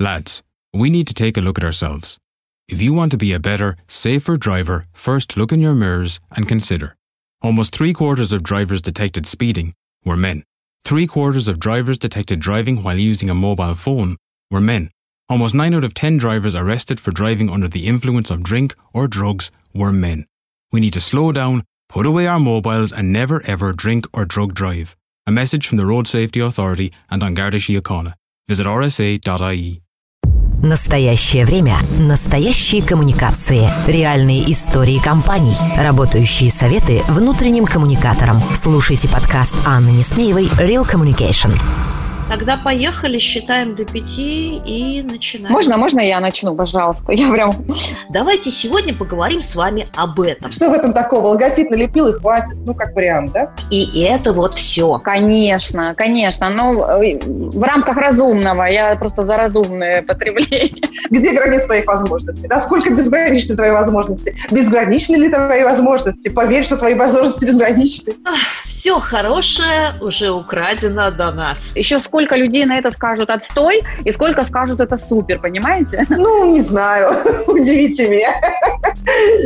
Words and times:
Lads, 0.00 0.42
we 0.72 0.90
need 0.90 1.06
to 1.06 1.14
take 1.14 1.36
a 1.36 1.40
look 1.40 1.56
at 1.56 1.64
ourselves. 1.64 2.18
If 2.68 2.82
you 2.82 2.92
want 2.92 3.12
to 3.12 3.18
be 3.18 3.32
a 3.32 3.38
better, 3.38 3.76
safer 3.86 4.36
driver, 4.36 4.86
first 4.92 5.36
look 5.36 5.52
in 5.52 5.60
your 5.60 5.74
mirrors 5.74 6.18
and 6.34 6.48
consider. 6.48 6.96
Almost 7.42 7.72
three 7.72 7.92
quarters 7.92 8.32
of 8.32 8.42
drivers 8.42 8.82
detected 8.82 9.24
speeding 9.24 9.72
were 10.04 10.16
men. 10.16 10.42
Three 10.84 11.06
quarters 11.06 11.46
of 11.46 11.60
drivers 11.60 11.96
detected 11.96 12.40
driving 12.40 12.82
while 12.82 12.98
using 12.98 13.30
a 13.30 13.34
mobile 13.34 13.74
phone 13.74 14.16
were 14.50 14.60
men. 14.60 14.90
Almost 15.28 15.54
9 15.54 15.74
out 15.74 15.84
of 15.84 15.94
10 15.94 16.18
drivers 16.18 16.56
arrested 16.56 16.98
for 16.98 17.12
driving 17.12 17.48
under 17.48 17.68
the 17.68 17.86
influence 17.86 18.30
of 18.30 18.42
drink 18.42 18.74
or 18.92 19.06
drugs 19.06 19.50
were 19.72 19.92
men. 19.92 20.26
We 20.72 20.80
need 20.80 20.92
to 20.94 21.00
slow 21.00 21.30
down, 21.30 21.62
put 21.88 22.04
away 22.04 22.26
our 22.26 22.40
mobiles, 22.40 22.92
and 22.92 23.12
never 23.12 23.42
ever 23.46 23.72
drink 23.72 24.06
or 24.12 24.24
drug 24.24 24.54
drive. 24.54 24.96
A 25.26 25.30
message 25.30 25.66
from 25.66 25.78
the 25.78 25.86
Road 25.86 26.06
Safety 26.06 26.40
Authority 26.40 26.92
and 27.10 27.22
on 27.22 27.34
Garda 27.34 27.58
Síochána. 27.58 28.14
Visit 28.48 28.66
rsa.ie. 28.66 29.83
Настоящее 30.64 31.44
время. 31.44 31.76
Настоящие 31.98 32.82
коммуникации. 32.82 33.68
Реальные 33.86 34.50
истории 34.50 34.98
компаний. 34.98 35.54
Работающие 35.76 36.50
советы 36.50 37.02
внутренним 37.06 37.66
коммуникаторам. 37.66 38.42
Слушайте 38.54 39.06
подкаст 39.06 39.54
Анны 39.66 39.90
Несмеевой 39.90 40.46
«Real 40.46 40.90
Communication». 40.90 41.54
Тогда 42.28 42.56
поехали, 42.56 43.18
считаем 43.18 43.74
до 43.74 43.84
пяти 43.84 44.56
и 44.64 45.02
начинаем. 45.02 45.52
Можно, 45.52 45.76
можно 45.76 46.00
я 46.00 46.20
начну, 46.20 46.54
пожалуйста? 46.54 47.12
Я 47.12 47.30
прям... 47.30 47.52
Давайте 48.10 48.50
сегодня 48.50 48.94
поговорим 48.94 49.40
с 49.42 49.54
вами 49.54 49.88
об 49.94 50.20
этом. 50.20 50.50
Что 50.50 50.70
в 50.70 50.72
этом 50.72 50.94
такого? 50.94 51.28
Логотип 51.28 51.70
налепил 51.70 52.08
и 52.08 52.12
хватит. 52.14 52.56
Ну, 52.66 52.74
как 52.74 52.94
вариант, 52.94 53.32
да? 53.32 53.52
И 53.70 54.00
это 54.00 54.32
вот 54.32 54.54
все. 54.54 54.98
Конечно, 54.98 55.94
конечно. 55.94 56.48
Ну, 56.48 56.80
в 57.50 57.62
рамках 57.62 57.96
разумного. 57.98 58.64
Я 58.64 58.96
просто 58.96 59.24
за 59.24 59.36
разумное 59.36 60.02
потребление. 60.02 60.82
Где 61.10 61.32
границы 61.32 61.66
твоих 61.66 61.86
возможностей? 61.86 62.48
Насколько 62.48 62.94
безграничны 62.94 63.54
твои 63.54 63.70
возможности? 63.70 64.34
Безграничны 64.50 65.16
ли 65.16 65.28
твои 65.28 65.62
возможности? 65.62 66.28
Поверь, 66.30 66.64
что 66.64 66.78
твои 66.78 66.94
возможности 66.94 67.44
безграничны. 67.44 68.14
Все 68.64 68.98
хорошее 68.98 69.94
уже 70.00 70.30
украдено 70.30 71.10
до 71.10 71.30
нас. 71.30 71.72
Еще 71.76 72.00
сколько 72.14 72.36
людей 72.36 72.64
на 72.64 72.78
это 72.78 72.92
скажут 72.92 73.28
отстой, 73.28 73.82
и 74.04 74.12
сколько 74.12 74.44
скажут 74.44 74.78
это 74.78 74.96
супер, 74.96 75.40
понимаете? 75.40 76.06
Ну, 76.24 76.52
не 76.52 76.60
знаю. 76.60 77.16
Удивите 77.48 78.08
меня. 78.08 78.28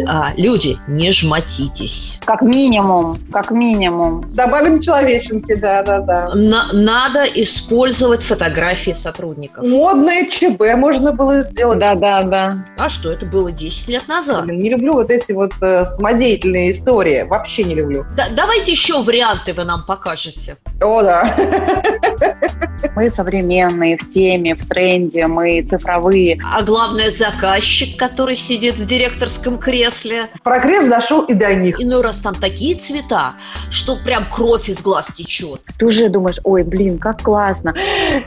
А, 0.06 0.32
люди, 0.36 0.76
не 0.86 1.10
жмотитесь. 1.12 2.18
Как 2.26 2.42
минимум, 2.42 3.16
как 3.32 3.50
минимум. 3.50 4.22
Добавим 4.34 4.80
человеченки, 4.82 5.54
да-да-да. 5.54 6.34
На- 6.34 6.68
надо 6.72 7.24
использовать 7.24 8.22
фотографии 8.22 8.92
сотрудников. 8.92 9.64
Модное 9.66 10.26
ЧБ 10.26 10.76
можно 10.76 11.12
было 11.12 11.40
сделать. 11.40 11.78
Да-да-да. 11.78 12.66
А 12.78 12.88
что, 12.90 13.10
это 13.10 13.24
было 13.24 13.50
10 13.50 13.88
лет 13.88 14.08
назад? 14.08 14.44
Блин, 14.44 14.60
не 14.60 14.68
люблю 14.68 14.92
вот 14.92 15.10
эти 15.10 15.32
вот 15.32 15.52
э, 15.62 15.86
самодеятельные 15.86 16.70
истории. 16.70 17.22
Вообще 17.22 17.64
не 17.64 17.74
люблю. 17.74 18.04
Да, 18.14 18.26
давайте 18.30 18.72
еще 18.72 19.02
варианты 19.02 19.54
вы 19.54 19.64
нам 19.64 19.84
покажете. 19.86 20.58
О, 20.82 21.02
да. 21.02 21.34
Мы 22.94 23.10
современные, 23.10 23.96
в 23.96 24.08
теме, 24.08 24.54
в 24.54 24.66
тренде, 24.68 25.26
мы 25.26 25.62
цифровые. 25.62 26.40
А 26.44 26.62
главное, 26.62 27.10
заказчик, 27.10 27.98
который 27.98 28.36
сидит 28.36 28.74
в 28.76 28.86
директорском 28.86 29.58
кресле. 29.58 30.30
Прогресс 30.42 30.86
дошел 30.86 31.22
и 31.22 31.34
до 31.34 31.54
них. 31.54 31.80
Иной 31.80 32.02
раз 32.02 32.18
там 32.18 32.34
такие 32.34 32.76
цвета, 32.76 33.34
что 33.70 33.96
прям 33.96 34.30
кровь 34.30 34.68
из 34.68 34.80
глаз 34.80 35.06
течет. 35.16 35.60
Ты 35.78 35.86
уже 35.86 36.08
думаешь, 36.08 36.38
ой, 36.44 36.62
блин, 36.62 36.98
как 36.98 37.22
классно. 37.22 37.74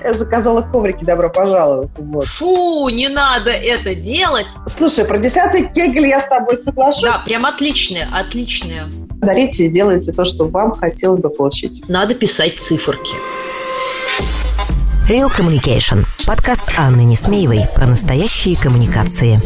Я 0.03 0.13
заказала 0.13 0.61
коврики, 0.61 1.03
добро 1.03 1.29
пожаловать. 1.29 1.91
Вот. 1.97 2.27
Фу, 2.27 2.89
не 2.89 3.07
надо 3.09 3.51
это 3.51 3.95
делать. 3.95 4.47
Слушай, 4.67 5.05
про 5.05 5.17
десятый 5.17 5.67
кегель 5.67 6.07
я 6.07 6.19
с 6.19 6.27
тобой 6.27 6.57
соглашусь. 6.57 7.03
Да, 7.03 7.19
прям 7.25 7.45
отличные, 7.45 8.07
отличные. 8.13 8.83
Дарите 9.15 9.65
и 9.65 9.69
делайте 9.69 10.11
то, 10.11 10.25
что 10.25 10.45
вам 10.45 10.73
хотелось 10.73 11.21
бы 11.21 11.29
получить. 11.29 11.83
Надо 11.87 12.15
писать 12.15 12.59
циферки. 12.59 13.13
Real 15.07 15.29
Communication. 15.29 16.05
Подкаст 16.25 16.71
Анны 16.77 17.03
Несмеевой 17.03 17.61
про 17.75 17.85
настоящие 17.85 18.55
коммуникации. 18.55 19.37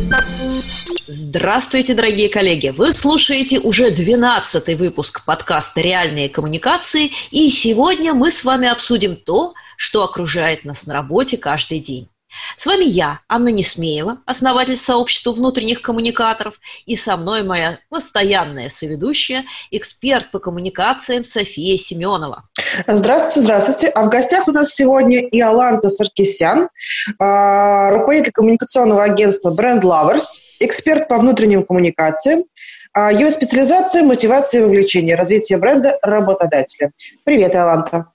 Здравствуйте, 1.07 1.93
дорогие 1.93 2.29
коллеги! 2.29 2.69
Вы 2.69 2.93
слушаете 2.93 3.59
уже 3.59 3.91
12 3.91 4.77
выпуск 4.77 5.25
подкаста 5.25 5.81
«Реальные 5.81 6.29
коммуникации», 6.29 7.11
и 7.31 7.49
сегодня 7.49 8.13
мы 8.13 8.31
с 8.31 8.43
вами 8.43 8.67
обсудим 8.67 9.15
то, 9.15 9.53
что 9.75 10.03
окружает 10.03 10.65
нас 10.65 10.85
на 10.85 10.93
работе 10.93 11.37
каждый 11.37 11.79
день. 11.79 12.09
С 12.57 12.65
вами 12.65 12.85
я, 12.85 13.19
Анна 13.27 13.49
Несмеева, 13.49 14.19
основатель 14.25 14.77
сообщества 14.77 15.31
внутренних 15.31 15.81
коммуникаторов, 15.81 16.55
и 16.85 16.95
со 16.95 17.17
мной 17.17 17.43
моя 17.43 17.79
постоянная 17.89 18.69
соведущая, 18.69 19.45
эксперт 19.71 20.31
по 20.31 20.39
коммуникациям 20.39 21.23
София 21.23 21.77
Семенова. 21.77 22.43
Здравствуйте, 22.87 23.41
здравствуйте. 23.41 23.87
А 23.89 24.05
в 24.05 24.09
гостях 24.09 24.47
у 24.47 24.51
нас 24.51 24.73
сегодня 24.73 25.19
Иоланта 25.19 25.89
Саркисян, 25.89 26.69
а, 27.19 27.89
руководитель 27.91 28.31
коммуникационного 28.31 29.03
агентства 29.03 29.53
Brand 29.53 29.81
Lovers, 29.81 30.39
эксперт 30.59 31.07
по 31.07 31.17
внутренним 31.17 31.63
коммуникациям, 31.63 32.43
а, 32.93 33.11
ее 33.11 33.29
специализация– 33.31 34.03
мотивация 34.03 34.61
и 34.61 34.63
вовлечение, 34.63 35.15
развитие 35.15 35.57
бренда 35.57 35.97
работодателя. 36.01 36.91
Привет, 37.25 37.53
Иоланта. 37.53 38.07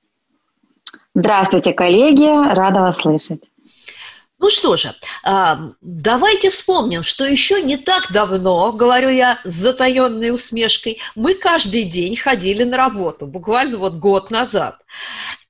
Здравствуйте, 1.14 1.72
коллеги, 1.72 2.25
рада 2.25 2.80
вас 2.80 2.97
слышать. 2.97 3.50
Ну 4.41 4.49
что 4.49 4.75
же, 4.78 4.95
давайте 5.83 6.49
вспомним, 6.49 7.03
что 7.03 7.27
еще 7.27 7.61
не 7.61 7.77
так 7.77 8.11
давно, 8.11 8.73
говорю 8.73 9.11
я 9.11 9.39
с 9.45 9.53
затаенной 9.53 10.31
усмешкой, 10.31 10.99
мы 11.15 11.34
каждый 11.34 11.84
день 11.84 12.17
ходили 12.17 12.65
на 12.65 12.78
работу, 12.78 13.27
буквально 13.27 13.77
вот 13.77 13.97
год 13.97 14.31
назад. 14.31 14.78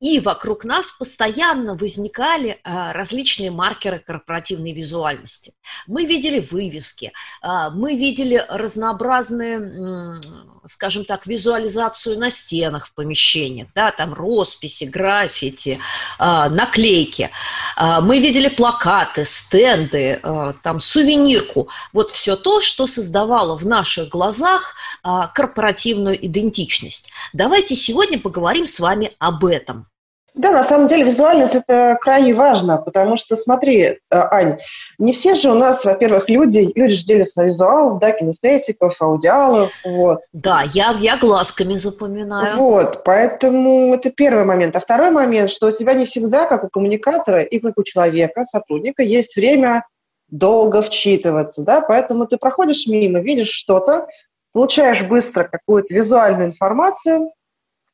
И 0.01 0.19
вокруг 0.19 0.65
нас 0.65 0.91
постоянно 0.91 1.77
возникали 1.77 2.59
а, 2.65 2.93
различные 2.93 3.51
маркеры 3.51 4.01
корпоративной 4.01 4.73
визуальности. 4.73 5.53
Мы 5.87 6.05
видели 6.05 6.41
вывески, 6.41 7.13
а, 7.43 7.71
мы 7.71 7.97
видели 7.97 8.45
разнообразные, 8.49 10.21
скажем 10.71 11.05
так, 11.05 11.27
визуализацию 11.27 12.19
на 12.19 12.31
стенах 12.31 12.87
в 12.87 12.95
помещениях, 12.95 13.69
да, 13.75 13.91
там 13.91 14.15
росписи, 14.15 14.85
граффити, 14.85 15.81
а, 16.19 16.49
наклейки. 16.49 17.31
Мы 17.77 18.19
видели 18.19 18.49
плакаты, 18.49 19.25
стенды, 19.25 20.21
там 20.63 20.81
сувенирку. 20.81 21.69
Вот 21.93 22.11
все 22.11 22.37
то, 22.37 22.61
что 22.61 22.87
создавало 22.87 23.57
в 23.57 23.67
наших 23.67 24.09
глазах 24.09 24.75
корпоративную 25.03 26.27
идентичность. 26.27 27.11
Давайте 27.33 27.75
сегодня 27.77 28.19
поговорим 28.19 28.67
с 28.67 28.81
вами 28.81 29.13
об 29.19 29.45
этом. 29.45 29.87
Да, 30.35 30.53
на 30.53 30.63
самом 30.63 30.87
деле 30.87 31.05
визуальность– 31.05 31.55
это 31.57 31.99
крайне 32.01 32.35
важно, 32.35 32.79
потому 32.79 33.17
что, 33.17 33.37
смотри, 33.37 33.83
э, 33.83 33.99
Ань, 34.11 34.59
не 34.99 35.13
все 35.13 35.35
же 35.35 35.51
у 35.51 35.55
нас, 35.55 35.85
во-первых, 35.85 36.29
люди, 36.29 36.71
люди 36.75 36.95
же 36.95 37.05
делятся 37.05 37.41
на 37.41 37.47
визуалов, 37.47 37.99
да, 37.99 38.13
кинестетиков, 38.13 39.01
аудиалов, 39.03 39.73
вот. 39.85 40.21
Да, 40.33 40.63
я, 40.73 40.97
я 41.01 41.17
глазками 41.17 41.75
запоминаю. 41.75 42.57
Вот, 42.57 43.03
поэтому 43.05 43.93
это 43.95 44.11
первый 44.11 44.45
момент. 44.45 44.77
А 44.77 44.81
второй 44.81 45.11
момент, 45.11 45.51
что 45.51 45.67
у 45.67 45.73
тебя 45.73 45.95
не 45.95 46.05
всегда, 46.05 46.47
как 46.47 46.65
у 46.65 46.69
коммуникатора 46.69 47.43
и 47.43 47.59
как 47.59 47.77
у 47.77 47.83
человека, 47.83 48.45
сотрудника, 48.47 49.03
есть 49.03 49.37
время 49.37 49.85
долго 50.29 50.81
вчитываться, 50.81 51.63
да, 51.63 51.81
поэтому 51.81 52.27
ты 52.27 52.37
проходишь 52.37 52.87
мимо, 52.87 53.19
видишь 53.19 53.51
что-то, 53.51 54.07
получаешь 54.53 55.03
быстро 55.03 55.45
какую-то 55.45 55.93
визуальную 55.93 56.47
информацию, 56.47 57.33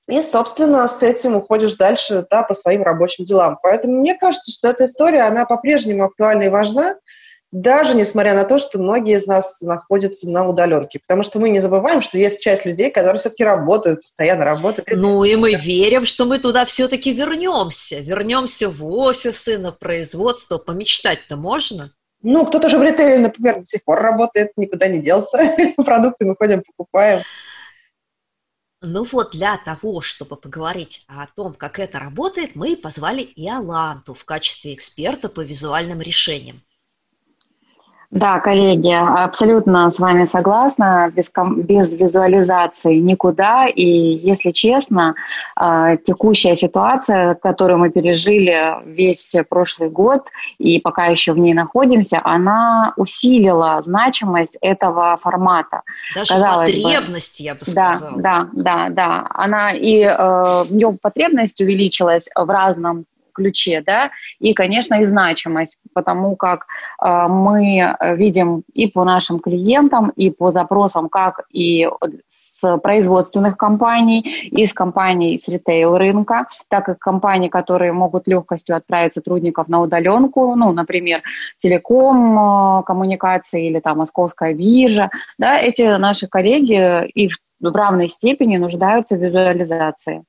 и, 0.08 0.22
собственно, 0.22 0.86
с 0.86 1.02
этим 1.02 1.36
уходишь 1.36 1.74
дальше 1.74 2.24
да, 2.30 2.42
по 2.44 2.54
своим 2.54 2.82
рабочим 2.82 3.24
делам. 3.24 3.58
Поэтому 3.62 4.00
мне 4.00 4.14
кажется, 4.14 4.52
что 4.52 4.68
эта 4.68 4.84
история, 4.84 5.22
она 5.22 5.46
по-прежнему 5.46 6.04
актуальна 6.04 6.44
и 6.44 6.48
важна, 6.48 6.94
даже 7.50 7.96
несмотря 7.96 8.34
на 8.34 8.44
то, 8.44 8.58
что 8.58 8.78
многие 8.78 9.16
из 9.16 9.26
нас 9.26 9.60
находятся 9.62 10.30
на 10.30 10.48
удаленке. 10.48 11.00
Потому 11.00 11.22
что 11.22 11.40
мы 11.40 11.48
не 11.50 11.58
забываем, 11.58 12.02
что 12.02 12.18
есть 12.18 12.40
часть 12.40 12.64
людей, 12.66 12.90
которые 12.90 13.18
все-таки 13.18 13.44
работают, 13.44 14.02
постоянно 14.02 14.44
работают. 14.44 14.88
Ну 14.92 15.24
и 15.24 15.34
мы 15.36 15.54
верим, 15.54 16.04
что 16.04 16.24
мы 16.24 16.38
туда 16.38 16.64
все-таки 16.64 17.12
вернемся. 17.12 17.98
Вернемся 17.98 18.68
в 18.68 18.84
офисы, 18.84 19.58
на 19.58 19.72
производство. 19.72 20.58
Помечтать-то 20.58 21.36
можно? 21.36 21.92
Ну, 22.22 22.44
кто-то 22.44 22.68
же 22.68 22.78
в 22.78 22.82
ритейле, 22.82 23.18
например, 23.18 23.60
до 23.60 23.64
сих 23.64 23.84
пор 23.84 24.00
работает, 24.00 24.50
никуда 24.56 24.88
не 24.88 25.00
делся. 25.00 25.38
Продукты 25.76 26.26
мы 26.26 26.36
ходим, 26.36 26.62
покупаем. 26.62 27.22
Ну 28.80 29.04
вот 29.04 29.32
для 29.32 29.58
того, 29.58 30.00
чтобы 30.00 30.36
поговорить 30.36 31.04
о 31.08 31.26
том, 31.26 31.52
как 31.54 31.78
это 31.78 31.98
работает, 31.98 32.54
мы 32.54 32.74
позвали 32.76 33.22
Иоланту 33.22 34.14
в 34.14 34.24
качестве 34.24 34.72
эксперта 34.74 35.28
по 35.28 35.40
визуальным 35.40 36.00
решениям. 36.00 36.62
Да, 38.10 38.38
коллеги, 38.38 38.92
абсолютно 38.92 39.90
с 39.90 39.98
вами 39.98 40.24
согласна. 40.26 41.12
Без, 41.14 41.30
без 41.56 41.92
визуализации 41.92 42.96
никуда. 42.96 43.66
И, 43.66 43.84
если 43.84 44.52
честно, 44.52 45.14
а, 45.56 45.96
текущая 45.96 46.54
ситуация, 46.54 47.34
которую 47.34 47.78
мы 47.78 47.90
пережили 47.90 48.76
весь 48.84 49.34
прошлый 49.48 49.90
год 49.90 50.28
и 50.58 50.78
пока 50.78 51.06
еще 51.06 51.32
в 51.32 51.38
ней 51.38 51.52
находимся, 51.52 52.20
она 52.22 52.92
усилила 52.96 53.80
значимость 53.82 54.56
этого 54.60 55.16
формата. 55.16 55.82
Даже 56.14 56.34
Казалось 56.34 56.72
потребность, 56.74 57.40
бы. 57.40 57.44
я 57.44 57.54
бы 57.54 57.64
сказала. 57.64 58.22
Да, 58.22 58.48
да, 58.54 58.88
да, 58.88 58.88
да. 58.90 59.26
Она 59.34 59.72
и 59.72 60.00
э, 60.00 60.62
в 60.64 60.72
нем 60.72 60.98
потребность 61.00 61.60
увеличилась 61.60 62.28
в 62.34 62.48
разном 62.48 63.04
ключе, 63.36 63.82
да, 63.86 64.10
и, 64.40 64.54
конечно, 64.54 65.00
и 65.00 65.04
значимость, 65.04 65.78
потому 65.94 66.36
как 66.36 66.66
э, 67.02 67.28
мы 67.28 67.94
видим 68.16 68.62
и 68.72 68.86
по 68.86 69.04
нашим 69.04 69.38
клиентам, 69.38 70.10
и 70.16 70.30
по 70.30 70.50
запросам, 70.50 71.08
как 71.08 71.44
и 71.50 71.88
с 72.28 72.78
производственных 72.78 73.56
компаний, 73.56 74.20
и 74.50 74.66
с 74.66 74.72
компаний 74.72 75.38
с 75.38 75.48
ритейл-рынка, 75.48 76.46
так 76.68 76.88
и 76.88 76.94
компаний, 76.98 77.48
которые 77.48 77.92
могут 77.92 78.26
легкостью 78.28 78.76
отправить 78.76 79.14
сотрудников 79.14 79.68
на 79.68 79.80
удаленку, 79.80 80.54
ну, 80.56 80.72
например, 80.72 81.22
телеком, 81.58 82.38
э, 82.38 82.82
коммуникации 82.84 83.66
или 83.66 83.80
там 83.80 83.98
московская 83.98 84.54
биржа, 84.54 85.10
да, 85.38 85.58
эти 85.58 85.98
наши 85.98 86.26
коллеги 86.26 87.06
и 87.14 87.28
в 87.60 87.74
равной 87.74 88.08
степени 88.08 88.56
нуждаются 88.56 89.16
в 89.16 89.22
визуализации. 89.22 90.24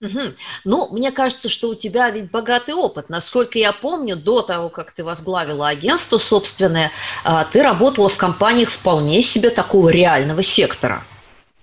Угу. 0.00 0.20
Ну, 0.64 0.88
мне 0.92 1.10
кажется, 1.10 1.48
что 1.48 1.70
у 1.70 1.74
тебя 1.74 2.10
ведь 2.10 2.30
богатый 2.30 2.74
опыт. 2.74 3.08
Насколько 3.08 3.58
я 3.58 3.72
помню, 3.72 4.16
до 4.16 4.42
того, 4.42 4.68
как 4.68 4.92
ты 4.92 5.02
возглавила 5.02 5.68
агентство 5.68 6.18
собственное, 6.18 6.92
а, 7.24 7.44
ты 7.44 7.62
работала 7.62 8.08
в 8.08 8.16
компаниях 8.16 8.70
вполне 8.70 9.22
себе 9.22 9.50
такого 9.50 9.88
реального 9.88 10.42
сектора. 10.42 11.02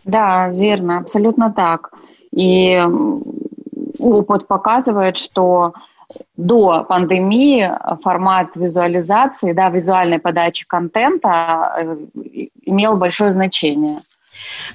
Да, 0.04 0.50
верно, 0.50 0.98
абсолютно 0.98 1.52
так. 1.52 1.92
И 2.32 2.82
опыт 4.00 4.48
показывает, 4.48 5.16
что 5.16 5.74
до 6.36 6.84
пандемии 6.84 7.72
формат 8.04 8.50
визуализации, 8.56 9.54
да, 9.54 9.70
визуальной 9.70 10.20
подачи 10.20 10.66
контента 10.66 11.74
э, 11.78 12.48
имел 12.64 12.98
большое 12.98 13.32
значение. 13.32 14.00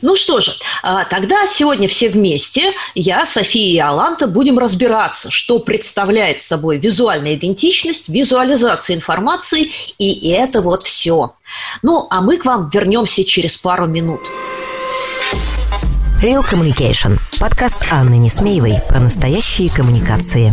Ну 0.02 0.16
что 0.16 0.40
же, 0.40 0.52
а, 0.82 1.04
тогда 1.04 1.46
сегодня 1.46 1.88
все 1.88 2.08
вместе, 2.08 2.72
я, 2.94 3.26
София 3.26 3.74
и 3.74 3.78
Аланта, 3.78 4.26
будем 4.26 4.58
разбираться, 4.58 5.30
что 5.30 5.58
представляет 5.58 6.40
собой 6.40 6.78
визуальная 6.78 7.34
идентичность, 7.34 8.08
визуализация 8.08 8.96
информации, 8.96 9.70
и 9.98 10.30
это 10.30 10.62
вот 10.62 10.84
все. 10.84 11.34
Ну, 11.82 12.06
а 12.10 12.20
мы 12.20 12.38
к 12.38 12.44
вам 12.44 12.70
вернемся 12.72 13.24
через 13.24 13.56
пару 13.56 13.86
минут. 13.86 14.20
Real 16.22 16.44
Communication. 16.46 17.18
Подкаст 17.38 17.86
Анны 17.90 18.18
Несмеевой 18.18 18.74
про 18.88 19.00
настоящие 19.00 19.70
коммуникации. 19.70 20.52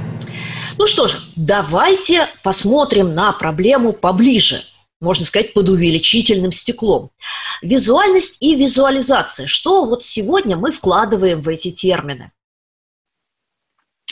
Ну 0.81 0.87
что 0.87 1.07
ж, 1.07 1.15
давайте 1.35 2.25
посмотрим 2.43 3.13
на 3.13 3.33
проблему 3.33 3.93
поближе 3.93 4.63
можно 4.99 5.25
сказать, 5.25 5.53
под 5.53 5.69
увеличительным 5.69 6.51
стеклом. 6.51 7.11
Визуальность 7.61 8.37
и 8.39 8.55
визуализация. 8.55 9.45
Что 9.45 9.85
вот 9.85 10.03
сегодня 10.03 10.57
мы 10.57 10.71
вкладываем 10.71 11.41
в 11.41 11.47
эти 11.47 11.71
термины? 11.71 12.31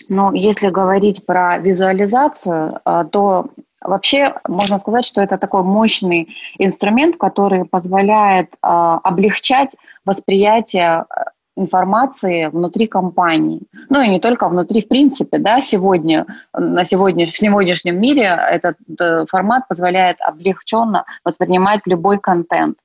Ну, 0.10 0.32
если 0.34 0.70
говорить 0.70 1.26
про 1.26 1.58
визуализацию, 1.60 2.80
э, 2.84 3.06
то 3.12 3.48
вообще 3.82 4.36
можно 4.48 4.78
сказать, 4.80 5.06
что 5.06 5.22
это 5.22 5.38
такой 5.38 5.64
мощный 5.64 6.36
инструмент, 6.58 7.18
который 7.18 7.66
позволяет 7.66 8.54
э, 8.54 8.58
облегчать 8.62 9.70
восприятие 10.06 11.06
э, 11.10 11.24
информации 11.60 12.48
внутри 12.48 12.88
компании. 12.88 13.62
Ну 13.90 14.02
и 14.02 14.08
не 14.08 14.20
только 14.20 14.48
внутри, 14.48 14.82
в 14.82 14.88
принципе, 14.88 15.38
да, 15.38 15.62
сегодня, 15.62 16.26
на 16.54 16.86
сегодня, 16.86 17.28
в 17.28 17.38
сегодняшнем 17.38 18.00
мире 18.00 18.24
этот 18.24 18.78
э, 19.00 19.26
формат 19.28 19.68
позволяет 19.68 20.18
облегченно 20.22 21.06
воспринимать 21.24 21.82
любой 21.86 22.20
контент. 22.20 22.78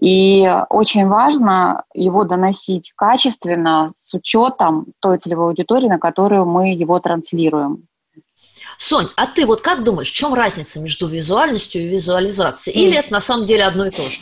И 0.00 0.50
очень 0.70 1.06
важно 1.06 1.84
его 1.94 2.24
доносить 2.24 2.92
качественно, 2.96 3.90
с 4.00 4.12
учетом 4.14 4.86
той 5.00 5.18
целевой 5.18 5.48
аудитории, 5.48 5.88
на 5.88 5.98
которую 5.98 6.46
мы 6.46 6.74
его 6.74 6.98
транслируем. 6.98 7.84
Сонь, 8.78 9.06
а 9.16 9.26
ты 9.26 9.46
вот 9.46 9.60
как 9.60 9.84
думаешь, 9.84 10.10
в 10.10 10.14
чем 10.14 10.34
разница 10.34 10.80
между 10.80 11.06
визуальностью 11.06 11.82
и 11.82 11.88
визуализацией? 11.88 12.76
Или 12.76 12.96
это 12.98 13.12
на 13.12 13.20
самом 13.20 13.46
деле 13.46 13.64
одно 13.64 13.86
и 13.86 13.90
то 13.90 14.02
же? 14.02 14.20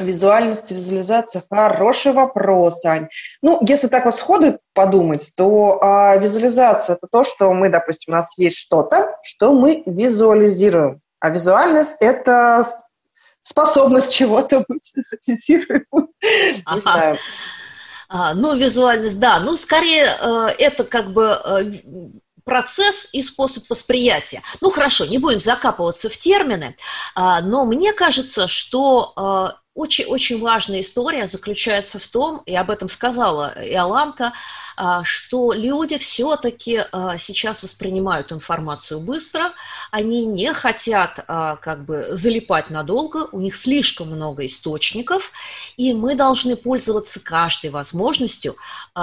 Визуальность, 0.00 0.70
визуализация– 0.70 1.42
хороший 1.50 2.12
вопрос, 2.12 2.84
Ань. 2.84 3.08
Ну, 3.42 3.58
если 3.66 3.88
так 3.88 4.04
вот 4.04 4.14
сходу 4.14 4.58
подумать, 4.72 5.30
то 5.36 5.78
а, 5.82 6.16
визуализация– 6.16 6.96
это 6.96 7.06
то, 7.10 7.24
что 7.24 7.52
мы, 7.52 7.68
допустим, 7.68 8.12
у 8.12 8.16
нас 8.16 8.36
есть 8.38 8.58
что-то, 8.58 9.16
что 9.22 9.52
мы 9.52 9.82
визуализируем. 9.86 11.00
А 11.20 11.30
визуальность– 11.30 11.96
это 12.00 12.64
способность 13.42 14.12
чего-то 14.12 14.64
быть 14.68 14.90
визуализируемым. 14.94 16.08
Не 16.22 16.80
знаю. 16.80 17.18
А, 18.08 18.34
ну, 18.34 18.56
визуальность, 18.56 19.18
да. 19.18 19.38
Ну, 19.40 19.56
скорее, 19.56 20.16
э, 20.20 20.46
это 20.58 20.84
как 20.84 21.12
бы 21.12 21.38
э, 21.44 21.72
процесс 22.48 23.10
и 23.12 23.22
способ 23.22 23.68
восприятия. 23.68 24.42
Ну 24.62 24.70
хорошо, 24.70 25.04
не 25.04 25.18
будем 25.18 25.40
закапываться 25.40 26.08
в 26.08 26.16
термины, 26.16 26.76
а, 27.14 27.42
но 27.42 27.66
мне 27.66 27.92
кажется, 27.92 28.48
что 28.48 29.12
э, 29.54 29.58
очень-очень 29.78 30.40
важная 30.40 30.80
история 30.80 31.28
заключается 31.28 32.00
в 32.00 32.06
том, 32.08 32.42
и 32.46 32.54
об 32.54 32.70
этом 32.70 32.88
сказала 32.88 33.54
Иоланта, 33.56 34.32
что 35.04 35.52
люди 35.52 35.98
все-таки 35.98 36.84
а, 36.92 37.18
сейчас 37.18 37.62
воспринимают 37.62 38.30
информацию 38.30 39.00
быстро, 39.00 39.52
они 39.90 40.24
не 40.24 40.52
хотят 40.52 41.24
а, 41.26 41.56
как 41.56 41.84
бы 41.84 42.08
залипать 42.10 42.70
надолго, 42.70 43.28
у 43.32 43.40
них 43.40 43.56
слишком 43.56 44.08
много 44.08 44.46
источников, 44.46 45.32
и 45.76 45.94
мы 45.94 46.14
должны 46.14 46.56
пользоваться 46.56 47.18
каждой 47.18 47.70
возможностью, 47.70 48.56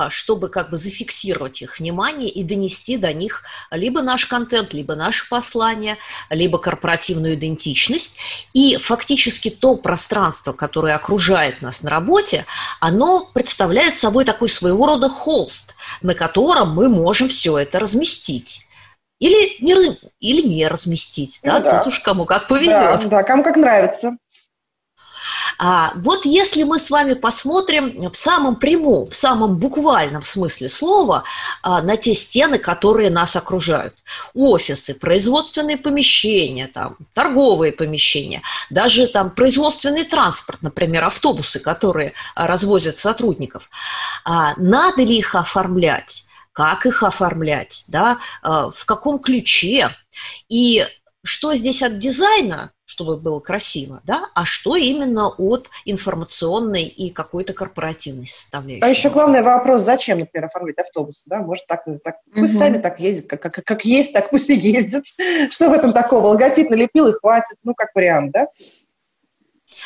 чтобы 0.10 0.50
как 0.50 0.70
бы 0.70 0.78
зафиксировать 0.78 1.62
их 1.62 1.80
внимание 1.80 2.30
и 2.30 2.44
донести 2.44 2.98
до 2.98 3.14
них 3.14 3.44
либо 3.72 4.02
наш 4.02 4.26
контент, 4.26 4.74
либо 4.74 4.96
наше 4.96 5.28
послание, 5.30 5.98
либо 6.30 6.58
корпоративную 6.58 7.36
идентичность. 7.36 8.16
И 8.54 8.78
фактически 8.78 9.50
то 9.50 9.76
пространство, 9.76 10.54
которое 10.54 10.96
окружает 10.96 11.62
нас 11.62 11.84
на 11.84 11.90
работе, 11.90 12.46
оно 12.80 13.30
представляет 13.34 13.96
собой 13.96 14.26
такой 14.26 14.50
своего 14.50 14.86
рода 14.86 15.10
холст, 15.10 15.65
текст, 15.66 15.76
на 16.02 16.14
котором 16.14 16.74
мы 16.74 16.90
можем 16.90 17.30
все 17.30 17.58
это 17.58 17.80
разместить. 17.80 18.62
Или 19.20 19.64
не, 19.64 19.98
или 20.20 20.46
не 20.46 20.68
разместить, 20.68 21.40
да? 21.44 21.60
Ну, 21.60 21.64
да, 21.64 21.78
тут 21.78 21.88
уж 21.88 22.00
кому 22.00 22.26
как 22.26 22.48
повезет. 22.48 23.02
Да, 23.02 23.08
да, 23.08 23.24
кому 23.24 23.44
как 23.44 23.56
нравится. 23.56 24.18
А 25.58 25.94
вот 25.96 26.26
если 26.26 26.64
мы 26.64 26.80
с 26.80 26.90
вами 26.90 27.14
посмотрим 27.14 28.10
в 28.10 28.16
самом 28.16 28.58
прямом, 28.58 29.10
в 29.10 29.16
самом 29.16 29.58
буквальном 29.58 30.24
смысле 30.24 30.70
слова 30.70 31.24
а, 31.62 31.82
на 31.82 31.98
те 31.98 32.14
стены, 32.14 32.58
которые 32.58 33.10
нас 33.10 33.36
окружают. 33.36 33.96
Офисы, 34.34 34.94
производственные 34.94 35.78
помещения, 35.78 36.68
там, 36.68 36.98
торговые 37.14 37.72
помещения, 37.72 38.42
даже 38.70 39.08
там 39.08 39.32
производственный 39.32 40.04
транспорт, 40.04 40.62
например, 40.62 41.06
автобусы, 41.06 41.60
которые 41.60 42.14
а, 42.36 42.48
развозят 42.48 42.98
сотрудников. 42.98 43.70
А, 44.26 44.54
надо 44.58 45.04
ли 45.04 45.18
их 45.18 45.36
оформлять? 45.36 46.26
Как 46.52 46.86
их 46.86 47.04
оформлять? 47.04 47.86
Да? 47.88 48.20
А, 48.42 48.72
в 48.72 48.86
каком 48.86 49.20
ключе? 49.20 49.96
И 50.50 50.86
что 51.26 51.56
здесь 51.56 51.82
от 51.82 52.00
дизайна, 52.00 52.72
чтобы 52.86 53.18
было 53.18 53.40
красиво, 53.40 54.02
да, 54.06 54.30
а 54.36 54.46
что 54.46 54.76
именно 54.76 55.28
от 55.28 55.70
информационной 55.86 56.84
и 56.84 57.10
какой-то 57.10 57.54
корпоративной 57.54 58.28
составляющей. 58.28 58.84
А 58.84 58.88
еще 58.88 59.10
главный 59.10 59.42
вопрос, 59.42 59.82
зачем, 59.82 60.20
например, 60.20 60.46
оформить 60.46 60.78
автобусы, 60.78 61.24
да, 61.28 61.42
может 61.42 61.66
так, 61.68 61.84
так 62.04 62.18
пусть 62.34 62.54
угу. 62.54 62.60
сами 62.60 62.78
так 62.78 63.00
ездят, 63.00 63.28
как, 63.28 63.42
как, 63.42 63.66
как 63.66 63.86
есть, 63.86 64.14
так 64.14 64.30
пусть 64.30 64.50
и 64.50 64.56
ездят, 64.56 65.04
что 65.50 65.70
в 65.70 65.74
этом 65.74 65.94
такого, 65.94 66.28
логотип 66.28 66.70
налепил 66.70 67.08
и 67.08 67.14
хватит, 67.14 67.58
ну, 67.64 67.74
как 67.74 67.90
вариант, 67.96 68.32
да. 68.32 68.48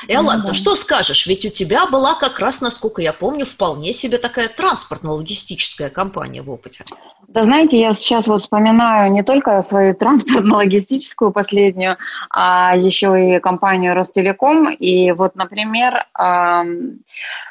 Элла, 0.07 0.41
ну, 0.45 0.53
что 0.53 0.75
скажешь? 0.75 1.27
Ведь 1.27 1.45
у 1.45 1.49
тебя 1.49 1.85
была 1.87 2.15
как 2.15 2.39
раз, 2.39 2.61
насколько 2.61 3.01
я 3.01 3.13
помню, 3.13 3.45
вполне 3.45 3.93
себе 3.93 4.17
такая 4.17 4.47
транспортно-логистическая 4.47 5.89
компания 5.89 6.41
в 6.41 6.49
опыте. 6.49 6.85
Да 7.27 7.43
знаете, 7.43 7.79
я 7.79 7.93
сейчас 7.93 8.27
вот 8.27 8.41
вспоминаю 8.41 9.11
не 9.11 9.23
только 9.23 9.61
свою 9.61 9.93
транспортно-логистическую 9.93 11.31
последнюю, 11.33 11.97
а 12.31 12.75
еще 12.75 13.35
и 13.35 13.39
компанию 13.39 13.93
Ростелеком. 13.93 14.71
И 14.71 15.11
вот, 15.11 15.35
например, 15.35 16.05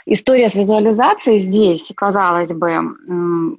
история 0.06 0.48
с 0.48 0.54
визуализацией 0.54 1.38
здесь, 1.38 1.92
казалось 1.94 2.52
бы, 2.52 3.56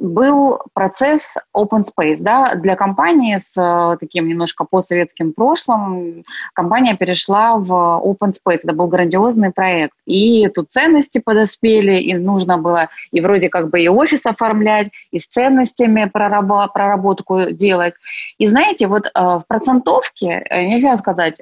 был 0.00 0.58
процесс 0.72 1.34
open 1.54 1.84
space. 1.84 2.16
Да? 2.20 2.54
Для 2.54 2.74
компании 2.74 3.36
с 3.36 3.52
э, 3.56 3.96
таким 4.00 4.26
немножко 4.26 4.64
постсоветским 4.64 5.32
прошлым 5.32 6.24
компания 6.54 6.96
перешла 6.96 7.58
в 7.58 7.70
open 7.70 8.32
space. 8.32 8.60
Это 8.64 8.72
был 8.72 8.88
грандиозный 8.88 9.52
проект. 9.52 9.94
И 10.06 10.48
тут 10.48 10.70
ценности 10.70 11.20
подоспели, 11.22 12.00
и 12.00 12.14
нужно 12.14 12.56
было 12.56 12.88
и 13.12 13.20
вроде 13.20 13.50
как 13.50 13.70
бы 13.70 13.80
и 13.80 13.88
офис 13.88 14.24
оформлять, 14.24 14.90
и 15.10 15.18
с 15.18 15.26
ценностями 15.26 16.06
проработку 16.10 17.50
делать. 17.50 17.94
И 18.38 18.46
знаете, 18.46 18.86
вот 18.86 19.06
э, 19.06 19.10
в 19.14 19.44
процентовке 19.46 20.42
э, 20.48 20.64
нельзя 20.64 20.96
сказать, 20.96 21.40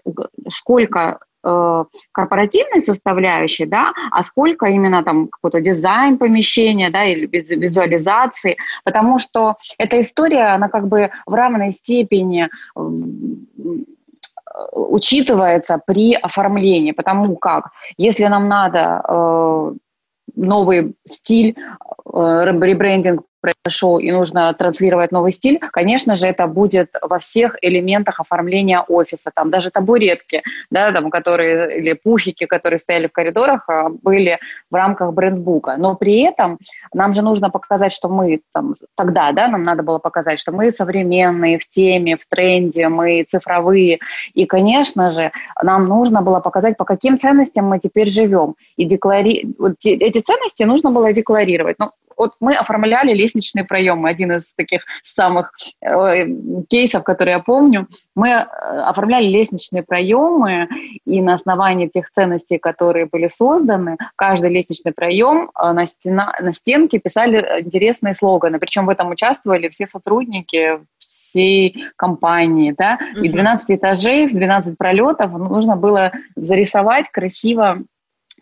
сколько 0.48 1.20
корпоративной 2.12 2.82
составляющей, 2.82 3.66
да, 3.66 3.92
а 4.10 4.22
сколько 4.22 4.66
именно 4.66 5.02
там 5.02 5.28
какой-то 5.28 5.60
дизайн 5.60 6.18
помещения, 6.18 6.90
да, 6.90 7.04
или 7.04 7.26
визуализации, 7.26 8.56
потому 8.84 9.18
что 9.18 9.56
эта 9.78 10.00
история, 10.00 10.54
она 10.54 10.68
как 10.68 10.88
бы 10.88 11.10
в 11.26 11.34
равной 11.34 11.72
степени 11.72 12.48
учитывается 14.72 15.80
при 15.86 16.14
оформлении, 16.14 16.92
потому 16.92 17.36
как 17.36 17.70
если 17.96 18.26
нам 18.26 18.48
надо 18.48 19.02
э, 19.06 19.72
новый 20.36 20.94
стиль, 21.06 21.54
э, 21.56 22.44
ребрендинг 22.44 23.22
произошел 23.40 23.98
и 23.98 24.10
нужно 24.10 24.52
транслировать 24.54 25.12
новый 25.12 25.32
стиль, 25.32 25.58
конечно 25.58 26.16
же, 26.16 26.26
это 26.26 26.46
будет 26.46 26.90
во 27.02 27.18
всех 27.18 27.56
элементах 27.62 28.20
оформления 28.20 28.80
офиса. 28.80 29.30
Там 29.34 29.50
даже 29.50 29.70
табуретки, 29.70 30.42
да, 30.70 30.92
там, 30.92 31.10
которые, 31.10 31.78
или 31.78 31.92
пуфики, 31.92 32.46
которые 32.46 32.78
стояли 32.78 33.06
в 33.06 33.12
коридорах, 33.12 33.68
а, 33.68 33.88
были 33.88 34.38
в 34.70 34.74
рамках 34.74 35.12
брендбука. 35.12 35.76
Но 35.78 35.94
при 35.94 36.22
этом 36.22 36.58
нам 36.92 37.12
же 37.12 37.22
нужно 37.22 37.50
показать, 37.50 37.92
что 37.92 38.08
мы 38.08 38.40
там, 38.52 38.74
тогда, 38.96 39.32
да, 39.32 39.48
нам 39.48 39.64
надо 39.64 39.82
было 39.82 39.98
показать, 39.98 40.38
что 40.38 40.52
мы 40.52 40.72
современные, 40.72 41.58
в 41.58 41.68
теме, 41.68 42.16
в 42.16 42.26
тренде, 42.28 42.88
мы 42.88 43.24
цифровые. 43.28 43.98
И, 44.34 44.46
конечно 44.46 45.10
же, 45.10 45.32
нам 45.62 45.86
нужно 45.86 46.22
было 46.22 46.40
показать, 46.40 46.76
по 46.76 46.84
каким 46.84 47.18
ценностям 47.18 47.66
мы 47.66 47.78
теперь 47.78 48.08
живем. 48.08 48.54
И 48.76 48.84
деклари... 48.84 49.54
вот 49.58 49.74
эти 49.84 50.20
ценности 50.20 50.64
нужно 50.64 50.90
было 50.90 51.12
декларировать. 51.12 51.76
Ну, 51.78 51.90
вот 52.18 52.34
мы 52.40 52.54
оформляли 52.54 53.14
лестничные 53.14 53.64
проемы, 53.64 54.08
один 54.08 54.32
из 54.32 54.52
таких 54.54 54.82
самых 55.04 55.52
э, 55.80 56.26
кейсов, 56.68 57.04
которые 57.04 57.36
я 57.36 57.40
помню. 57.40 57.86
Мы 58.14 58.28
э, 58.28 58.42
оформляли 58.42 59.26
лестничные 59.26 59.82
проемы, 59.82 60.68
и 61.04 61.20
на 61.22 61.34
основании 61.34 61.86
тех 61.86 62.10
ценностей, 62.10 62.58
которые 62.58 63.06
были 63.06 63.28
созданы, 63.28 63.96
каждый 64.16 64.50
лестничный 64.50 64.92
проем 64.92 65.50
э, 65.58 65.72
на, 65.72 65.86
стена, 65.86 66.34
на 66.40 66.52
стенке 66.52 66.98
писали 66.98 67.62
интересные 67.62 68.14
слоганы. 68.14 68.58
Причем 68.58 68.86
в 68.86 68.90
этом 68.90 69.10
участвовали 69.10 69.68
все 69.68 69.86
сотрудники 69.86 70.80
всей 70.98 71.84
компании. 71.96 72.74
Да? 72.76 72.98
И 73.22 73.28
12 73.28 73.78
этажей, 73.78 74.28
12 74.28 74.76
пролетов 74.76 75.30
нужно 75.32 75.76
было 75.76 76.12
зарисовать 76.34 77.08
красиво 77.08 77.78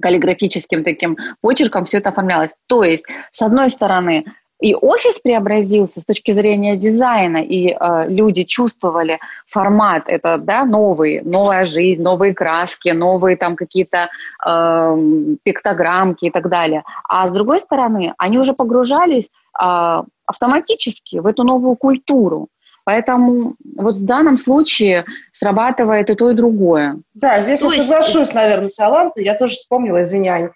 каллиграфическим 0.00 0.84
таким 0.84 1.16
почерком 1.40 1.84
все 1.84 1.98
это 1.98 2.10
оформлялось. 2.10 2.54
То 2.66 2.84
есть, 2.84 3.04
с 3.32 3.42
одной 3.42 3.70
стороны, 3.70 4.24
и 4.58 4.74
офис 4.74 5.20
преобразился 5.20 6.00
с 6.00 6.06
точки 6.06 6.30
зрения 6.30 6.76
дизайна, 6.76 7.38
и 7.38 7.68
э, 7.68 8.08
люди 8.08 8.44
чувствовали 8.44 9.18
формат, 9.46 10.04
это 10.08 10.38
да, 10.38 10.64
новый, 10.64 11.20
новая 11.22 11.66
жизнь, 11.66 12.02
новые 12.02 12.34
краски, 12.34 12.88
новые 12.88 13.36
там 13.36 13.54
какие-то 13.54 14.08
э, 14.46 14.96
пиктограммки 15.42 16.26
и 16.26 16.30
так 16.30 16.48
далее. 16.48 16.84
А 17.06 17.28
с 17.28 17.34
другой 17.34 17.60
стороны, 17.60 18.14
они 18.16 18.38
уже 18.38 18.54
погружались 18.54 19.28
э, 19.60 20.02
автоматически 20.26 21.18
в 21.18 21.26
эту 21.26 21.44
новую 21.44 21.76
культуру. 21.76 22.48
Поэтому 22.86 23.56
вот 23.76 23.96
в 23.96 24.06
данном 24.06 24.36
случае 24.36 25.06
срабатывает 25.32 26.08
и 26.08 26.14
то, 26.14 26.30
и 26.30 26.34
другое. 26.34 27.00
Да, 27.14 27.40
здесь 27.40 27.58
то 27.58 27.72
я 27.72 27.78
есть... 27.78 27.88
соглашусь, 27.88 28.32
наверное, 28.32 28.68
с 28.68 28.78
Алантой. 28.78 29.24
Я 29.24 29.34
тоже 29.34 29.56
вспомнила, 29.56 30.04
извиняй, 30.04 30.50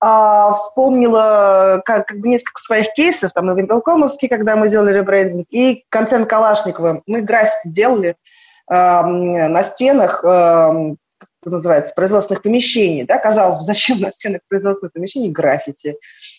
а, 0.00 0.52
вспомнила 0.52 1.80
как, 1.84 2.08
как 2.08 2.18
бы 2.18 2.26
несколько 2.26 2.60
своих 2.60 2.92
кейсов, 2.94 3.32
там, 3.32 3.52
и 3.52 3.54
Вимпелкомовский, 3.54 4.26
когда 4.26 4.56
мы 4.56 4.68
делали 4.68 4.98
ребрендинг, 4.98 5.46
и 5.50 5.84
концерн 5.88 6.26
Калашникова. 6.26 7.02
Мы 7.06 7.20
граффити 7.20 7.68
делали 7.68 8.16
э, 8.68 8.74
на 8.74 9.62
стенах, 9.62 10.24
э, 10.24 10.94
называется, 11.44 11.94
производственных 11.94 12.42
помещений. 12.42 13.04
Да? 13.04 13.18
Казалось 13.18 13.58
бы, 13.58 13.62
зачем 13.62 14.00
на 14.00 14.10
стенах 14.10 14.40
производственных 14.48 14.92
помещений 14.92 15.30
граффити? 15.30 15.94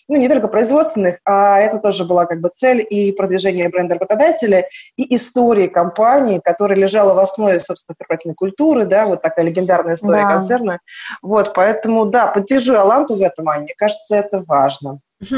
Ну, 0.08 0.16
не 0.16 0.28
только 0.28 0.48
производственных, 0.48 1.18
а 1.24 1.58
это 1.60 1.78
тоже 1.78 2.04
была 2.04 2.24
как 2.24 2.40
бы 2.40 2.50
цель 2.52 2.86
и 2.88 3.12
продвижение 3.12 3.68
бренда 3.68 3.94
работодателя, 3.94 4.66
и 4.96 5.14
истории 5.14 5.68
компании, 5.68 6.40
которая 6.42 6.78
лежала 6.78 7.12
в 7.14 7.18
основе, 7.18 7.60
собственно, 7.60 7.94
корпоративной 7.96 8.34
культуры, 8.34 8.86
да, 8.86 9.06
вот 9.06 9.22
такая 9.22 9.44
легендарная 9.44 9.96
история 9.96 10.22
да. 10.22 10.32
концерна. 10.32 10.80
Вот, 11.20 11.52
поэтому, 11.54 12.06
да, 12.06 12.26
поддержу 12.26 12.74
Аланту 12.74 13.16
в 13.16 13.22
этом, 13.22 13.48
Аня, 13.48 13.62
мне 13.62 13.74
кажется, 13.76 14.16
это 14.16 14.42
важно. 14.46 15.00
Угу. 15.20 15.36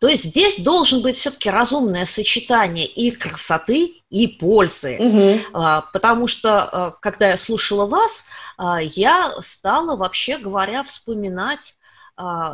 То 0.00 0.08
есть 0.08 0.24
здесь 0.24 0.58
должен 0.58 1.02
быть 1.02 1.16
все-таки 1.16 1.50
разумное 1.50 2.04
сочетание 2.04 2.86
и 2.86 3.12
красоты, 3.12 4.02
и 4.10 4.26
пользы. 4.26 4.96
Угу. 4.98 5.40
А, 5.54 5.82
потому 5.92 6.26
что, 6.26 6.62
а, 6.62 6.90
когда 7.00 7.28
я 7.28 7.36
слушала 7.36 7.86
вас, 7.86 8.24
а, 8.58 8.80
я 8.82 9.30
стала, 9.40 9.96
вообще 9.96 10.36
говоря, 10.36 10.82
вспоминать 10.82 11.74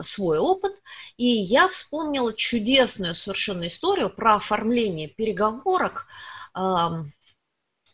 свой 0.02 0.38
опыт, 0.38 0.74
и 1.16 1.26
я 1.26 1.68
вспомнила 1.68 2.32
чудесную 2.32 3.14
совершенно 3.14 3.66
историю 3.66 4.10
про 4.10 4.36
оформление 4.36 5.08
переговорок 5.08 6.06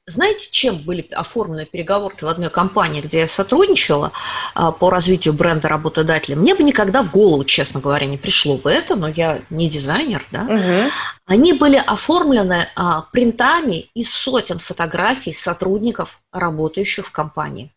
знаете, 0.06 0.48
чем 0.50 0.78
были 0.78 1.06
оформлены 1.12 1.64
переговорки 1.64 2.24
в 2.24 2.28
одной 2.28 2.50
компании, 2.50 3.00
где 3.00 3.20
я 3.20 3.28
сотрудничала 3.28 4.10
а, 4.54 4.72
по 4.72 4.90
развитию 4.90 5.32
бренда 5.32 5.68
работодателя? 5.68 6.34
Мне 6.34 6.56
бы 6.56 6.64
никогда 6.64 7.04
в 7.04 7.12
голову, 7.12 7.44
честно 7.44 7.80
говоря, 7.80 8.06
не 8.06 8.18
пришло 8.18 8.58
бы 8.58 8.70
это, 8.70 8.96
но 8.96 9.08
я 9.08 9.42
не 9.48 9.68
дизайнер, 9.68 10.26
да. 10.32 10.42
Угу. 10.42 10.90
Они 11.26 11.52
были 11.52 11.76
оформлены 11.76 12.68
а, 12.74 13.02
принтами 13.12 13.90
из 13.94 14.12
сотен 14.12 14.58
фотографий 14.58 15.32
сотрудников, 15.32 16.20
работающих 16.32 17.06
в 17.06 17.12
компании. 17.12 17.70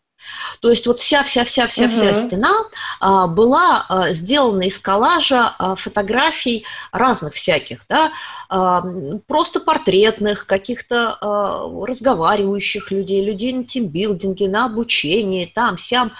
То 0.60 0.70
есть 0.70 0.86
вот 0.86 1.00
вся-вся-вся-вся-вся 1.00 2.10
угу. 2.10 2.14
стена 2.14 2.52
а, 3.00 3.26
была 3.26 3.86
а, 3.88 4.12
сделана 4.12 4.62
из 4.62 4.78
коллажа 4.78 5.54
а, 5.58 5.76
фотографий 5.76 6.64
разных 6.92 7.34
всяких, 7.34 7.84
да, 7.88 8.12
а, 8.48 8.82
просто 9.26 9.60
портретных, 9.60 10.46
каких-то 10.46 11.16
а, 11.20 11.86
разговаривающих 11.86 12.90
людей, 12.90 13.24
людей 13.24 13.52
на 13.52 13.64
тимбилдинге, 13.64 14.48
на 14.48 14.66
обучении, 14.66 15.46
там, 15.46 15.78
сям. 15.78 16.12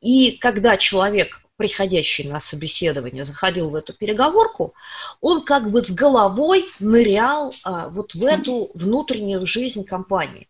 И 0.00 0.32
когда 0.40 0.76
человек 0.76 1.40
приходящий 1.58 2.24
на 2.24 2.40
собеседование 2.40 3.24
заходил 3.24 3.68
в 3.68 3.74
эту 3.74 3.92
переговорку, 3.92 4.74
он 5.20 5.44
как 5.44 5.70
бы 5.70 5.82
с 5.82 5.90
головой 5.90 6.66
нырял 6.78 7.52
а, 7.64 7.88
вот 7.88 8.14
в 8.14 8.24
эту 8.24 8.70
внутреннюю 8.74 9.44
жизнь 9.44 9.84
компании. 9.84 10.48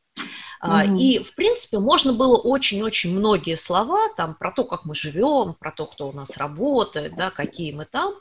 Mm-hmm. 0.63 0.97
И, 0.99 1.19
в 1.23 1.35
принципе, 1.35 1.79
можно 1.79 2.13
было 2.13 2.37
очень-очень 2.37 3.17
многие 3.17 3.57
слова 3.57 4.09
там 4.17 4.35
про 4.35 4.51
то, 4.51 4.65
как 4.65 4.85
мы 4.85 4.95
живем, 4.95 5.55
про 5.59 5.71
то, 5.71 5.87
кто 5.87 6.09
у 6.09 6.13
нас 6.13 6.37
работает, 6.37 7.15
да, 7.17 7.31
какие 7.31 7.73
мы 7.73 7.85
там, 7.85 8.15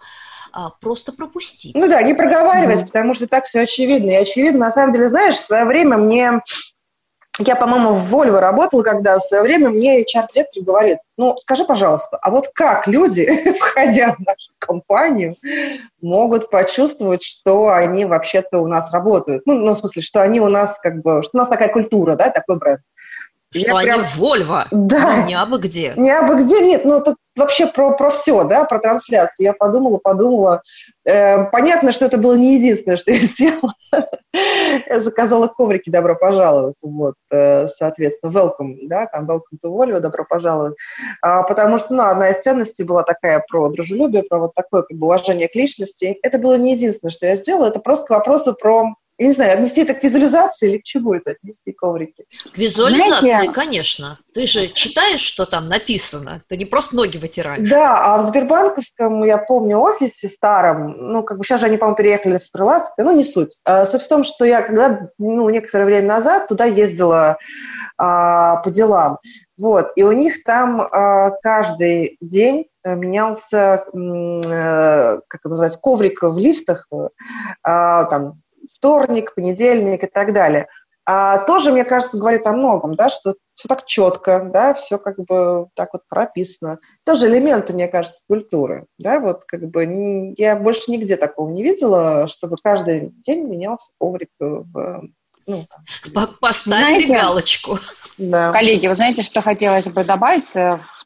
а, 0.51 0.69
просто 0.69 1.11
пропустить. 1.11 1.75
Ну 1.75 1.87
да, 1.87 2.01
не 2.03 2.13
проговаривать, 2.13 2.81
mm-hmm. 2.81 2.87
потому 2.87 3.13
что 3.13 3.27
так 3.27 3.45
все 3.45 3.61
очевидно. 3.61 4.11
И 4.11 4.15
очевидно, 4.15 4.59
на 4.59 4.71
самом 4.71 4.91
деле, 4.91 5.07
знаешь, 5.07 5.35
в 5.35 5.45
свое 5.45 5.65
время 5.65 5.97
мне 5.97 6.41
я, 7.39 7.55
по-моему, 7.55 7.93
в 7.93 8.13
Volvo 8.13 8.39
работала, 8.39 8.83
когда 8.83 9.17
в 9.17 9.21
свое 9.21 9.43
время 9.43 9.69
мне 9.69 10.01
HR-директор 10.01 10.63
говорит, 10.63 10.97
ну, 11.17 11.35
скажи, 11.37 11.65
пожалуйста, 11.65 12.17
а 12.21 12.31
вот 12.31 12.49
как 12.53 12.87
люди, 12.87 13.27
входя 13.59 14.15
в 14.15 14.19
нашу 14.19 14.51
компанию, 14.59 15.35
могут 16.01 16.49
почувствовать, 16.49 17.23
что 17.23 17.69
они 17.69 18.05
вообще-то 18.05 18.59
у 18.59 18.67
нас 18.67 18.91
работают? 18.91 19.43
Ну, 19.45 19.53
ну, 19.53 19.73
в 19.73 19.77
смысле, 19.77 20.01
что 20.01 20.21
они 20.21 20.39
у 20.39 20.47
нас 20.47 20.79
как 20.79 21.01
бы, 21.01 21.21
что 21.23 21.31
у 21.33 21.37
нас 21.37 21.47
такая 21.47 21.69
культура, 21.69 22.15
да, 22.15 22.29
такой 22.29 22.57
бренд. 22.57 22.81
Что 23.51 23.59
я 23.59 23.77
они 23.77 23.85
прям... 23.85 24.03
Вольво, 24.15 24.67
да. 24.71 25.23
не 25.23 25.33
абы 25.33 25.59
где. 25.59 25.93
Не 25.95 26.11
абы 26.11 26.43
где, 26.43 26.59
нет, 26.59 26.83
ну 26.85 27.01
тут 27.01 27.15
вообще 27.37 27.67
про, 27.67 27.91
про 27.91 28.09
все, 28.09 28.43
да, 28.43 28.65
про 28.65 28.79
трансляцию. 28.79 29.45
Я 29.45 29.53
подумала, 29.53 29.97
подумала. 29.97 30.61
Э, 31.05 31.45
понятно, 31.45 31.91
что 31.91 32.05
это 32.05 32.17
было 32.17 32.35
не 32.35 32.55
единственное, 32.55 32.97
что 32.97 33.11
я 33.11 33.19
сделала. 33.19 33.73
я 34.89 35.01
заказала 35.01 35.47
коврики 35.47 35.89
«Добро 35.89 36.15
пожаловать», 36.15 36.77
вот, 36.81 37.15
э, 37.31 37.67
соответственно, 37.67 38.31
welcome, 38.31 38.75
да, 38.83 39.05
там 39.07 39.29
welcome 39.29 39.57
to 39.63 39.69
Volvo, 39.69 39.99
«Добро 39.99 40.25
пожаловать». 40.25 40.75
А, 41.21 41.43
потому 41.43 41.77
что, 41.77 41.93
ну, 41.93 42.03
одна 42.03 42.29
из 42.29 42.39
ценностей 42.39 42.83
была 42.83 43.03
такая 43.03 43.43
про 43.47 43.69
дружелюбие, 43.69 44.23
про 44.23 44.39
вот 44.39 44.53
такое 44.53 44.83
как 44.83 44.97
бы 44.97 45.05
уважение 45.05 45.47
к 45.47 45.55
личности. 45.55 46.17
Это 46.23 46.37
было 46.37 46.57
не 46.57 46.73
единственное, 46.73 47.11
что 47.11 47.25
я 47.25 47.35
сделала, 47.35 47.67
это 47.67 47.79
просто 47.79 48.07
к 48.07 48.09
вопросу 48.11 48.53
про 48.53 48.93
я 49.17 49.25
не 49.25 49.31
знаю, 49.31 49.53
отнести 49.53 49.81
это 49.81 49.95
к 49.95 50.03
визуализации 50.03 50.69
или 50.69 50.77
к 50.77 50.83
чему 50.83 51.13
это 51.13 51.31
отнести 51.31 51.71
коврики? 51.71 52.25
К 52.53 52.57
визуализации, 52.57 53.29
Знаете, 53.29 53.51
конечно. 53.51 54.19
Ты 54.33 54.45
же 54.45 54.67
читаешь, 54.67 55.21
что 55.21 55.47
там 55.47 55.67
написано. 55.67 56.43
Ты 56.47 56.57
не 56.57 56.65
просто 56.65 56.95
ноги 56.95 57.17
вытираешь. 57.17 57.67
Да, 57.67 58.15
а 58.15 58.17
в 58.19 58.27
Сбербанковском, 58.27 59.23
я 59.23 59.39
помню, 59.39 59.79
офисе 59.79 60.29
старом, 60.29 61.11
ну, 61.11 61.23
как 61.23 61.39
бы 61.39 61.43
сейчас 61.43 61.61
же 61.61 61.65
они, 61.65 61.77
по-моему, 61.77 61.97
переехали 61.97 62.37
в 62.37 62.51
Крылатское, 62.51 63.05
ну, 63.05 63.15
не 63.15 63.23
суть. 63.23 63.57
А, 63.65 63.87
суть 63.87 64.03
в 64.03 64.07
том, 64.07 64.23
что 64.23 64.45
я 64.45 64.61
когда, 64.61 65.09
ну, 65.17 65.49
некоторое 65.49 65.85
время 65.85 66.07
назад 66.07 66.47
туда 66.47 66.65
ездила 66.65 67.37
а, 67.97 68.57
по 68.57 68.69
делам. 68.69 69.17
Вот, 69.57 69.93
и 69.95 70.03
у 70.03 70.11
них 70.11 70.43
там 70.43 70.81
а, 70.81 71.31
каждый 71.41 72.17
день 72.21 72.67
э, 72.83 72.95
менялся, 72.95 73.85
э, 73.91 75.19
как 75.27 75.41
это 75.41 75.49
называется, 75.49 75.79
коврик 75.79 76.21
в 76.21 76.37
лифтах, 76.37 76.87
а, 77.63 78.03
там, 78.05 78.39
вторник, 78.77 79.33
понедельник 79.35 80.03
и 80.03 80.07
так 80.07 80.33
далее. 80.33 80.67
А 81.09 81.39
тоже, 81.45 81.71
мне 81.71 81.85
кажется, 81.85 82.17
говорит 82.17 82.45
о 82.45 82.51
многом, 82.51 82.95
да, 82.95 83.07
что 83.07 83.35
все 83.55 83.69
так 83.69 83.85
четко, 83.85 84.49
да, 84.53 84.73
все 84.73 84.97
как 84.97 85.17
бы 85.17 85.67
так 85.73 85.93
вот 85.93 86.01
прописано. 86.09 86.79
Тоже 87.05 87.27
элементы, 87.27 87.71
мне 87.71 87.87
кажется, 87.87 88.23
культуры, 88.27 88.87
да, 88.97 89.21
вот 89.21 89.45
как 89.45 89.61
бы 89.69 90.33
я 90.37 90.57
больше 90.57 90.91
нигде 90.91 91.15
такого 91.15 91.49
не 91.49 91.63
видела, 91.63 92.27
чтобы 92.27 92.57
каждый 92.61 93.13
день 93.25 93.47
менялся 93.47 93.89
коврик 93.97 94.29
в 94.39 95.03
ну, 95.47 95.65
Поставили 96.41 97.05
знаете, 97.05 97.13
галочку. 97.13 97.79
Да. 98.17 98.51
Коллеги, 98.53 98.87
вы 98.87 98.95
знаете, 98.95 99.23
что 99.23 99.39
хотелось 99.39 99.85
бы 99.85 100.03
добавить 100.03 100.53
э, 100.55 100.75
в 100.75 100.96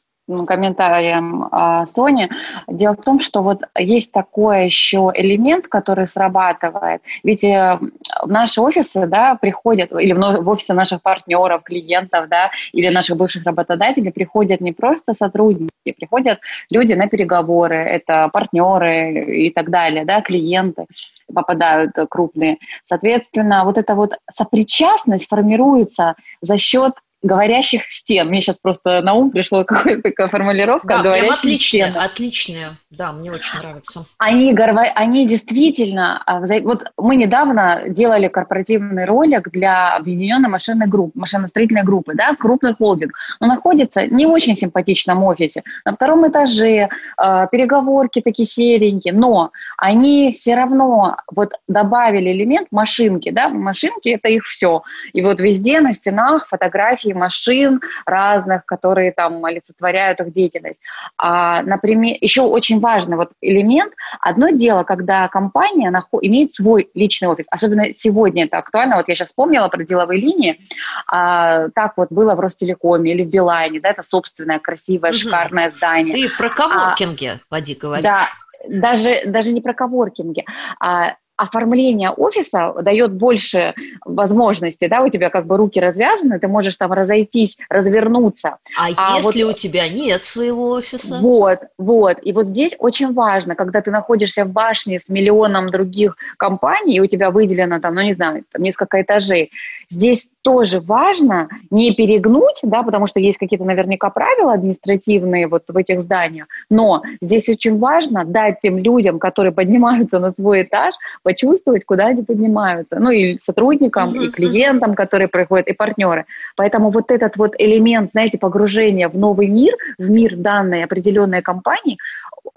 комментариям 0.46 1.48
а, 1.50 1.84
Сони. 1.86 2.30
Дело 2.68 2.94
в 2.94 3.02
том, 3.02 3.20
что 3.20 3.42
вот 3.42 3.62
есть 3.76 4.12
такой 4.12 4.66
еще 4.66 5.10
элемент, 5.14 5.66
который 5.66 6.06
срабатывает. 6.06 7.02
Ведь 7.24 7.44
э, 7.44 7.78
в 8.22 8.28
наши 8.28 8.60
офисы 8.60 9.06
да, 9.06 9.34
приходят, 9.34 9.92
или 9.92 10.12
в 10.12 10.48
офисы 10.48 10.74
наших 10.74 11.02
партнеров, 11.02 11.62
клиентов, 11.64 12.28
да, 12.28 12.50
или 12.72 12.88
наших 12.88 13.16
бывших 13.16 13.44
работодателей 13.44 14.12
приходят 14.12 14.60
не 14.60 14.72
просто 14.72 15.14
сотрудники, 15.14 15.70
приходят 15.84 16.40
люди 16.70 16.94
на 16.94 17.08
переговоры, 17.08 17.76
это 17.76 18.28
партнеры 18.32 19.24
и 19.46 19.50
так 19.50 19.70
далее, 19.70 20.04
да, 20.04 20.20
клиенты 20.20 20.86
попадают 21.32 21.92
крупные. 22.08 22.58
Соответственно, 22.84 23.64
вот 23.64 23.78
эта 23.78 23.94
вот 23.94 24.18
сопричастность 24.30 25.28
формируется 25.28 26.14
за 26.40 26.58
счет 26.58 26.94
говорящих 27.22 27.82
стен. 27.88 28.28
Мне 28.28 28.40
сейчас 28.40 28.58
просто 28.60 29.00
на 29.00 29.14
ум 29.14 29.30
пришло 29.30 29.64
какая-то 29.64 30.02
такая 30.02 30.28
формулировка 30.28 30.88
да, 30.88 31.02
говорящих 31.02 31.38
отличная, 31.38 31.90
стен. 31.90 32.02
Отличная, 32.02 32.76
да, 32.90 33.12
мне 33.12 33.30
очень 33.30 33.58
нравится. 33.58 34.04
Они, 34.18 34.52
они 34.52 35.26
действительно, 35.26 36.22
а, 36.26 36.40
вот 36.62 36.84
мы 36.96 37.16
недавно 37.16 37.82
делали 37.86 38.28
корпоративный 38.28 39.04
ролик 39.04 39.50
для 39.50 39.94
объединенной 39.94 40.48
машинной 40.48 40.88
группы, 40.88 41.18
машиностроительной 41.18 41.84
группы, 41.84 42.14
да, 42.14 42.34
крупный 42.34 42.74
холдинг. 42.74 43.12
Он 43.40 43.48
находится 43.48 44.06
не 44.06 44.26
в 44.26 44.30
очень 44.30 44.56
симпатичном 44.56 45.22
офисе, 45.22 45.62
на 45.84 45.94
втором 45.94 46.28
этаже, 46.28 46.88
а, 47.16 47.46
переговорки 47.46 48.20
такие 48.20 48.46
серенькие, 48.46 49.14
но 49.14 49.52
они 49.78 50.32
все 50.32 50.56
равно 50.56 51.16
вот 51.30 51.54
добавили 51.68 52.32
элемент 52.32 52.68
машинки, 52.72 53.30
да, 53.30 53.48
машинки 53.48 54.08
это 54.08 54.28
их 54.28 54.44
все. 54.44 54.82
И 55.12 55.22
вот 55.22 55.40
везде 55.40 55.80
на 55.80 55.92
стенах 55.92 56.48
фотографии 56.48 57.11
машин 57.14 57.80
разных, 58.06 58.64
которые 58.66 59.12
там 59.12 59.44
олицетворяют 59.44 60.20
их 60.20 60.32
деятельность. 60.32 60.80
А, 61.16 61.62
например, 61.62 62.16
еще 62.20 62.42
очень 62.42 62.80
важный 62.80 63.16
вот 63.16 63.30
элемент. 63.40 63.92
Одно 64.20 64.50
дело, 64.50 64.84
когда 64.84 65.28
компания 65.28 65.90
нахо- 65.90 66.18
имеет 66.20 66.52
свой 66.52 66.90
личный 66.94 67.28
офис, 67.28 67.46
особенно 67.50 67.92
сегодня 67.94 68.44
это 68.44 68.58
актуально. 68.58 68.96
Вот 68.96 69.08
я 69.08 69.14
сейчас 69.14 69.28
вспомнила 69.28 69.68
про 69.68 69.82
деловые 69.84 70.20
линии. 70.20 70.58
А, 71.06 71.68
так 71.70 71.94
вот 71.96 72.08
было 72.10 72.34
в 72.34 72.40
Ростелекоме 72.40 73.12
или 73.12 73.22
в 73.24 73.28
Билайне, 73.28 73.80
да, 73.80 73.90
это 73.90 74.02
собственное 74.02 74.58
красивое, 74.58 75.10
угу. 75.10 75.18
шикарное 75.18 75.68
здание. 75.68 76.14
Ты 76.14 76.36
про 76.36 76.48
коворкинги, 76.48 77.26
а, 77.26 77.40
поди 77.48 77.74
говори. 77.74 78.02
Да, 78.02 78.28
даже, 78.68 79.22
даже 79.26 79.52
не 79.52 79.60
про 79.60 79.74
коворкинги, 79.74 80.44
а 80.80 81.16
оформление 81.42 82.10
офиса 82.10 82.72
дает 82.82 83.14
больше 83.14 83.74
возможностей, 84.04 84.86
да, 84.88 85.02
у 85.02 85.08
тебя 85.08 85.28
как 85.28 85.46
бы 85.46 85.56
руки 85.56 85.80
развязаны, 85.80 86.38
ты 86.38 86.46
можешь 86.46 86.76
там 86.76 86.92
разойтись, 86.92 87.58
развернуться. 87.68 88.58
А, 88.78 88.88
а 88.96 89.16
если 89.16 89.42
вот, 89.42 89.54
у 89.54 89.58
тебя 89.58 89.88
нет 89.88 90.22
своего 90.22 90.70
офиса? 90.70 91.18
Вот, 91.20 91.58
вот. 91.78 92.18
И 92.22 92.32
вот 92.32 92.46
здесь 92.46 92.76
очень 92.78 93.12
важно, 93.12 93.56
когда 93.56 93.80
ты 93.80 93.90
находишься 93.90 94.44
в 94.44 94.50
башне 94.50 95.00
с 95.00 95.08
миллионом 95.08 95.70
других 95.70 96.16
компаний, 96.36 96.96
и 96.96 97.00
у 97.00 97.06
тебя 97.06 97.30
выделено 97.30 97.80
там, 97.80 97.94
ну 97.94 98.02
не 98.02 98.14
знаю, 98.14 98.44
там 98.52 98.62
несколько 98.62 99.02
этажей, 99.02 99.50
здесь 99.88 100.30
тоже 100.42 100.80
важно 100.80 101.48
не 101.70 101.92
перегнуть, 101.92 102.60
да, 102.62 102.82
потому 102.82 103.06
что 103.06 103.20
есть 103.20 103.38
какие-то 103.38 103.64
наверняка 103.64 104.10
правила 104.10 104.52
административные 104.52 105.46
вот 105.46 105.64
в 105.68 105.76
этих 105.76 106.02
зданиях, 106.02 106.46
но 106.70 107.02
здесь 107.20 107.48
очень 107.48 107.78
важно 107.78 108.24
дать 108.24 108.60
тем 108.60 108.78
людям, 108.78 109.18
которые 109.18 109.52
поднимаются 109.52 110.18
на 110.18 110.32
свой 110.32 110.62
этаж, 110.62 110.94
почувствовать, 111.32 111.84
куда 111.84 112.06
они 112.06 112.22
поднимаются. 112.22 112.98
Ну 113.00 113.10
и 113.10 113.38
сотрудникам, 113.40 114.10
uh-huh, 114.10 114.26
и 114.26 114.30
клиентам, 114.30 114.94
которые 114.94 115.28
приходят, 115.28 115.68
и 115.68 115.72
партнеры. 115.72 116.24
Поэтому 116.56 116.90
вот 116.90 117.10
этот 117.10 117.36
вот 117.36 117.54
элемент, 117.58 118.10
знаете, 118.12 118.38
погружения 118.38 119.08
в 119.08 119.16
новый 119.16 119.48
мир, 119.48 119.74
в 119.98 120.10
мир 120.10 120.36
данной 120.36 120.84
определенной 120.84 121.42
компании, 121.42 121.96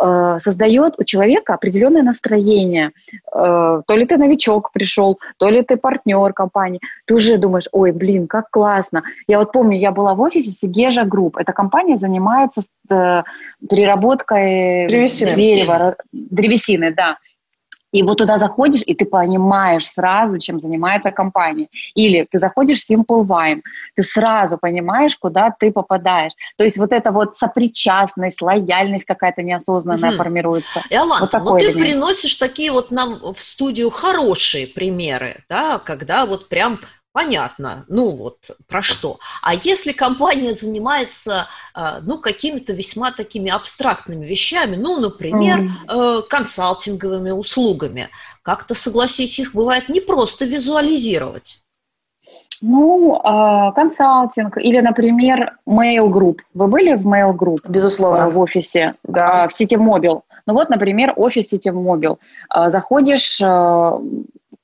э, 0.02 0.38
создает 0.40 0.94
у 0.98 1.04
человека 1.04 1.54
определенное 1.54 2.04
настроение. 2.04 2.92
Э, 3.34 3.82
то 3.88 3.96
ли 3.96 4.06
ты 4.06 4.18
новичок 4.18 4.72
пришел, 4.74 5.20
то 5.38 5.50
ли 5.50 5.62
ты 5.64 5.78
партнер 5.78 6.34
компании. 6.34 6.80
Ты 7.06 7.16
уже 7.16 7.38
думаешь, 7.38 7.68
ой, 7.72 7.92
блин, 7.92 8.28
как 8.28 8.50
классно. 8.50 9.04
Я 9.28 9.40
вот 9.40 9.52
помню, 9.52 9.78
я 9.78 9.92
была 9.92 10.14
в 10.14 10.22
офисе 10.22 10.52
Segezha 10.52 11.06
Group. 11.06 11.38
Эта 11.38 11.54
компания 11.54 11.98
занимается 11.98 12.62
э, 12.90 13.24
переработкой 13.70 14.88
древесины. 14.88 15.34
дерева, 15.36 15.96
древесины, 16.12 16.94
да. 16.94 17.18
И 17.96 18.04
вот 18.04 18.18
туда 18.18 18.38
заходишь, 18.40 18.82
и 18.86 18.94
ты 18.94 19.06
понимаешь 19.06 19.86
сразу, 19.86 20.38
чем 20.38 20.60
занимается 20.60 21.12
компания. 21.12 21.70
Или 21.94 22.28
ты 22.30 22.40
заходишь 22.40 22.82
в 22.82 22.92
Simple 22.92 23.26
Wine, 23.26 23.62
ты 23.96 24.04
сразу 24.04 24.58
понимаешь, 24.58 25.16
куда 25.16 25.50
ты 25.58 25.72
попадаешь. 25.72 26.34
То 26.58 26.66
есть 26.66 26.78
вот 26.78 26.92
эта 26.92 27.12
вот 27.12 27.38
сопричастность, 27.38 28.42
лояльность 28.42 29.06
какая-то 29.06 29.44
неосознанная 29.44 30.10
угу. 30.10 30.18
формируется. 30.18 30.84
Иолан, 30.90 31.22
вот, 31.22 31.32
вот 31.32 31.60
ты 31.60 31.68
элемент. 31.68 31.82
приносишь 31.82 32.36
такие 32.36 32.74
вот 32.74 32.92
нам 32.92 33.18
в 33.34 33.40
студию 33.40 33.90
хорошие 33.92 34.68
примеры, 34.68 35.46
да, 35.48 35.80
когда 35.80 36.26
вот 36.26 36.50
прям 36.50 36.82
понятно, 37.15 37.86
ну 37.88 38.10
вот 38.10 38.51
про 38.67 38.82
что. 38.82 39.19
А 39.41 39.54
если 39.54 39.93
компания 39.93 40.54
занимается, 40.54 41.47
а, 41.73 42.01
ну, 42.01 42.17
какими-то 42.17 42.73
весьма 42.73 43.12
такими 43.12 43.49
абстрактными 43.49 44.25
вещами, 44.25 44.75
ну, 44.75 44.99
например, 44.99 45.71
mm. 45.88 46.23
консалтинговыми 46.23 47.32
услугами, 47.32 48.10
как-то, 48.41 48.75
согласись, 48.75 49.39
их 49.39 49.54
бывает 49.54 49.88
не 49.88 50.01
просто 50.01 50.43
визуализировать. 50.43 51.62
Ну, 52.62 53.21
а, 53.23 53.71
консалтинг 53.71 54.58
или, 54.58 54.82
например, 54.82 55.56
Mail 55.65 56.10
Group. 56.10 56.39
Вы 56.54 56.67
были 56.67 56.95
в 56.95 57.08
Mail 57.08 57.34
Group? 57.34 57.60
Безусловно. 57.69 58.30
В 58.30 58.38
офисе, 58.38 58.95
да. 59.04 59.47
в 59.47 59.54
Ситимобил. 59.54 60.26
Ну 60.45 60.54
вот, 60.54 60.69
например, 60.69 61.13
офис 61.15 61.47
Ситимобил. 61.48 62.20
Заходишь 62.67 63.39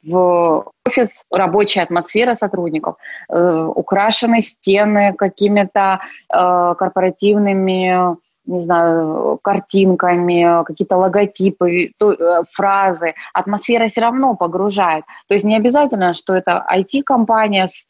в 0.04 0.72
офис 0.86 1.24
рабочая 1.34 1.82
атмосфера 1.82 2.34
сотрудников, 2.34 2.96
э, 3.30 3.64
украшены 3.76 4.42
стены 4.42 5.14
какими-то 5.14 6.02
э, 6.34 6.76
корпоративными 6.78 8.18
не 8.46 8.60
знаю, 8.62 9.40
картинками, 9.44 10.64
какие-то 10.66 10.98
логотипы, 10.98 11.92
э, 12.00 12.42
фразы. 12.52 13.14
Атмосфера 13.34 13.88
все 13.88 14.02
равно 14.02 14.36
погружает. 14.36 15.06
То 15.28 15.36
есть 15.36 15.46
не 15.46 15.56
обязательно, 15.56 16.14
что 16.14 16.34
это 16.34 16.66
IT-компания 16.74 17.68
с 17.68 17.86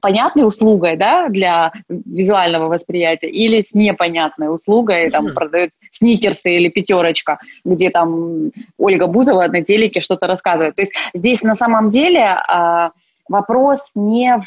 понятной 0.00 0.46
услугой, 0.46 0.96
да, 0.96 1.28
для 1.28 1.72
визуального 1.88 2.68
восприятия, 2.68 3.28
или 3.28 3.62
с 3.62 3.74
непонятной 3.74 4.54
услугой, 4.54 5.10
там, 5.10 5.26
mm-hmm. 5.26 5.34
продают 5.34 5.70
сникерсы 5.90 6.56
или 6.56 6.68
пятерочка, 6.68 7.38
где 7.64 7.90
там 7.90 8.50
Ольга 8.78 9.06
Бузова 9.06 9.46
на 9.48 9.62
телеке 9.62 10.00
что-то 10.00 10.26
рассказывает. 10.26 10.76
То 10.76 10.82
есть 10.82 10.92
здесь 11.14 11.42
на 11.42 11.56
самом 11.56 11.90
деле 11.90 12.36
э, 12.48 12.90
вопрос 13.28 13.92
не 13.94 14.38
в 14.38 14.46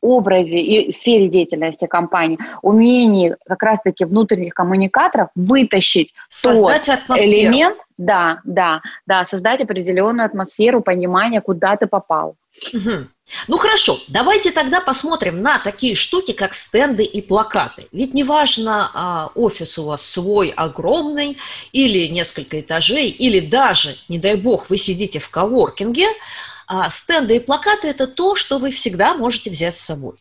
образе 0.00 0.60
и 0.60 0.92
сфере 0.92 1.28
деятельности 1.28 1.86
компании, 1.86 2.38
умении 2.62 3.34
как 3.46 3.62
раз-таки 3.62 4.04
внутренних 4.04 4.54
коммуникаторов 4.54 5.28
вытащить 5.34 6.14
создать 6.28 6.84
тот 6.84 6.94
атмосферу. 6.94 7.30
элемент, 7.30 7.76
да, 7.96 8.40
да, 8.44 8.80
да, 9.06 9.24
создать 9.24 9.60
определенную 9.60 10.26
атмосферу 10.26 10.82
понимания, 10.82 11.40
куда 11.40 11.76
ты 11.76 11.86
попал. 11.86 12.36
Угу. 12.72 13.08
Ну 13.46 13.58
хорошо, 13.58 13.98
давайте 14.08 14.50
тогда 14.50 14.80
посмотрим 14.80 15.42
на 15.42 15.58
такие 15.58 15.94
штуки, 15.94 16.32
как 16.32 16.54
стенды 16.54 17.04
и 17.04 17.20
плакаты. 17.20 17.88
Ведь 17.92 18.14
неважно, 18.14 18.90
а, 18.94 19.30
офис 19.34 19.78
у 19.78 19.84
вас 19.84 20.02
свой 20.02 20.48
огромный, 20.50 21.38
или 21.72 22.06
несколько 22.08 22.60
этажей, 22.60 23.08
или 23.08 23.40
даже, 23.40 23.96
не 24.08 24.18
дай 24.18 24.36
бог, 24.36 24.70
вы 24.70 24.78
сидите 24.78 25.18
в 25.18 25.28
коворкинге, 25.28 26.08
а 26.66 26.90
стенды 26.90 27.36
и 27.36 27.40
плакаты– 27.40 27.88
это 27.88 28.06
то, 28.06 28.36
что 28.36 28.58
вы 28.58 28.70
всегда 28.70 29.14
можете 29.14 29.50
взять 29.50 29.74
с 29.74 29.80
собой. 29.80 30.16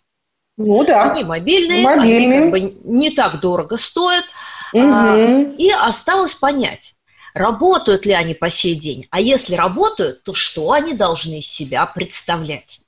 Ну 0.57 0.83
да. 0.85 1.11
Они 1.11 1.23
мобильные, 1.23 1.83
мобильные. 1.83 2.17
они 2.17 2.39
как 2.39 2.51
бы 2.51 2.59
не 2.83 3.11
так 3.11 3.39
дорого 3.39 3.77
стоят. 3.77 4.25
Угу. 4.73 5.55
И 5.57 5.69
осталось 5.69 6.33
понять, 6.33 6.95
работают 7.33 8.05
ли 8.05 8.13
они 8.13 8.33
по 8.33 8.49
сей 8.49 8.75
день. 8.75 9.07
А 9.11 9.21
если 9.21 9.55
работают, 9.55 10.23
то 10.23 10.33
что 10.33 10.71
они 10.71 10.93
должны 10.93 11.39
из 11.39 11.47
себя 11.47 11.85
представлять? 11.85 12.81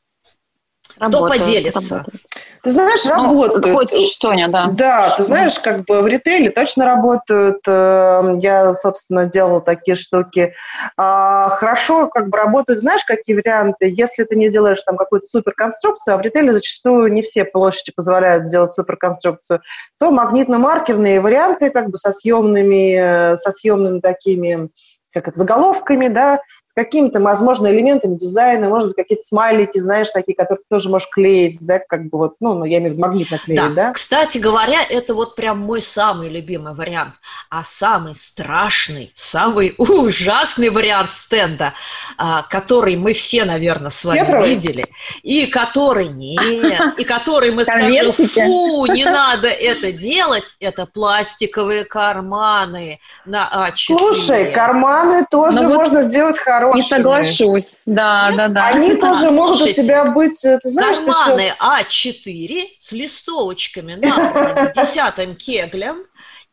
Работают, 1.00 1.34
Кто 1.34 1.46
поделится? 1.46 1.96
Работают. 1.96 2.22
Ты 2.62 2.72
знаешь, 2.72 3.06
ну, 3.06 3.12
работают. 3.12 3.74
Хоть 3.74 4.14
что-нибудь, 4.14 4.52
да. 4.52 4.68
Да, 4.74 5.14
ты 5.16 5.24
знаешь, 5.24 5.58
как 5.60 5.86
бы 5.86 6.02
в 6.02 6.08
ритейле 6.08 6.50
точно 6.50 6.86
работают. 6.86 7.60
Эм, 7.66 8.40
я, 8.40 8.74
собственно, 8.74 9.26
делала 9.26 9.62
такие 9.62 9.96
штуки. 9.96 10.54
А, 10.98 11.50
хорошо 11.50 12.08
как 12.08 12.30
бы 12.30 12.38
работают, 12.38 12.82
знаешь, 12.82 13.06
какие 13.06 13.36
варианты? 13.36 13.92
Если 13.96 14.26
ты 14.26 14.36
не 14.36 14.50
делаешь 14.50 14.82
там 14.84 14.98
какую-то 14.98 15.26
суперконструкцию, 15.26 16.16
а 16.16 16.18
в 16.18 16.22
ритейле 16.22 16.52
зачастую 16.52 17.12
не 17.14 17.22
все 17.22 17.46
площади 17.46 17.94
позволяют 17.96 18.46
сделать 18.46 18.74
суперконструкцию, 18.74 19.62
то 19.98 20.12
магнитно-маркерные 20.12 21.22
варианты 21.22 21.70
как 21.70 21.90
бы 21.90 21.98
со 21.98 22.12
съемными, 22.12 23.34
э, 23.34 23.38
со 23.38 23.54
съемными 23.54 24.02
такими 24.02 24.70
как 25.12 25.28
это, 25.28 25.40
заголовками, 25.40 26.08
да, 26.08 26.40
какими-то, 26.84 27.20
возможно, 27.20 27.68
элементами 27.68 28.16
дизайна, 28.16 28.70
может 28.70 28.88
быть, 28.88 28.96
какие-то 28.96 29.26
смайлики, 29.26 29.80
знаешь, 29.80 30.10
такие, 30.12 30.34
которые 30.34 30.64
ты 30.64 30.76
тоже 30.76 30.90
можешь 30.90 31.10
клеить, 31.10 31.58
да, 31.68 31.80
как 31.80 32.06
бы 32.06 32.18
вот, 32.18 32.36
ну, 32.40 32.54
ну 32.54 32.64
я 32.64 32.78
имею 32.78 32.92
в 32.92 32.94
виду 32.94 33.02
магнитно 33.06 33.38
клеить, 33.38 33.60
да. 33.60 33.70
да? 33.70 33.92
Кстати 33.92 34.38
говоря, 34.38 34.80
это 34.90 35.14
вот 35.14 35.36
прям 35.36 35.60
мой 35.60 35.82
самый 35.82 36.30
любимый 36.30 36.74
вариант. 36.74 37.16
А 37.50 37.66
самый 37.66 38.16
страшный, 38.16 39.12
самый 39.14 39.76
ужасный 39.78 40.70
вариант 40.70 41.12
стенда, 41.12 41.74
а, 42.18 42.44
который 42.44 42.96
мы 42.96 43.12
все, 43.12 43.44
наверное, 43.44 43.92
с 43.92 44.06
вами 44.06 44.20
Петровый? 44.20 44.50
видели, 44.50 44.86
и 45.22 45.48
который 45.48 46.08
нет, 46.08 46.98
и 46.98 47.04
который 47.04 47.52
мы 47.52 47.66
скажем, 47.66 48.14
фу, 48.14 48.86
не 48.86 49.04
надо 49.04 49.50
это 49.50 49.92
делать, 49.92 50.56
это 50.62 50.86
пластиковые 50.86 51.84
карманы 51.84 53.00
на 53.26 53.70
А4. 53.70 53.98
Слушай, 53.98 54.54
карманы 54.54 55.26
тоже 55.30 55.62
ну 55.62 55.74
можно 55.74 56.04
сделать 56.04 56.38
хорошие 56.40 56.69
хорошими. 56.72 56.98
Не 56.98 57.04
соглашусь, 57.04 57.78
да, 57.86 58.32
да, 58.36 58.48
да. 58.48 58.68
Они 58.68 58.94
да, 58.94 59.00
тоже 59.14 59.32
могут 59.32 59.62
у 59.62 59.72
тебя 59.72 60.06
быть, 60.06 60.44
э, 60.46 60.60
ты 60.62 60.70
знаешь, 60.70 60.98
Карманы 60.98 61.54
А4 61.60 62.64
с 62.80 62.92
листовочками 62.92 63.96
на 63.96 64.72
десятым 64.76 65.36
кеглем, 65.36 66.06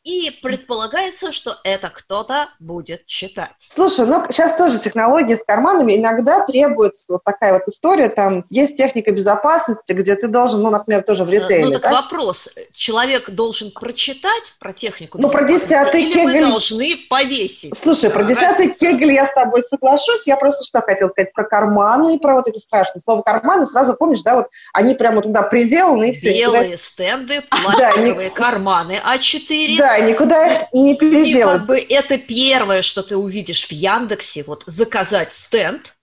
и 0.07 0.31
предполагается, 0.31 1.33
что 1.33 1.57
это 1.65 1.91
кто-то 1.91 2.49
будет 2.61 3.07
читать. 3.07 3.51
Слушай, 3.69 4.07
ну 4.07 4.25
сейчас 4.31 4.57
тоже 4.57 4.79
технологии 4.79 5.35
с 5.35 5.43
карманами. 5.43 5.97
Иногда 5.97 6.47
требуется 6.47 7.07
вот 7.09 7.25
такая 7.25 7.55
вот 7.55 7.63
история, 7.67 8.09
там 8.09 8.45
есть 8.49 8.77
техника 8.77 9.11
безопасности, 9.11 9.93
где 9.93 10.15
ты 10.15 10.29
должен, 10.29 10.63
ну, 10.63 10.71
например, 10.71 11.03
тоже 11.03 11.25
в 11.25 11.31
ритейле. 11.31 11.67
Ну, 11.67 11.73
так 11.73 11.83
да? 11.83 12.03
вопрос, 12.03 12.49
человек 12.73 13.31
должен 13.31 13.73
прочитать 13.73 14.55
про 14.61 14.73
технику 14.73 15.19
Ну, 15.21 15.29
про 15.29 15.45
десятый 15.45 16.05
или 16.05 16.13
кегель... 16.13 16.45
мы 16.45 16.51
должны 16.51 16.97
повесить? 17.11 17.77
Слушай, 17.77 18.11
про 18.11 18.23
десятый 18.23 18.69
кегель 18.69 19.13
я 19.13 19.27
с 19.27 19.35
тобой 19.35 19.61
соглашусь. 19.61 20.27
Я 20.27 20.37
просто 20.37 20.65
что 20.65 20.83
хотела 20.83 21.09
сказать 21.09 21.33
про 21.33 21.43
карманы 21.43 22.15
и 22.15 22.19
про 22.19 22.35
вот 22.35 22.47
эти 22.47 22.59
страшные. 22.59 23.01
Слово 23.01 23.23
карманы 23.23 23.67
сразу 23.67 23.95
помнишь, 23.95 24.23
да, 24.23 24.37
вот 24.37 24.47
они 24.73 24.95
прямо 24.95 25.21
туда 25.21 25.43
приделаны 25.43 26.11
и 26.11 26.13
все. 26.13 26.33
Белые 26.33 26.65
туда... 26.65 26.77
стенды, 26.77 27.43
пластиковые 27.51 28.29
да, 28.29 28.35
карманы 28.37 29.01
А4. 29.05 29.79
Да, 29.79 29.96
никуда 30.01 30.53
их 30.53 30.59
не 30.73 30.97
переделать. 30.97 31.57
И 31.57 31.59
как 31.59 31.67
бы 31.67 31.79
это 31.79 32.19
первое, 32.19 32.83
что 32.83 33.03
ты 33.03 33.17
увидишь 33.17 33.67
в 33.67 33.73
Яндексе, 33.73 34.45
вот 34.47 34.63
заказать 34.67 35.33
стенд, 35.33 35.96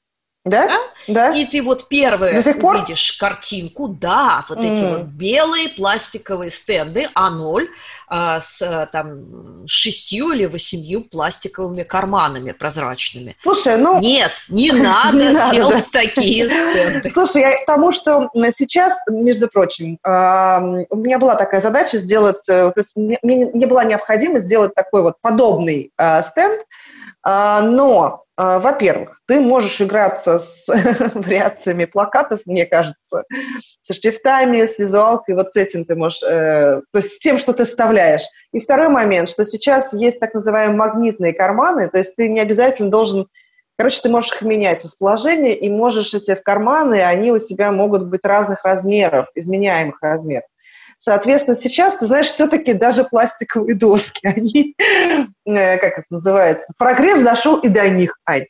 да? 0.45 0.67
да? 0.67 0.79
Да. 1.07 1.33
И 1.33 1.45
ты 1.45 1.61
вот 1.61 1.87
первое 1.87 2.35
До 2.35 2.41
сих 2.41 2.59
пор? 2.59 2.75
увидишь 2.75 3.13
картинку, 3.13 3.87
да, 3.87 4.45
вот 4.49 4.57
mm. 4.57 4.73
эти 4.73 4.83
вот 4.83 5.01
белые 5.03 5.69
пластиковые 5.69 6.51
стенды 6.51 7.07
А0 7.15 7.67
а, 8.09 8.41
с 8.41 8.89
там 8.91 9.65
шестью 9.67 10.31
или 10.31 10.45
восемью 10.45 11.03
пластиковыми 11.09 11.83
карманами 11.83 12.51
прозрачными. 12.51 13.37
Слушай, 13.41 13.77
ну... 13.77 13.99
Нет, 13.99 14.31
не 14.49 14.71
надо 14.73 15.51
делать 15.51 15.89
такие 15.91 16.49
стенды. 16.49 17.07
Слушай, 17.09 17.41
я 17.41 17.63
к 17.63 17.65
тому, 17.65 17.91
что 17.91 18.29
сейчас, 18.51 18.97
между 19.09 19.47
прочим, 19.47 19.97
у 20.03 20.97
меня 20.97 21.19
была 21.19 21.35
такая 21.35 21.61
задача 21.61 21.97
сделать, 21.97 22.47
э, 22.49 22.71
то 22.73 22.79
есть 22.81 22.91
мне 22.95 23.17
не 23.23 23.65
была 23.65 23.83
необходимость 23.83 24.45
сделать 24.45 24.73
такой 24.75 25.01
вот 25.01 25.15
подобный 25.21 25.91
а, 25.97 26.21
стенд, 26.21 26.61
но 27.25 28.23
а, 28.35 28.57
во-первых, 28.57 29.21
ты 29.27 29.39
можешь 29.39 29.79
играться 29.79 30.39
с 30.39 30.67
вариациями 31.13 31.85
плакатов, 31.85 32.41
мне 32.45 32.65
кажется, 32.65 33.25
со 33.83 33.93
шрифтами, 33.93 34.65
с 34.65 34.79
визуалкой, 34.79 35.35
вот 35.35 35.53
с 35.53 35.55
этим 35.55 35.85
ты 35.85 35.95
можешь, 35.95 36.23
э, 36.23 36.81
то 36.91 36.97
есть 36.97 37.13
с 37.13 37.19
тем, 37.19 37.37
что 37.37 37.53
ты 37.53 37.65
вставляешь. 37.65 38.23
И 38.51 38.59
второй 38.59 38.89
момент, 38.89 39.29
что 39.29 39.45
сейчас 39.45 39.93
есть 39.93 40.19
так 40.19 40.33
называемые 40.33 40.75
магнитные 40.75 41.33
карманы, 41.33 41.89
то 41.89 41.99
есть 41.99 42.15
ты 42.15 42.27
не 42.27 42.39
обязательно 42.39 42.89
должен, 42.89 43.27
короче, 43.77 44.01
ты 44.01 44.09
можешь 44.09 44.31
их 44.31 44.41
менять 44.41 44.83
расположение 44.83 45.55
и 45.55 45.69
можешь 45.69 46.15
эти 46.15 46.33
в 46.33 46.41
карманы, 46.41 47.03
они 47.03 47.31
у 47.31 47.37
тебя 47.37 47.71
могут 47.71 48.07
быть 48.07 48.25
разных 48.25 48.65
размеров, 48.65 49.27
изменяемых 49.35 50.01
размеров. 50.01 50.49
Соответственно, 51.05 51.57
сейчас, 51.57 51.97
ты 51.97 52.05
знаешь, 52.05 52.27
все-таки 52.27 52.71
даже 52.71 53.03
пластиковые 53.03 53.75
доски, 53.75 54.21
они, 54.25 54.73
э, 55.45 55.77
как 55.77 55.99
это 55.99 56.05
называется, 56.09 56.65
прогресс 56.77 57.21
дошел 57.21 57.57
и 57.57 57.67
до 57.67 57.89
них, 57.89 58.17
Ань. 58.25 58.45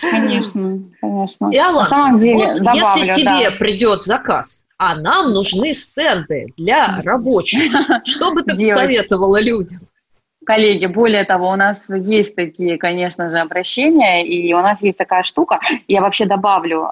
Конечно, 0.00 0.84
конечно. 1.00 1.50
И, 1.50 1.56
Алла, 1.56 1.80
На 1.80 1.86
самом 1.86 2.20
деле, 2.20 2.52
вот 2.52 2.58
добавлю, 2.58 3.04
если 3.04 3.20
тебе 3.20 3.50
да. 3.50 3.56
придет 3.58 4.04
заказ, 4.04 4.62
а 4.78 4.94
нам 4.94 5.32
нужны 5.32 5.74
стенды 5.74 6.46
для 6.56 7.02
рабочих, 7.02 7.60
что 8.04 8.32
бы 8.32 8.44
ты 8.44 8.54
посоветовала 8.54 9.40
людям? 9.40 9.80
Коллеги, 10.46 10.86
более 10.86 11.24
того, 11.24 11.50
у 11.50 11.56
нас 11.56 11.86
есть 11.90 12.36
такие, 12.36 12.78
конечно 12.78 13.28
же, 13.28 13.38
обращения, 13.38 14.24
и 14.24 14.54
у 14.54 14.60
нас 14.60 14.80
есть 14.80 14.96
такая 14.96 15.24
штука, 15.24 15.58
я 15.88 16.00
вообще 16.00 16.24
добавлю, 16.24 16.84
э, 16.84 16.90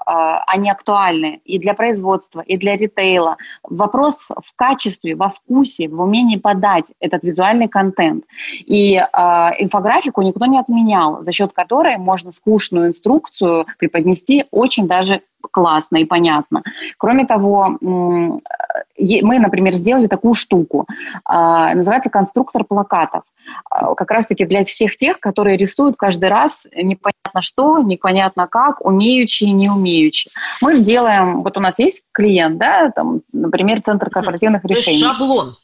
они 0.49 0.69
актуальны 0.69 1.41
и 1.45 1.61
для 1.61 1.75
производства, 1.75 2.41
и 2.41 2.57
для 2.57 2.77
ритейла. 2.77 3.37
Вопрос 3.63 4.29
в 4.29 4.57
качестве, 4.57 5.15
во 5.15 5.29
вкусе, 5.29 5.87
в 5.89 6.01
умении 6.01 6.37
подать 6.37 6.93
этот 6.99 7.23
визуальный 7.23 7.69
контент. 7.69 8.25
И 8.67 8.97
э, 8.97 9.03
инфографику 9.59 10.23
никто 10.23 10.47
не 10.47 10.59
отменял, 10.59 11.23
за 11.23 11.31
счет 11.31 11.53
которой 11.53 11.97
можно 11.97 12.33
скучную 12.33 12.89
инструкцию 12.89 13.67
преподнести 13.79 14.47
очень 14.51 14.89
даже 14.89 15.21
классно 15.51 15.99
и 15.99 16.05
понятно. 16.05 16.63
Кроме 16.99 17.27
того, 17.27 17.79
мы, 18.99 19.39
например, 19.39 19.75
сделали 19.75 20.07
такую 20.07 20.35
штуку, 20.35 20.87
а, 21.25 21.75
называется 21.75 22.11
конструктор 22.11 22.65
плакатов. 22.65 23.23
А, 23.71 23.95
как 23.95 24.11
раз-таки 24.11 24.45
для 24.45 24.65
всех 24.65 24.97
тех, 24.97 25.21
которые 25.21 25.57
рисуют 25.57 25.97
каждый 25.97 26.29
раз 26.29 26.65
непонятно 26.75 27.15
что, 27.41 27.79
непонятно 27.79 28.47
как, 28.47 28.85
умеющие, 28.85 29.51
не 29.53 29.69
умеющие. 29.69 30.31
Мы 30.63 30.81
делаем, 30.81 31.43
вот 31.43 31.57
у 31.57 31.61
нас 31.61 31.79
есть 31.79 32.05
клиент, 32.13 32.59
да, 32.59 32.91
там, 32.91 33.23
например, 33.33 33.83
Центр 33.83 34.11
корпоративных 34.11 34.63
То 34.63 34.69
решений. 34.69 34.99
Есть 34.99 35.05
шаблон. 35.05 35.57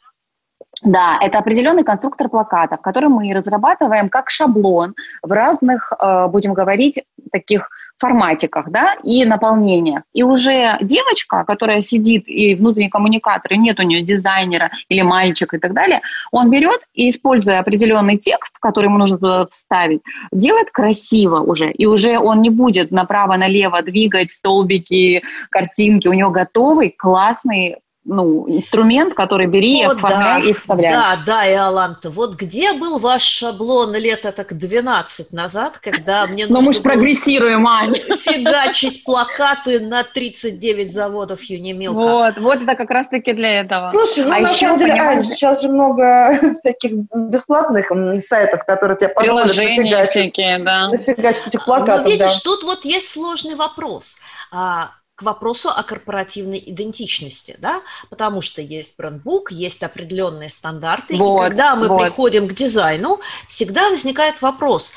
Да, 0.83 1.17
это 1.21 1.37
определенный 1.37 1.83
конструктор 1.83 2.27
плакатов, 2.27 2.81
который 2.81 3.09
мы 3.09 3.31
разрабатываем 3.33 4.09
как 4.09 4.29
шаблон 4.29 4.95
в 5.21 5.31
разных, 5.31 5.91
э, 5.99 6.27
будем 6.27 6.53
говорить, 6.53 7.03
таких 7.31 7.69
форматиках, 8.01 8.69
да, 8.69 8.95
и 9.03 9.23
наполнениях. 9.25 10.01
И 10.13 10.23
уже 10.23 10.77
девочка, 10.81 11.43
которая 11.45 11.81
сидит 11.81 12.23
и 12.27 12.55
внутренний 12.55 12.89
коммуникатор, 12.89 13.53
и 13.53 13.57
нет 13.57 13.79
у 13.79 13.83
нее 13.83 14.01
дизайнера 14.01 14.71
или 14.89 15.01
мальчика 15.01 15.57
и 15.57 15.59
так 15.59 15.73
далее, 15.73 16.01
он 16.31 16.49
берет 16.49 16.81
и, 16.95 17.09
используя 17.09 17.59
определенный 17.59 18.17
текст, 18.17 18.57
который 18.59 18.87
ему 18.87 18.97
нужно 18.97 19.19
туда 19.19 19.47
вставить, 19.51 20.01
делает 20.31 20.71
красиво 20.71 21.39
уже. 21.39 21.71
И 21.71 21.85
уже 21.85 22.17
он 22.17 22.41
не 22.41 22.49
будет 22.49 22.91
направо-налево 22.91 23.81
двигать 23.83 24.31
столбики, 24.31 25.21
картинки. 25.49 26.07
У 26.07 26.13
него 26.13 26.31
готовый, 26.31 26.89
классный 26.89 27.77
ну, 28.03 28.45
инструмент, 28.47 29.13
который 29.13 29.45
бери, 29.45 29.85
вот, 29.85 29.97
оформляй 29.97 30.41
да, 30.41 30.49
и 30.49 30.53
вставляй. 30.53 30.91
Да, 30.91 31.17
да, 31.23 31.51
Иоланта, 31.51 32.09
вот 32.09 32.33
где 32.33 32.73
был 32.73 32.97
ваш 32.97 33.21
шаблон 33.21 33.95
лет 33.95 34.21
так 34.21 34.57
12 34.57 35.31
назад, 35.31 35.77
когда 35.77 36.25
мне 36.25 36.45
нужно 36.47 36.59
Но 36.59 36.65
мы 36.65 36.73
же 36.73 36.81
прогрессируем, 36.81 37.67
Ань. 37.67 37.93
фигачить 37.93 39.03
плакаты 39.03 39.79
на 39.79 40.03
39 40.03 40.91
заводов 40.91 41.43
Юнимилка. 41.43 41.99
Вот, 41.99 42.37
вот 42.37 42.61
это 42.61 42.75
как 42.75 42.89
раз-таки 42.89 43.33
для 43.33 43.61
этого. 43.61 43.85
Слушай, 43.85 44.25
ну 44.25 44.35
а 44.35 44.39
на 44.39 44.47
самом 44.49 44.79
деле, 44.79 44.93
Ань, 44.93 45.23
сейчас 45.23 45.61
же 45.61 45.69
много 45.69 46.39
всяких 46.55 46.93
бесплатных 47.13 47.91
сайтов, 48.23 48.63
которые 48.65 48.97
тебе 48.97 49.09
позволят 49.09 49.53
Приложения 49.53 50.03
всякие, 50.05 50.57
да. 50.57 50.89
нафигачить 50.89 51.47
этих 51.47 51.65
плакатов. 51.65 52.05
Ну, 52.05 52.11
видишь, 52.11 52.33
да. 52.33 52.39
тут 52.43 52.63
вот 52.63 52.83
есть 52.83 53.09
сложный 53.11 53.53
вопрос. 53.53 54.15
А, 54.51 54.91
к 55.21 55.23
вопросу 55.23 55.69
о 55.69 55.83
корпоративной 55.83 56.61
идентичности, 56.65 57.55
да, 57.59 57.81
потому 58.09 58.41
что 58.41 58.61
есть 58.61 58.97
брендбук, 58.97 59.51
есть 59.51 59.83
определенные 59.83 60.49
стандарты, 60.49 61.15
вот, 61.15 61.37
и 61.37 61.49
когда 61.49 61.75
мы 61.75 61.87
вот. 61.87 62.01
приходим 62.01 62.47
к 62.47 62.53
дизайну, 62.53 63.19
всегда 63.47 63.89
возникает 63.89 64.41
вопрос, 64.41 64.93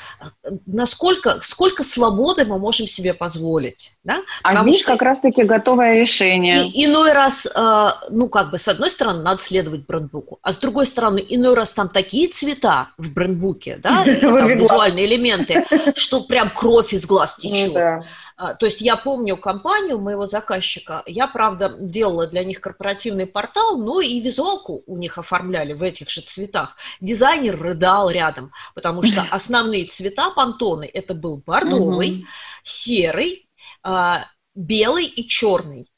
насколько, 0.65 1.39
сколько 1.43 1.83
свободы 1.83 2.43
мы 2.45 2.57
можем 2.57 2.87
себе 2.87 3.13
позволить, 3.13 3.93
да? 4.03 4.21
А 4.41 4.49
потому 4.49 4.67
здесь 4.67 4.81
что 4.81 4.93
как 4.93 5.03
раз-таки 5.03 5.43
готовое 5.43 5.99
решение. 5.99 6.67
И, 6.67 6.85
иной 6.85 7.13
раз, 7.13 7.45
э, 7.45 7.89
ну, 8.09 8.27
как 8.27 8.49
бы, 8.49 8.57
с 8.57 8.67
одной 8.67 8.89
стороны, 8.89 9.21
надо 9.21 9.43
следовать 9.43 9.85
брендбуку, 9.85 10.39
а 10.41 10.53
с 10.53 10.57
другой 10.57 10.87
стороны, 10.87 11.23
иной 11.29 11.53
раз 11.53 11.71
там 11.73 11.89
такие 11.89 12.29
цвета 12.29 12.89
в 12.97 13.11
брендбуке, 13.11 13.77
да, 13.77 14.03
визуальные 14.05 15.05
элементы, 15.05 15.65
что 15.95 16.21
прям 16.21 16.49
кровь 16.49 16.93
из 16.93 17.05
глаз 17.05 17.37
ну 17.43 17.49
течет. 17.49 18.05
А, 18.37 18.53
то 18.53 18.65
есть 18.65 18.81
я 18.81 18.97
помню 18.97 19.37
компанию 19.37 19.97
моего 19.99 20.25
заказчика, 20.25 21.03
я, 21.05 21.27
правда, 21.27 21.73
делала 21.79 22.27
для 22.27 22.43
них 22.43 22.59
корпоративный 22.59 23.25
портал, 23.25 23.77
но 23.77 24.01
и 24.01 24.19
визуалку 24.19 24.83
у 24.87 24.97
них 24.97 25.17
оформляли 25.17 25.71
в 25.71 25.81
этих 25.81 26.09
же 26.09 26.21
цветах. 26.21 26.75
Дизайнер 26.99 27.57
рыдал 27.57 28.09
рядом, 28.09 28.51
потому 28.73 29.03
что 29.03 29.21
основные 29.31 29.85
цвета 29.85 30.31
пантоны 30.31 30.89
это 30.93 31.13
был 31.13 31.37
бордовый, 31.37 32.25
серый, 32.63 33.47
а, 33.83 34.25
белый 34.53 35.05
и 35.05 35.27
черный. 35.27 35.89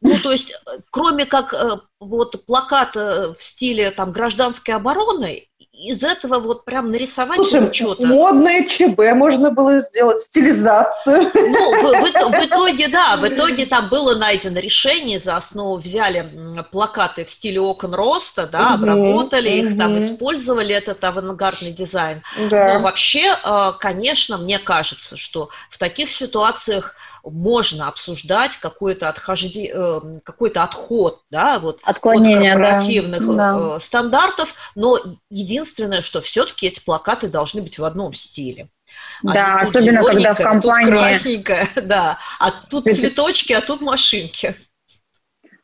Ну, 0.00 0.20
то 0.20 0.30
есть, 0.30 0.50
э, 0.50 0.54
кроме 0.90 1.26
как 1.26 1.52
э, 1.52 1.78
вот 1.98 2.44
плаката 2.46 3.34
в 3.36 3.42
стиле 3.42 3.90
там 3.90 4.12
гражданской 4.12 4.74
обороны, 4.74 5.47
из 5.78 6.02
этого 6.02 6.40
вот 6.40 6.64
прям 6.64 6.90
нарисовать 6.90 7.36
Слушай, 7.36 7.72
что-то. 7.72 8.04
модное 8.04 8.64
ЧБ 8.66 9.14
можно 9.14 9.50
было 9.50 9.78
сделать, 9.80 10.20
стилизацию. 10.20 11.30
Ну, 11.34 11.72
в, 11.72 12.02
в, 12.02 12.32
в 12.32 12.46
итоге, 12.46 12.88
да, 12.88 13.16
в 13.16 13.28
итоге 13.28 13.64
там 13.64 13.88
было 13.88 14.16
найдено 14.16 14.58
решение, 14.58 15.20
за 15.20 15.36
основу 15.36 15.76
взяли 15.76 16.64
плакаты 16.72 17.24
в 17.24 17.30
стиле 17.30 17.60
окон 17.60 17.94
роста, 17.94 18.48
да, 18.50 18.74
обработали 18.74 19.50
их, 19.50 19.78
там 19.78 19.98
использовали 19.98 20.74
этот 20.74 21.02
авангардный 21.04 21.70
дизайн. 21.70 22.22
Да. 22.50 22.74
Но 22.74 22.80
вообще, 22.80 23.36
э, 23.42 23.72
конечно, 23.78 24.36
мне 24.36 24.58
кажется, 24.58 25.16
что 25.16 25.48
в 25.70 25.78
таких 25.78 26.10
ситуациях 26.10 26.96
можно 27.24 27.88
обсуждать 27.88 28.56
какой-то 28.56 29.08
отхожди, 29.08 29.72
какой-то 30.24 30.62
отход, 30.62 31.22
да, 31.30 31.58
вот 31.58 31.80
Отклонение, 31.82 32.52
от 32.52 32.58
корпоративных 32.58 33.36
да. 33.36 33.76
Э, 33.76 33.80
стандартов, 33.80 34.54
но 34.74 34.98
единственное, 35.30 36.02
что 36.02 36.20
все-таки 36.20 36.66
эти 36.66 36.80
плакаты 36.80 37.28
должны 37.28 37.62
быть 37.62 37.78
в 37.78 37.84
одном 37.84 38.14
стиле. 38.14 38.68
Да, 39.22 39.58
а 39.58 39.62
особенно 39.62 40.02
когда 40.02 40.34
в 40.34 40.38
компании... 40.38 40.90
Тут 40.90 41.00
красненькая, 41.00 41.68
да, 41.82 42.18
а 42.38 42.50
тут 42.50 42.84
цветочки, 42.84 43.52
а 43.52 43.60
тут 43.60 43.80
машинки. 43.80 44.56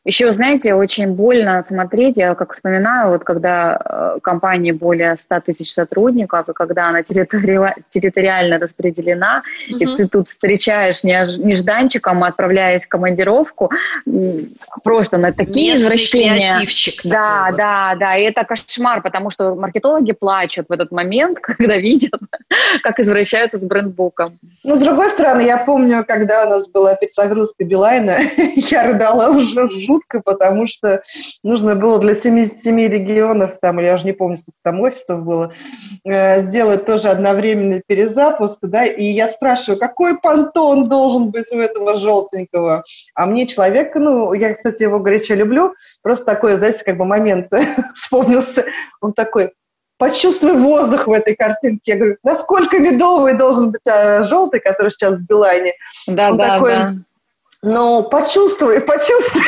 Еще, 0.05 0.31
знаете, 0.33 0.75
очень 0.75 1.07
больно 1.13 1.63
смотреть, 1.63 2.17
я 2.17 2.35
как 2.35 2.53
вспоминаю, 2.53 3.09
вот 3.09 3.23
когда 3.23 4.15
э, 4.15 4.19
компании 4.21 4.71
более 4.71 5.17
100 5.17 5.39
тысяч 5.41 5.71
сотрудников, 5.73 6.47
и 6.47 6.53
когда 6.53 6.89
она 6.89 7.01
территори... 7.01 7.73
территориально 7.89 8.59
распределена, 8.59 9.41
угу. 9.67 9.77
и 9.79 9.97
ты 9.97 10.07
тут 10.07 10.27
встречаешь 10.27 11.03
нежданчиком, 11.03 12.23
отправляясь 12.23 12.85
в 12.85 12.87
командировку, 12.87 13.71
просто 14.83 15.17
на 15.17 15.33
такие 15.33 15.71
Местный 15.71 15.85
извращения. 15.85 16.59
Да, 17.03 17.47
вот. 17.47 17.57
да, 17.57 17.95
да, 17.99 18.15
и 18.15 18.25
это 18.25 18.43
кошмар, 18.43 19.01
потому 19.01 19.31
что 19.31 19.55
маркетологи 19.55 20.11
плачут 20.11 20.67
в 20.69 20.71
этот 20.71 20.91
момент, 20.91 21.39
когда 21.41 21.77
видят, 21.77 22.21
как 22.83 22.99
извращаются 22.99 23.57
с 23.57 23.61
брендбуком. 23.61 24.37
Ну, 24.63 24.75
с 24.75 24.79
другой 24.79 25.09
стороны, 25.09 25.41
я 25.41 25.57
помню, 25.57 26.05
когда 26.07 26.45
у 26.45 26.49
нас 26.49 26.69
была 26.69 26.93
перезагрузка 26.93 27.63
Билайна, 27.63 28.17
я 28.55 28.83
рыдала 28.83 29.29
уже 29.29 29.67
жутко, 29.95 30.21
потому 30.21 30.67
что 30.67 31.03
нужно 31.43 31.75
было 31.75 31.99
для 31.99 32.15
77 32.15 32.87
регионов, 32.87 33.57
там, 33.61 33.79
я 33.79 33.95
уже 33.95 34.05
не 34.05 34.13
помню, 34.13 34.35
сколько 34.35 34.57
там 34.63 34.81
офисов 34.81 35.23
было, 35.23 35.53
э, 36.03 36.41
сделать 36.41 36.85
тоже 36.85 37.09
одновременный 37.09 37.81
перезапуск, 37.85 38.59
да, 38.61 38.85
и 38.85 39.03
я 39.03 39.27
спрашиваю, 39.27 39.79
какой 39.79 40.17
понтон 40.17 40.89
должен 40.89 41.31
быть 41.31 41.51
у 41.51 41.59
этого 41.59 41.95
желтенького? 41.95 42.83
А 43.13 43.25
мне 43.25 43.47
человек, 43.47 43.95
ну, 43.95 44.33
я, 44.33 44.53
кстати, 44.53 44.83
его 44.83 44.99
горячо 44.99 45.35
люблю, 45.35 45.73
просто 46.01 46.25
такой, 46.25 46.57
знаете, 46.57 46.83
как 46.83 46.97
бы 46.97 47.05
момент 47.05 47.51
вспомнился, 47.95 48.65
он 49.01 49.13
такой, 49.13 49.51
почувствуй 49.97 50.53
воздух 50.53 51.07
в 51.07 51.11
этой 51.11 51.35
картинке. 51.35 51.93
Я 51.93 51.95
говорю, 51.95 52.17
насколько 52.21 52.79
медовый 52.79 53.37
должен 53.37 53.71
быть 53.71 53.87
а, 53.87 54.23
желтый, 54.23 54.59
который 54.59 54.91
сейчас 54.91 55.19
в 55.19 55.25
Билайне? 55.25 55.73
Да, 56.05 56.31
он 56.31 56.37
да, 56.37 56.55
такой, 56.55 56.71
да. 56.71 56.95
Ну, 57.63 58.03
почувствуй, 58.03 58.79
почувствуй. 58.79 59.43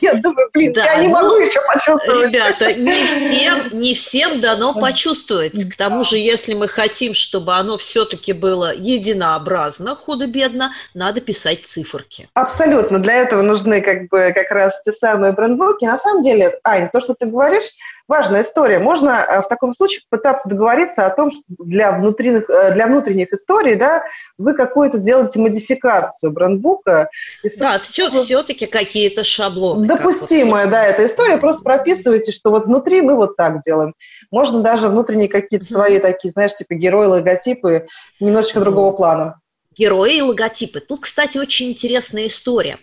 Я 0.00 0.14
думаю, 0.14 0.48
блин, 0.52 0.72
да, 0.72 0.84
я 0.84 0.96
не 0.96 1.08
могу 1.08 1.26
ну, 1.26 1.40
еще 1.40 1.60
почувствовать. 1.66 2.32
Ребята, 2.32 2.74
не 2.74 3.06
всем, 3.06 3.78
не 3.78 3.94
всем 3.94 4.40
дано 4.40 4.74
почувствовать. 4.74 5.70
К 5.70 5.76
тому 5.76 6.04
же, 6.04 6.16
если 6.16 6.54
мы 6.54 6.68
хотим, 6.68 7.14
чтобы 7.14 7.54
оно 7.54 7.78
все-таки 7.78 8.32
было 8.32 8.74
единообразно, 8.74 9.94
худо-бедно, 9.94 10.72
надо 10.94 11.20
писать 11.20 11.66
циферки. 11.66 12.28
Абсолютно. 12.34 12.98
Для 12.98 13.14
этого 13.14 13.42
нужны 13.42 13.80
как 13.80 14.08
бы 14.08 14.32
как 14.34 14.50
раз 14.50 14.80
те 14.84 14.92
самые 14.92 15.32
брендбуки. 15.32 15.84
На 15.84 15.98
самом 15.98 16.22
деле, 16.22 16.58
Ань, 16.64 16.90
то, 16.90 17.00
что 17.00 17.14
ты 17.14 17.26
говоришь, 17.26 17.70
важная 18.08 18.42
история. 18.42 18.78
Можно 18.78 19.24
э, 19.28 19.40
в 19.40 19.48
таком 19.48 19.72
случае 19.72 20.02
пытаться 20.10 20.48
договориться 20.48 21.06
о 21.06 21.10
том, 21.10 21.30
что 21.30 21.42
для 21.48 21.92
внутренних, 21.92 22.48
э, 22.50 22.72
для 22.74 22.86
внутренних 22.86 23.32
историй 23.32 23.76
да, 23.76 24.04
вы 24.38 24.54
какую-то 24.54 24.98
сделаете 24.98 25.40
модификацию 25.40 26.32
брендбука. 26.32 27.08
И, 27.42 27.48
да, 27.58 27.78
все, 27.78 28.10
все-таки 28.10 28.66
какие-то 28.66 29.24
шаблоны. 29.24 29.83
Допустимая, 29.86 30.66
да, 30.66 30.84
эта 30.84 31.06
история. 31.06 31.38
Просто 31.38 31.62
прописывайте, 31.62 32.32
что 32.32 32.50
вот 32.50 32.66
внутри 32.66 33.00
мы 33.00 33.14
вот 33.16 33.36
так 33.36 33.62
делаем. 33.62 33.94
Можно 34.30 34.60
даже 34.60 34.88
внутренние 34.88 35.28
какие-то 35.28 35.66
свои 35.66 35.98
такие, 35.98 36.30
знаешь, 36.30 36.54
типа 36.54 36.74
герои, 36.74 37.06
логотипы 37.06 37.86
немножечко 38.20 38.60
другого 38.60 38.92
плана 38.96 39.40
герои 39.76 40.18
и 40.18 40.22
логотипы. 40.22 40.80
Тут, 40.80 41.00
кстати, 41.00 41.38
очень 41.38 41.70
интересная 41.70 42.26
история. 42.26 42.78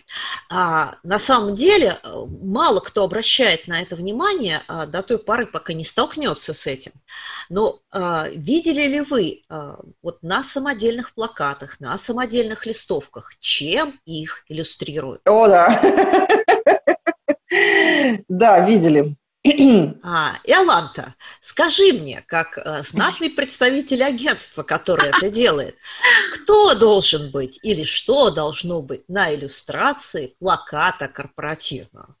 А, 0.50 0.96
на 1.02 1.18
самом 1.18 1.54
деле, 1.54 1.98
э, 2.02 2.24
мало 2.42 2.80
кто 2.80 3.04
обращает 3.04 3.66
на 3.66 3.80
это 3.80 3.96
внимание 3.96 4.62
а, 4.68 4.86
до 4.86 5.02
той 5.02 5.18
поры, 5.18 5.46
пока 5.46 5.72
не 5.72 5.84
столкнется 5.84 6.54
с 6.54 6.66
этим. 6.66 6.92
Но 7.48 7.80
а, 7.90 8.28
видели 8.28 8.82
ли 8.82 9.00
вы 9.00 9.42
а, 9.48 9.78
вот 10.02 10.22
на 10.22 10.42
самодельных 10.42 11.14
плакатах, 11.14 11.80
на 11.80 11.96
самодельных 11.98 12.66
листовках, 12.66 13.32
чем 13.40 14.00
их 14.04 14.44
иллюстрируют? 14.48 15.22
О, 15.26 15.48
да. 15.48 16.28
Да, 18.28 18.66
видели. 18.66 19.16
А, 20.04 20.34
Иоланта, 20.44 21.14
скажи 21.40 21.92
мне, 21.92 22.22
как 22.26 22.58
э, 22.58 22.82
знатный 22.82 23.28
представитель 23.28 24.04
агентства, 24.04 24.62
которое 24.62 25.08
это 25.08 25.30
делает, 25.30 25.74
кто 26.32 26.74
должен 26.74 27.32
быть 27.32 27.58
или 27.62 27.82
что 27.82 28.30
должно 28.30 28.82
быть 28.82 29.02
на 29.08 29.34
иллюстрации 29.34 30.34
плаката 30.38 31.08
корпоративного? 31.08 32.14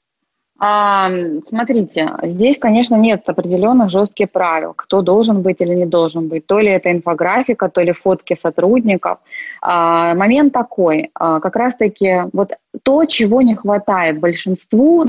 А, 0.64 1.10
смотрите, 1.44 2.12
здесь, 2.22 2.56
конечно, 2.56 2.94
нет 2.94 3.28
определенных 3.28 3.90
жестких 3.90 4.30
правил, 4.30 4.74
кто 4.74 5.02
должен 5.02 5.42
быть 5.42 5.60
или 5.60 5.74
не 5.74 5.86
должен 5.86 6.28
быть. 6.28 6.46
То 6.46 6.60
ли 6.60 6.68
это 6.68 6.92
инфографика, 6.92 7.68
то 7.68 7.82
ли 7.82 7.90
фотки 7.90 8.36
сотрудников. 8.36 9.18
А, 9.60 10.14
момент 10.14 10.52
такой, 10.52 11.10
а, 11.14 11.40
как 11.40 11.56
раз-таки 11.56 12.26
вот 12.32 12.52
то, 12.84 13.04
чего 13.06 13.42
не 13.42 13.56
хватает 13.56 14.20
большинству 14.20 15.04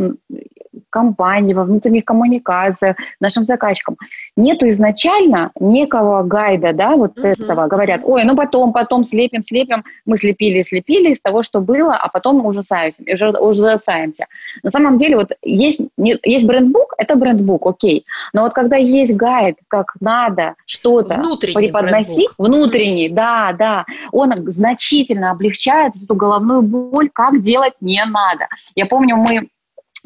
компании, 0.90 1.54
во 1.54 1.64
внутренних 1.64 2.06
коммуникациях, 2.06 2.98
нашим 3.20 3.44
заказчикам. 3.44 3.98
Нету 4.36 4.68
изначально 4.70 5.52
некого 5.60 6.24
гайда, 6.24 6.74
да, 6.74 6.96
вот 6.96 7.18
угу. 7.18 7.28
этого. 7.28 7.68
Говорят, 7.68 8.02
ой, 8.04 8.24
ну 8.24 8.36
потом, 8.36 8.74
потом 8.74 9.04
слепим, 9.04 9.44
слепим. 9.44 9.84
Мы 10.06 10.18
слепили, 10.18 10.64
слепили 10.64 11.12
из 11.12 11.22
того, 11.22 11.44
что 11.44 11.62
было, 11.62 11.96
а 11.96 12.08
потом 12.10 12.46
ужасаемся, 12.46 13.02
ужасаемся. 13.40 14.28
На 14.64 14.72
самом 14.72 14.98
деле 14.98 15.18
вот 15.18 15.32
есть, 15.42 15.82
есть 15.98 16.48
брендбук, 16.48 16.94
это 16.98 17.16
брендбук, 17.16 17.66
окей. 17.66 18.06
Но 18.34 18.42
вот 18.42 18.54
когда 18.54 18.78
есть 18.78 19.14
гайд, 19.14 19.58
как 19.68 19.94
надо 20.00 20.56
что-то 20.66 21.16
преподносить, 21.40 22.30
брендбук. 22.38 22.48
внутренний, 22.48 23.10
да, 23.10 23.54
да, 23.58 23.86
он 24.12 24.32
значительно 24.52 25.32
облегчает 25.32 25.94
эту 26.02 26.16
головную 26.16 26.62
боль, 26.62 27.10
как 27.14 27.42
делать 27.42 27.74
не 27.82 28.04
надо. 28.06 28.48
Я 28.76 28.86
помню, 28.86 29.16
мы 29.16 29.50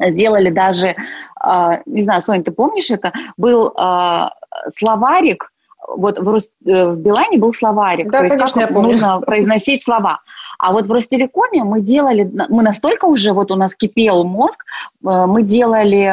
сделали 0.00 0.50
даже, 0.50 0.96
а, 1.40 1.80
не 1.86 2.02
знаю, 2.02 2.22
Соня, 2.22 2.42
ты 2.42 2.52
помнишь 2.52 2.90
это, 2.90 3.12
был 3.36 3.72
а, 3.76 4.32
словарик, 4.76 5.50
вот 5.96 6.18
в, 6.18 6.28
Рус... 6.28 6.50
Э, 6.66 6.88
в 6.88 6.96
Билайне 6.96 7.38
был 7.38 7.52
словарик, 7.54 8.10
да, 8.10 8.18
то 8.18 8.24
есть 8.26 8.36
конечно, 8.36 8.62
как 8.62 8.70
нужно 8.72 9.20
произносить 9.20 9.82
слова. 9.82 10.20
А 10.58 10.72
вот 10.72 10.86
в 10.86 10.92
Ростелекоме 10.92 11.62
мы 11.62 11.80
делали, 11.80 12.30
мы 12.48 12.62
настолько 12.62 13.04
уже, 13.04 13.32
вот 13.32 13.50
у 13.50 13.56
нас 13.56 13.74
кипел 13.76 14.24
мозг, 14.24 14.64
э, 15.04 15.26
мы 15.26 15.42
делали 15.42 16.12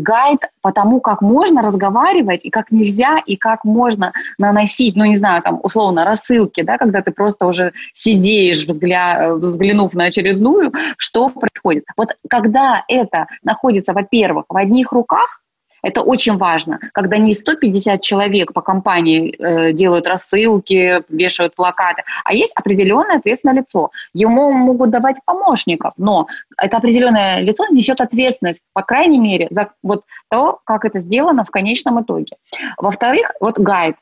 гайд 0.00 0.40
по 0.62 0.72
тому, 0.72 1.00
как 1.00 1.22
можно 1.22 1.62
разговаривать, 1.62 2.44
и 2.44 2.50
как 2.50 2.70
нельзя, 2.70 3.18
и 3.26 3.36
как 3.36 3.64
можно 3.64 4.12
наносить, 4.38 4.94
ну, 4.96 5.04
не 5.04 5.16
знаю, 5.16 5.42
там, 5.42 5.60
условно, 5.62 6.04
рассылки, 6.04 6.62
да, 6.62 6.78
когда 6.78 7.02
ты 7.02 7.10
просто 7.10 7.46
уже 7.46 7.72
сидишь, 7.92 8.64
взгля... 8.66 9.34
взглянув 9.34 9.94
на 9.94 10.04
очередную, 10.04 10.72
что 10.96 11.28
происходит. 11.28 11.84
Вот 11.96 12.16
когда 12.28 12.84
это 12.86 13.26
находится, 13.42 13.92
во-первых, 13.92 14.44
в 14.48 14.56
одних 14.56 14.92
руках, 14.92 15.40
это 15.82 16.02
очень 16.02 16.36
важно, 16.36 16.78
когда 16.92 17.16
не 17.16 17.34
150 17.34 18.00
человек 18.00 18.52
по 18.52 18.60
компании 18.60 19.34
э, 19.38 19.72
делают 19.72 20.06
рассылки, 20.06 21.02
вешают 21.08 21.54
плакаты, 21.54 22.02
а 22.24 22.34
есть 22.34 22.52
определенное 22.54 23.18
ответственное 23.18 23.56
лицо. 23.56 23.90
Ему 24.12 24.52
могут 24.52 24.90
давать 24.90 25.16
помощников, 25.24 25.94
но 25.96 26.26
это 26.58 26.76
определенное 26.76 27.40
лицо 27.40 27.66
несет 27.70 28.00
ответственность, 28.00 28.62
по 28.72 28.82
крайней 28.82 29.18
мере, 29.18 29.48
за 29.50 29.70
вот 29.82 30.04
то, 30.30 30.60
как 30.64 30.84
это 30.84 31.00
сделано 31.00 31.44
в 31.44 31.50
конечном 31.50 32.02
итоге. 32.02 32.36
Во-вторых, 32.76 33.32
вот 33.40 33.58
гайд 33.58 33.96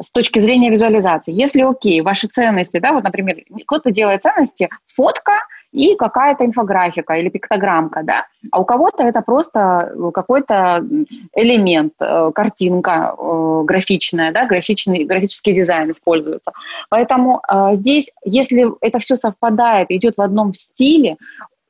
с 0.00 0.10
точки 0.10 0.38
зрения 0.40 0.70
визуализации. 0.70 1.32
Если, 1.32 1.62
окей, 1.62 2.00
ваши 2.00 2.26
ценности, 2.26 2.78
да, 2.78 2.92
вот, 2.92 3.04
например, 3.04 3.36
кто-то 3.66 3.90
делает 3.90 4.22
ценности, 4.22 4.68
фотка– 4.86 5.32
и 5.72 5.96
какая-то 5.96 6.44
инфографика 6.44 7.14
или 7.14 7.28
пиктограммка, 7.28 8.02
да, 8.02 8.26
а 8.50 8.60
у 8.60 8.64
кого-то 8.64 9.04
это 9.04 9.22
просто 9.22 9.92
какой-то 10.12 10.84
элемент, 11.34 11.94
э, 12.00 12.30
картинка 12.34 13.14
э, 13.18 13.62
графичная, 13.64 14.32
да, 14.32 14.46
графичный, 14.46 15.04
графический 15.04 15.54
дизайн 15.54 15.90
используется. 15.90 16.52
Поэтому 16.90 17.40
э, 17.48 17.70
здесь, 17.74 18.10
если 18.24 18.66
это 18.80 18.98
все 18.98 19.16
совпадает, 19.16 19.90
идет 19.90 20.16
в 20.16 20.20
одном 20.20 20.54
стиле, 20.54 21.16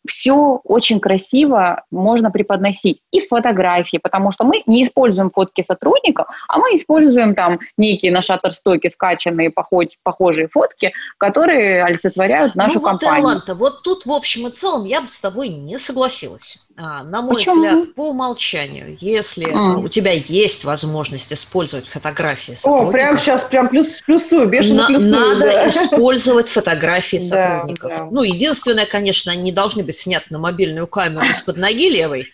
все 0.06 0.60
очень 0.64 1.00
красиво 1.00 1.84
можно 1.90 2.30
преподносить. 2.30 2.98
И 3.10 3.20
фотографии, 3.20 3.98
потому 3.98 4.30
что 4.30 4.44
мы 4.44 4.62
не 4.66 4.84
используем 4.84 5.30
фотки 5.30 5.62
сотрудников, 5.62 6.26
а 6.48 6.58
мы 6.58 6.76
используем 6.76 7.34
там 7.34 7.60
некие 7.76 8.12
на 8.12 8.22
шаттерстоке 8.22 8.90
скачанные 8.90 9.50
похож, 9.50 9.86
похожие 10.02 10.48
фотки, 10.48 10.92
которые 11.18 11.84
олицетворяют 11.84 12.54
нашу 12.54 12.74
ну, 12.74 12.80
вот, 12.80 12.88
компанию. 12.88 13.22
Иоланта, 13.22 13.54
вот 13.54 13.82
тут 13.82 14.06
в 14.06 14.12
общем 14.12 14.48
и 14.48 14.50
целом 14.50 14.84
я 14.84 15.00
бы 15.00 15.08
с 15.08 15.18
тобой 15.20 15.48
не 15.48 15.78
согласилась. 15.78 16.58
А, 16.76 17.02
на 17.04 17.22
мой 17.22 17.34
Почему? 17.34 17.56
взгляд, 17.56 17.94
по 17.94 18.10
умолчанию, 18.10 18.96
если 19.00 19.46
mm. 19.46 19.84
у 19.84 19.88
тебя 19.88 20.12
есть 20.12 20.64
возможность 20.64 21.32
использовать 21.32 21.86
фотографии 21.86 22.56
О, 22.64 22.90
прям 22.90 23.18
сейчас 23.18 23.44
прям 23.44 23.68
плюс, 23.68 24.00
плюсую, 24.02 24.48
бешено 24.48 24.82
на, 24.82 24.86
плюсую. 24.86 25.20
Надо 25.20 25.52
да. 25.52 25.68
использовать 25.68 26.48
фотографии 26.48 27.16
сотрудников. 27.18 27.90
Да, 27.90 27.98
да. 27.98 28.08
Ну, 28.10 28.22
единственное, 28.22 28.86
конечно, 28.86 29.32
они 29.32 29.42
не 29.42 29.52
должны 29.52 29.82
быть 29.82 29.91
сняты 29.92 30.26
на 30.30 30.38
мобильную 30.38 30.86
камеру 30.86 31.24
из-под 31.26 31.56
ноги 31.56 31.88
левой, 31.88 32.28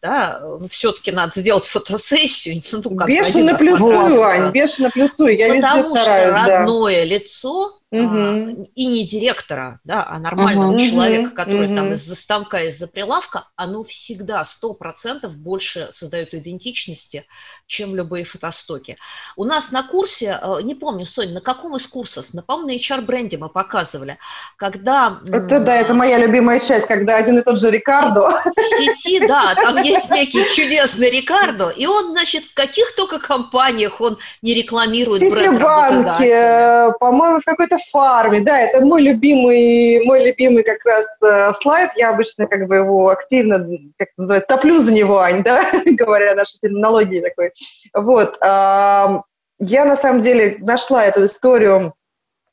да, 0.00 0.42
все-таки 0.68 1.12
надо 1.12 1.40
сделать 1.40 1.66
фотосессию. 1.66 2.62
Ну, 2.72 2.96
как 2.96 3.08
бешено 3.08 3.56
плюсую, 3.56 4.22
Ань, 4.22 4.50
бешено 4.50 4.90
плюсую, 4.90 5.36
я 5.36 5.54
Потому 5.54 5.78
везде 5.78 5.82
стараюсь. 5.82 6.32
Потому 6.32 6.44
что 6.44 6.58
родное 6.58 6.96
да. 6.96 7.04
лицо 7.04 7.81
угу. 7.92 8.68
и 8.74 8.86
не 8.86 9.06
директора, 9.06 9.80
да, 9.84 10.04
а 10.06 10.18
нормального 10.18 10.70
угу. 10.70 10.86
человека, 10.86 11.30
который 11.30 11.66
угу. 11.66 11.76
там 11.76 11.92
из-за 11.92 12.14
станка, 12.14 12.62
из-за 12.62 12.86
прилавка, 12.86 13.48
оно 13.56 13.84
всегда 13.84 14.42
сто 14.44 14.74
процентов 14.74 15.36
больше 15.36 15.88
создает 15.92 16.34
идентичности, 16.34 17.26
чем 17.66 17.94
любые 17.94 18.24
фотостоки. 18.24 18.96
У 19.36 19.44
нас 19.44 19.70
на 19.70 19.82
курсе, 19.82 20.38
э, 20.40 20.62
не 20.62 20.74
помню, 20.74 21.04
Соня, 21.04 21.34
на 21.34 21.40
каком 21.40 21.76
из 21.76 21.86
курсов, 21.86 22.32
на, 22.32 22.42
по-моему, 22.42 22.68
на 22.68 22.76
HR-бренде 22.76 23.36
мы 23.36 23.48
показывали, 23.48 24.18
когда... 24.56 25.20
Это, 25.26 25.60
да, 25.60 25.76
это 25.76 25.94
моя 25.94 26.18
любимая 26.18 26.60
часть, 26.60 26.86
когда 26.86 27.16
один 27.16 27.38
и 27.38 27.42
тот 27.42 27.58
же 27.58 27.70
Рикардо. 27.70 28.40
В 28.44 28.78
сети, 28.78 29.26
да, 29.26 29.54
там 29.54 29.76
есть 29.82 30.10
некий 30.10 30.42
чудесный 30.54 31.10
Рикардо, 31.10 31.68
и 31.68 31.86
он, 31.86 32.12
значит, 32.12 32.44
в 32.44 32.54
каких 32.54 32.94
только 32.94 33.18
компаниях 33.18 34.00
он 34.00 34.18
не 34.40 34.54
рекламирует 34.54 35.30
бренд 35.30 35.62
банки, 35.62 36.22
э, 36.24 36.92
по-моему, 36.98 37.40
в 37.40 37.44
какой-то 37.44 37.78
фарме, 37.90 38.40
да, 38.40 38.60
это 38.60 38.84
мой 38.84 39.02
любимый, 39.02 40.04
мой 40.04 40.24
любимый 40.24 40.62
как 40.62 40.84
раз 40.84 41.06
э, 41.22 41.52
слайд, 41.60 41.90
я 41.96 42.10
обычно 42.10 42.46
как 42.46 42.68
бы 42.68 42.76
его 42.76 43.08
активно, 43.08 43.58
как 43.98 44.08
это 44.08 44.12
называется, 44.16 44.48
топлю 44.48 44.80
за 44.80 44.92
него, 44.92 45.18
Ань, 45.18 45.42
да, 45.42 45.64
говоря 45.86 46.34
нашей 46.34 46.58
терминологии 46.60 47.20
такой. 47.20 47.52
Вот, 47.94 48.36
э, 48.40 49.20
я 49.58 49.84
на 49.84 49.96
самом 49.96 50.22
деле 50.22 50.56
нашла 50.60 51.04
эту 51.04 51.26
историю 51.26 51.94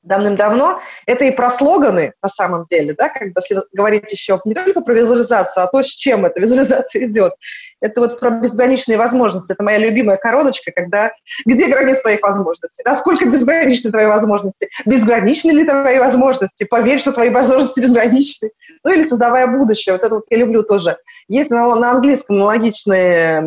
давным-давно. 0.03 0.81
Это 1.05 1.25
и 1.25 1.31
про 1.31 1.49
слоганы, 1.49 2.13
на 2.21 2.29
самом 2.29 2.65
деле, 2.65 2.93
да, 2.97 3.09
как 3.09 3.33
бы, 3.33 3.41
если 3.41 3.61
говорить 3.73 4.11
еще 4.11 4.39
не 4.45 4.53
только 4.53 4.81
про 4.81 4.93
визуализацию, 4.93 5.63
а 5.63 5.67
то, 5.67 5.83
с 5.83 5.87
чем 5.87 6.25
эта 6.25 6.39
визуализация 6.39 7.05
идет. 7.09 7.33
Это 7.81 8.01
вот 8.01 8.19
про 8.19 8.29
безграничные 8.31 8.97
возможности. 8.97 9.53
Это 9.53 9.63
моя 9.63 9.77
любимая 9.77 10.17
короночка, 10.17 10.71
когда 10.75 11.11
где 11.45 11.67
границы 11.67 12.01
твоих 12.01 12.21
возможностей? 12.21 12.83
Насколько 12.85 13.29
безграничны 13.29 13.91
твои 13.91 14.05
возможности? 14.05 14.69
Безграничны 14.85 15.51
ли 15.51 15.63
твои 15.63 15.99
возможности? 15.99 16.63
Поверь, 16.65 16.99
что 16.99 17.13
твои 17.13 17.29
возможности 17.29 17.79
безграничны. 17.79 18.51
Ну 18.83 18.93
или 18.93 19.03
создавая 19.03 19.47
будущее. 19.47 19.93
Вот 19.93 20.03
это 20.03 20.15
вот 20.15 20.25
я 20.29 20.37
люблю 20.37 20.63
тоже. 20.63 20.97
Есть 21.27 21.49
на, 21.49 21.75
на 21.75 21.91
английском 21.91 22.37
аналогичные 22.37 23.41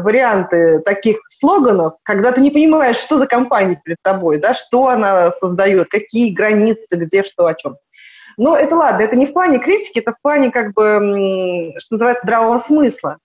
варианты 0.00 0.80
таких 0.80 1.18
слоганов, 1.28 1.94
когда 2.02 2.32
ты 2.32 2.40
не 2.40 2.50
понимаешь, 2.50 2.96
что 2.96 3.18
за 3.18 3.26
компания 3.26 3.80
перед 3.82 3.98
тобой, 4.02 4.38
да, 4.38 4.54
что 4.54 4.88
она 4.88 5.32
создает, 5.32 5.88
какие 5.88 6.32
границы, 6.32 6.96
где, 6.96 7.22
что, 7.22 7.46
о 7.46 7.54
чем. 7.54 7.76
Но 8.36 8.56
это 8.56 8.74
ладно, 8.74 9.02
это 9.02 9.16
не 9.16 9.26
в 9.26 9.32
плане 9.32 9.58
критики, 9.58 9.98
это 9.98 10.12
в 10.12 10.20
плане, 10.22 10.50
как 10.50 10.72
бы, 10.74 11.74
что 11.78 11.94
называется, 11.94 12.24
здравого 12.24 12.58
смысла. 12.58 13.18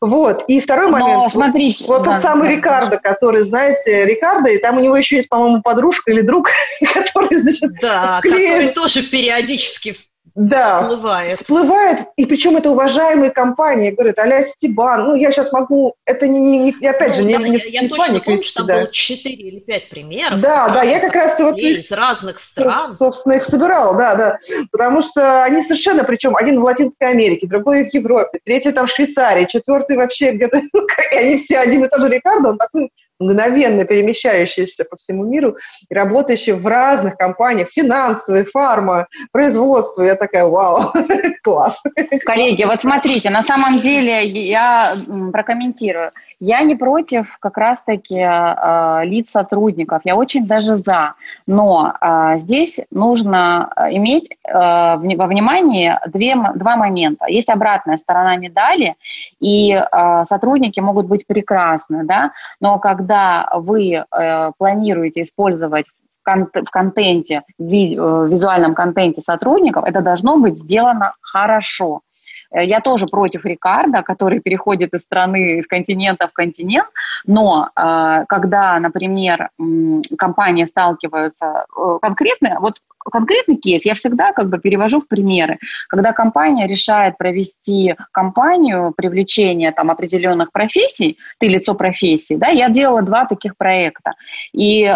Вот. 0.00 0.44
И 0.48 0.60
второй 0.60 0.90
Но 0.90 0.98
момент. 0.98 1.32
смотрите. 1.32 1.84
Вот, 1.86 1.98
вот 1.98 2.06
да, 2.06 2.14
тот 2.14 2.22
самый 2.22 2.48
да, 2.48 2.56
Рикардо, 2.56 2.98
который, 2.98 3.42
знаете, 3.42 4.04
Рикардо, 4.04 4.50
и 4.50 4.58
там 4.58 4.78
у 4.78 4.80
него 4.80 4.96
еще 4.96 5.16
есть, 5.16 5.28
по-моему, 5.28 5.62
подружка 5.62 6.10
или 6.10 6.22
друг, 6.22 6.50
который, 6.92 7.38
значит, 7.38 7.72
Да, 7.80 8.18
вклеит... 8.18 8.50
который 8.50 8.68
тоже 8.74 9.02
периодически 9.02 9.96
да, 10.34 10.82
всплывает. 10.82 11.34
всплывает. 11.34 11.98
И 12.16 12.26
причем 12.26 12.56
это 12.56 12.70
уважаемые 12.70 13.30
компании. 13.30 13.90
Говорят, 13.90 14.18
а 14.18 14.42
Стебан, 14.42 15.04
ну, 15.04 15.14
я 15.14 15.30
сейчас 15.30 15.52
могу, 15.52 15.94
это 16.06 16.26
не, 16.26 16.40
не, 16.40 16.74
не 16.80 16.88
опять 16.88 17.10
ну, 17.10 17.14
же, 17.14 17.24
не, 17.24 17.32
там, 17.34 17.44
не 17.44 17.58
Я, 17.58 17.82
я 17.82 17.88
точно 17.88 18.20
помню, 18.20 18.42
что 18.42 18.60
там 18.60 18.66
да. 18.66 18.74
было 18.80 18.92
4 18.92 19.34
или 19.34 19.60
5 19.60 19.90
примеров. 19.90 20.40
Да, 20.40 20.68
да, 20.70 20.82
я 20.82 21.00
как 21.00 21.14
раз 21.14 21.38
вот 21.38 21.58
из 21.58 21.90
разных 21.92 22.38
стран. 22.38 22.92
Собственно, 22.92 23.34
их 23.34 23.44
собирала, 23.44 23.94
да, 23.96 24.14
да. 24.14 24.38
Потому 24.70 25.02
что 25.02 25.44
они 25.44 25.62
совершенно, 25.62 26.04
причем 26.04 26.34
один 26.36 26.60
в 26.60 26.64
Латинской 26.64 27.10
Америке, 27.10 27.46
другой 27.46 27.88
в 27.88 27.94
Европе, 27.94 28.40
третий 28.44 28.72
там 28.72 28.86
в 28.86 28.90
Швейцарии, 28.90 29.46
четвертый 29.46 29.96
вообще 29.96 30.32
где-то, 30.32 30.58
и 31.12 31.16
они 31.16 31.36
все 31.36 31.58
один 31.58 31.84
и 31.84 31.88
тот 31.88 32.00
же 32.00 32.08
Рикардо, 32.08 32.50
он 32.50 32.58
такой 32.58 32.90
мгновенно 33.22 33.84
перемещающийся 33.84 34.84
по 34.84 34.96
всему 34.96 35.24
миру 35.24 35.56
и 35.88 35.94
работающий 35.94 36.52
в 36.52 36.66
разных 36.66 37.16
компаниях, 37.16 37.68
финансовые, 37.70 38.44
фарма, 38.44 39.06
производство. 39.32 40.02
Я 40.02 40.14
такая, 40.16 40.44
вау, 40.44 40.92
класс. 41.42 41.82
Коллеги, 42.24 42.64
вот 42.64 42.80
смотрите, 42.80 43.30
на 43.30 43.42
самом 43.42 43.80
деле 43.80 44.26
я 44.26 44.94
прокомментирую. 45.32 46.10
Я 46.40 46.62
не 46.62 46.74
против 46.74 47.38
как 47.38 47.56
раз-таки 47.56 48.18
э, 48.18 49.00
лиц 49.04 49.30
сотрудников, 49.30 50.02
я 50.04 50.16
очень 50.16 50.46
даже 50.46 50.76
за. 50.76 51.14
Но 51.46 51.94
э, 52.00 52.38
здесь 52.38 52.80
нужно 52.90 53.72
иметь 53.90 54.30
э, 54.30 54.52
во 54.52 55.26
внимании 55.26 55.96
две, 56.06 56.34
два 56.54 56.76
момента. 56.76 57.26
Есть 57.28 57.48
обратная 57.48 57.96
сторона 57.98 58.36
медали, 58.36 58.96
и 59.40 59.72
э, 59.72 60.24
сотрудники 60.24 60.80
могут 60.80 61.06
быть 61.06 61.26
прекрасны, 61.26 62.04
да, 62.04 62.32
но 62.60 62.78
когда 62.78 63.11
когда 63.12 63.48
вы 63.52 63.92
э, 63.92 64.52
планируете 64.56 65.22
использовать 65.22 65.86
в 66.24 66.70
контенте, 66.70 67.42
в 67.58 67.62
э, 67.62 68.28
визуальном 68.30 68.74
контенте 68.74 69.20
сотрудников, 69.20 69.84
это 69.86 70.00
должно 70.00 70.38
быть 70.38 70.56
сделано 70.56 71.14
хорошо. 71.20 72.00
Э, 72.52 72.64
я 72.64 72.80
тоже 72.80 73.06
против 73.06 73.44
Рикардо, 73.44 74.02
который 74.02 74.40
переходит 74.40 74.94
из 74.94 75.02
страны, 75.02 75.58
из 75.58 75.66
континента 75.66 76.28
в 76.28 76.32
континент, 76.32 76.88
но 77.26 77.70
э, 77.74 78.24
когда, 78.28 78.78
например, 78.78 79.50
компания 80.18 80.66
сталкивается 80.66 81.66
э, 81.76 81.98
конкретно, 82.00 82.58
вот 82.60 82.80
конкретный 83.10 83.56
кейс 83.56 83.84
я 83.84 83.94
всегда 83.94 84.32
как 84.32 84.48
бы 84.48 84.58
перевожу 84.58 85.00
в 85.00 85.08
примеры. 85.08 85.58
Когда 85.88 86.12
компания 86.12 86.68
решает 86.68 87.18
провести 87.18 87.96
кампанию 88.12 88.92
привлечения 88.96 89.72
там 89.72 89.90
определенных 89.90 90.52
профессий, 90.52 91.18
ты 91.38 91.48
лицо 91.48 91.74
профессии, 91.74 92.34
да, 92.34 92.48
я 92.48 92.68
делала 92.68 93.02
два 93.02 93.26
таких 93.26 93.56
проекта. 93.56 94.12
И 94.52 94.84
э, 94.84 94.94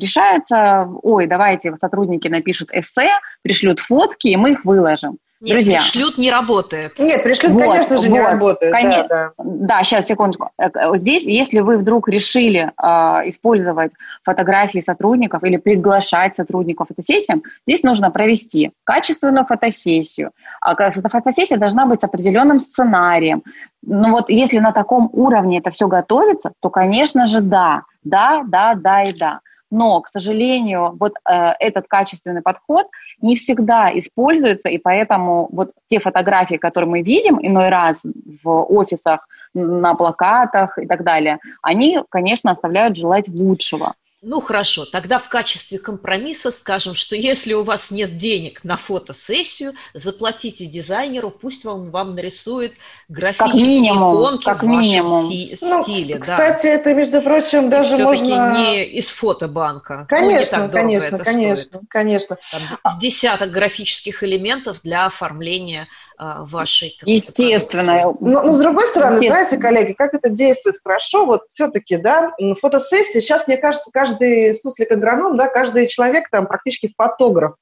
решается, 0.00 0.88
ой, 1.02 1.26
давайте 1.26 1.76
сотрудники 1.76 2.28
напишут 2.28 2.70
эссе, 2.72 3.10
пришлют 3.42 3.78
фотки, 3.78 4.28
и 4.28 4.36
мы 4.36 4.52
их 4.52 4.64
выложим. 4.64 5.18
Нет, 5.40 5.52
Друзья. 5.52 5.78
пришлют 5.78 6.18
не 6.18 6.32
работает. 6.32 6.98
Нет, 6.98 7.22
пришлют, 7.22 7.52
вот, 7.52 7.62
конечно 7.62 7.96
же, 7.96 8.08
вот, 8.08 8.14
не 8.14 8.20
работает. 8.20 8.72
Конечно. 8.72 9.08
Да, 9.08 9.32
да. 9.38 9.44
да, 9.44 9.84
сейчас, 9.84 10.06
секундочку. 10.06 10.50
Э, 10.58 10.68
здесь, 10.94 11.22
если 11.22 11.60
вы 11.60 11.78
вдруг 11.78 12.08
решили 12.08 12.72
э, 12.76 12.86
использовать 13.28 13.92
фотографии 14.24 14.80
сотрудников 14.80 15.44
или 15.44 15.56
приглашать 15.56 16.34
сотрудников 16.34 16.88
фотосессиям, 16.88 17.44
здесь 17.66 17.84
нужно 17.84 18.10
провести 18.10 18.72
качественную 18.82 19.46
фотосессию. 19.46 20.32
А 20.60 20.72
эта 20.72 21.08
фотосессия 21.08 21.56
должна 21.56 21.86
быть 21.86 22.00
с 22.00 22.04
определенным 22.04 22.58
сценарием. 22.58 23.44
Ну 23.82 24.10
вот 24.10 24.30
если 24.30 24.58
на 24.58 24.72
таком 24.72 25.08
уровне 25.12 25.58
это 25.58 25.70
все 25.70 25.86
готовится, 25.86 26.50
то, 26.60 26.68
конечно 26.68 27.28
же, 27.28 27.42
да, 27.42 27.82
да, 28.02 28.42
да, 28.44 28.74
да 28.74 29.04
и 29.04 29.12
да. 29.12 29.38
Но, 29.70 30.00
к 30.00 30.08
сожалению, 30.08 30.96
вот 30.98 31.14
э, 31.28 31.52
этот 31.60 31.86
качественный 31.88 32.42
подход 32.42 32.86
не 33.20 33.36
всегда 33.36 33.90
используется, 33.98 34.68
и 34.68 34.78
поэтому 34.78 35.48
вот 35.52 35.72
те 35.86 36.00
фотографии, 36.00 36.56
которые 36.56 36.88
мы 36.88 37.02
видим 37.02 37.38
иной 37.40 37.68
раз 37.68 38.02
в 38.42 38.64
офисах, 38.64 39.26
на 39.54 39.94
плакатах 39.94 40.78
и 40.78 40.86
так 40.86 41.04
далее, 41.04 41.38
они, 41.62 42.00
конечно, 42.10 42.50
оставляют 42.50 42.96
желать 42.96 43.28
лучшего. 43.28 43.94
Ну 44.20 44.40
хорошо, 44.40 44.84
тогда 44.84 45.20
в 45.20 45.28
качестве 45.28 45.78
компромисса 45.78 46.50
скажем, 46.50 46.94
что 46.94 47.14
если 47.14 47.52
у 47.52 47.62
вас 47.62 47.92
нет 47.92 48.16
денег 48.16 48.64
на 48.64 48.76
фотосессию, 48.76 49.74
заплатите 49.94 50.66
дизайнеру, 50.66 51.30
пусть 51.30 51.64
вам, 51.64 51.92
вам 51.92 52.16
нарисует 52.16 52.72
графические 53.08 53.64
минимум, 53.64 54.16
иконки 54.16 54.44
как 54.44 54.64
в 54.64 54.66
вашем 54.66 54.80
минимум. 54.80 55.30
Си- 55.30 55.56
ну, 55.60 55.84
стиле. 55.84 56.18
Кстати, 56.18 56.64
да. 56.64 56.68
это, 56.70 56.94
между 56.94 57.22
прочим, 57.22 57.70
даже 57.70 57.96
И 57.96 58.02
можно... 58.02 58.58
не 58.58 58.84
из 58.86 59.08
фотобанка. 59.08 60.04
Конечно, 60.08 60.58
ну, 60.58 60.64
не 60.66 60.72
конечно, 60.72 61.18
конечно, 61.18 61.62
стоит. 61.62 61.84
конечно. 61.88 62.38
Там 62.50 62.62
с 62.92 62.98
десяток 62.98 63.52
графических 63.52 64.24
элементов 64.24 64.82
для 64.82 65.06
оформления 65.06 65.86
а, 66.18 66.44
вашей 66.44 66.98
Естественно. 67.04 68.12
Но, 68.20 68.42
но 68.42 68.52
с 68.52 68.58
другой 68.58 68.86
стороны, 68.88 69.20
знаете, 69.20 69.56
коллеги, 69.56 69.92
как 69.92 70.14
это 70.14 70.30
действует 70.30 70.76
хорошо, 70.82 71.26
вот 71.26 71.42
все-таки, 71.48 71.96
да, 71.96 72.32
фотосессия, 72.60 73.20
сейчас, 73.20 73.46
мне 73.46 73.56
кажется, 73.56 73.90
каждый 73.92 74.52
суслик-агроном, 74.52 75.36
да, 75.36 75.46
каждый 75.46 75.86
человек 75.86 76.28
там 76.30 76.48
практически 76.48 76.92
фотограф. 76.96 77.54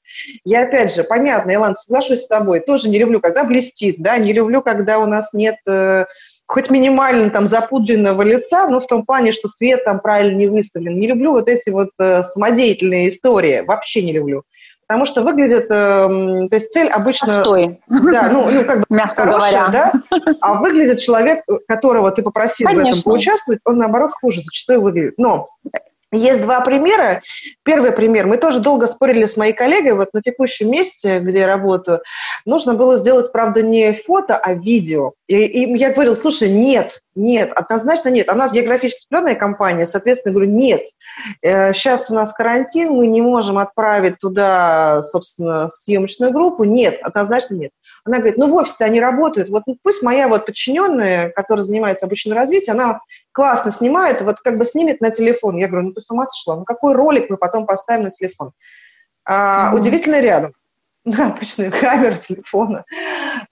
Я, 0.45 0.63
опять 0.63 0.95
же, 0.95 1.05
понятно, 1.05 1.55
Илан, 1.55 1.75
соглашусь 1.75 2.23
с 2.23 2.29
тобой, 2.29 2.61
тоже 2.61 2.89
не 2.89 2.99
люблю, 2.99 3.21
когда 3.21 3.45
блестит, 3.45 3.97
да, 3.99 4.17
не 4.17 4.33
люблю, 4.33 4.63
когда 4.63 5.01
у 5.01 5.07
нас 5.07 5.35
нет 5.35 5.57
э, 5.67 6.07
хоть 6.47 6.71
минимально 6.71 7.29
там 7.29 7.47
запудренного 7.47 8.23
лица, 8.23 8.69
но 8.69 8.81
в 8.81 8.87
том 8.87 9.05
плане, 9.05 9.33
что 9.33 9.49
свет 9.49 9.85
там 9.85 10.01
правильно 10.01 10.37
не 10.37 10.47
выставлен. 10.47 10.99
Не 10.99 11.09
люблю 11.09 11.33
вот 11.33 11.49
эти 11.49 11.69
вот 11.69 11.91
э, 11.99 12.23
самодеятельные 12.23 13.09
истории, 13.09 13.61
вообще 13.67 14.03
не 14.03 14.13
люблю 14.13 14.45
потому 14.87 15.05
что 15.05 15.23
выглядит, 15.23 15.67
э, 15.69 15.69
то 15.69 16.49
есть 16.53 16.71
цель 16.71 16.89
обычно... 16.89 17.37
Отстой. 17.39 17.81
Да, 17.89 18.29
ну, 18.31 18.51
ну 18.51 18.65
как 18.65 18.81
бы 18.81 18.85
Мягко 18.91 19.23
хорошая, 19.23 19.67
говоря. 19.67 19.93
да, 20.11 20.35
а 20.41 20.55
выглядит 20.55 21.01
человек, 21.01 21.45
которого 21.67 22.11
ты 22.11 22.23
попросил 22.23 22.67
Конечно. 22.67 22.87
в 22.87 22.91
этом 22.91 23.03
поучаствовать, 23.11 23.61
он, 23.65 23.79
наоборот, 23.79 24.13
хуже 24.13 24.43
зачастую 24.43 24.81
выглядит. 24.81 25.15
Но 25.19 25.49
есть 26.17 26.43
два 26.43 26.61
примера. 26.61 27.23
Первый 27.63 27.93
пример. 27.93 28.27
Мы 28.27 28.37
тоже 28.37 28.61
долго 28.61 28.87
спорили 28.87 29.27
с 29.27 29.37
моей 29.37 29.53
коллегой 29.53 29.95
вот 29.95 30.13
на 30.13 30.23
текущем 30.23 30.71
месте, 30.71 31.21
где 31.21 31.41
я 31.41 31.47
работаю. 31.47 32.01
Нужно 32.45 32.75
было 32.75 32.97
сделать, 32.97 33.33
правда, 33.33 33.63
не 33.63 33.93
фото, 33.93 34.37
а 34.37 34.55
видео. 34.55 35.13
И, 35.29 35.37
и 35.37 35.77
я 35.77 35.93
говорила, 35.93 36.15
слушай, 36.15 36.51
нет, 36.51 37.01
нет, 37.15 37.53
однозначно 37.55 38.09
нет. 38.09 38.31
У 38.31 38.35
нас 38.35 38.53
географически 38.53 39.07
определенная 39.11 39.35
компания, 39.35 39.87
соответственно, 39.87 40.35
говорю, 40.35 40.51
нет. 40.51 40.83
Э, 41.43 41.73
Сейчас 41.73 42.11
у 42.11 42.15
нас 42.15 42.33
карантин, 42.33 42.91
мы 42.91 43.07
не 43.07 43.23
можем 43.23 43.59
отправить 43.59 44.19
туда, 44.19 45.03
собственно, 45.03 45.69
съемочную 45.69 46.33
группу. 46.33 46.65
Нет, 46.65 46.99
однозначно 47.03 47.55
нет. 47.55 47.71
Она 48.07 48.19
говорит, 48.19 48.39
ну 48.39 48.49
в 48.49 48.55
офисе 48.55 48.85
они 48.85 49.01
работают, 49.01 49.49
вот 49.49 49.65
ну, 49.67 49.77
пусть 49.83 50.01
моя 50.01 50.29
вот 50.29 50.47
подчиненная, 50.47 51.31
которая 51.31 51.65
занимается 51.65 52.07
обычным 52.07 52.37
развитием, 52.37 52.79
она 52.79 53.01
классно 53.37 53.71
снимает, 53.71 54.23
вот 54.23 54.41
как 54.41 54.57
бы 54.57 54.65
снимет 54.65 55.03
на 55.03 55.11
телефон. 55.11 55.59
Я 55.59 55.69
говорю, 55.69 55.89
ну 55.89 55.93
ты 55.93 56.01
с 56.01 56.11
ума 56.11 56.25
сошла, 56.25 56.57
ну 56.57 56.65
какой 56.65 56.95
ролик 56.95 57.29
мы 57.29 57.37
потом 57.37 57.67
поставим 57.67 58.05
на 58.05 58.11
телефон? 58.11 58.53
А, 59.27 59.69
Мгм. 59.69 59.81
Удивительно 59.81 60.21
рядом. 60.21 60.53
Да, 61.05 61.27
обычная 61.27 61.71
камера 61.71 62.17
телефона. 62.17 62.85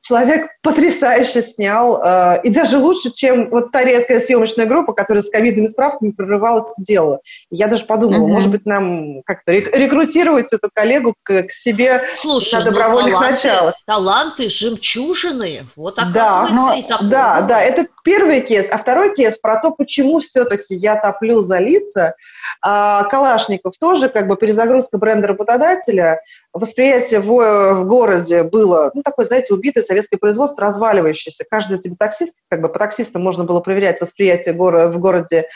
Человек 0.07 0.49
потрясающе 0.63 1.41
снял, 1.41 1.99
э, 2.05 2.41
и 2.45 2.51
даже 2.51 2.77
лучше, 2.77 3.11
чем 3.11 3.49
вот 3.49 3.73
та 3.73 3.83
редкая 3.85 4.21
съемочная 4.21 4.67
группа, 4.67 4.93
которая 4.93 5.23
с 5.23 5.31
ковидными 5.31 5.67
справками 5.67 6.11
прорывалась 6.11 6.79
и 6.79 6.83
делала. 6.85 7.21
Я 7.49 7.69
даже 7.69 7.87
подумала, 7.87 8.25
Мгм. 8.25 8.33
может 8.35 8.51
быть, 8.51 8.67
нам 8.67 9.23
как-то 9.23 9.53
рек- 9.53 9.75
рекрутировать 9.75 10.53
эту 10.53 10.69
коллегу 10.75 11.15
к, 11.23 11.45
к 11.45 11.53
себе 11.53 12.03
Слушай, 12.21 12.57
на 12.59 12.65
ну, 12.67 12.71
добровольных 12.73 13.13
таланты, 13.15 13.31
началах. 13.33 13.75
таланты, 13.87 14.51
жемчужины. 14.51 15.67
Вот 15.75 15.95
Да, 16.13 16.49
но- 16.51 16.83
такое 16.83 17.09
Да, 17.09 17.41
да, 17.41 17.63
это 17.63 17.87
первый 18.05 18.43
кейс. 18.43 18.67
А 18.71 18.77
второй 18.77 19.15
кейс 19.15 19.39
про 19.39 19.57
то, 19.59 19.71
почему 19.71 20.21
все-таки 20.21 20.75
я 20.75 20.97
топлю 20.97 21.41
за 21.41 21.59
лица. 21.61 22.15
А, 22.61 23.05
Калашников 23.05 23.79
тоже, 23.81 24.11
как 24.11 24.27
бы 24.29 24.37
перезагрузка 24.37 24.99
бренда 24.99 25.29
работодателя, 25.29 26.21
восприятие 26.53 27.21
в, 27.21 27.75
в 27.75 27.85
городе 27.87 28.43
было, 28.43 28.91
ну, 28.95 29.03
такое, 29.03 29.25
знаете, 29.27 29.53
убитое 29.55 29.83
советское 29.95 30.19
производство, 30.19 30.65
разваливающееся. 30.65 31.45
Каждый 31.49 31.79
тебе 31.79 31.95
таксист, 31.97 32.35
как 32.51 32.61
бы 32.61 32.69
по 32.69 32.79
таксистам 32.79 33.23
можно 33.23 33.45
было 33.45 33.61
проверять 33.61 34.01
восприятие 34.01 34.55
горо- 34.55 34.89
в 34.89 34.99
городе 34.99 35.47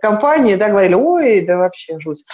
компании, 0.00 0.56
да, 0.56 0.68
говорили, 0.68 0.94
ой, 0.94 1.40
да 1.40 1.56
вообще 1.56 1.98
жуть. 1.98 2.24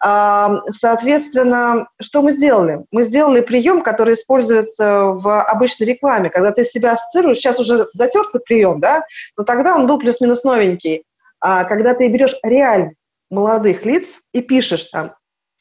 А, 0.00 0.60
Соответственно, 0.70 1.88
что 2.00 2.22
мы 2.22 2.32
сделали? 2.32 2.80
Мы 2.90 3.04
сделали 3.04 3.40
прием, 3.40 3.82
который 3.82 4.14
используется 4.14 5.04
в 5.04 5.42
обычной 5.42 5.86
рекламе, 5.86 6.30
когда 6.30 6.50
ты 6.50 6.64
себя 6.64 6.92
ассоциируешь, 6.92 7.38
сейчас 7.38 7.60
уже 7.60 7.86
затертый 7.92 8.40
прием, 8.40 8.80
да, 8.80 9.04
но 9.36 9.44
тогда 9.44 9.76
он 9.76 9.86
был 9.86 9.98
плюс-минус 9.98 10.42
новенький. 10.42 11.04
А 11.40 11.64
когда 11.64 11.94
ты 11.94 12.08
берешь 12.08 12.34
реально 12.42 12.92
молодых 13.30 13.84
лиц 13.84 14.20
и 14.32 14.42
пишешь 14.42 14.84
там 14.86 15.14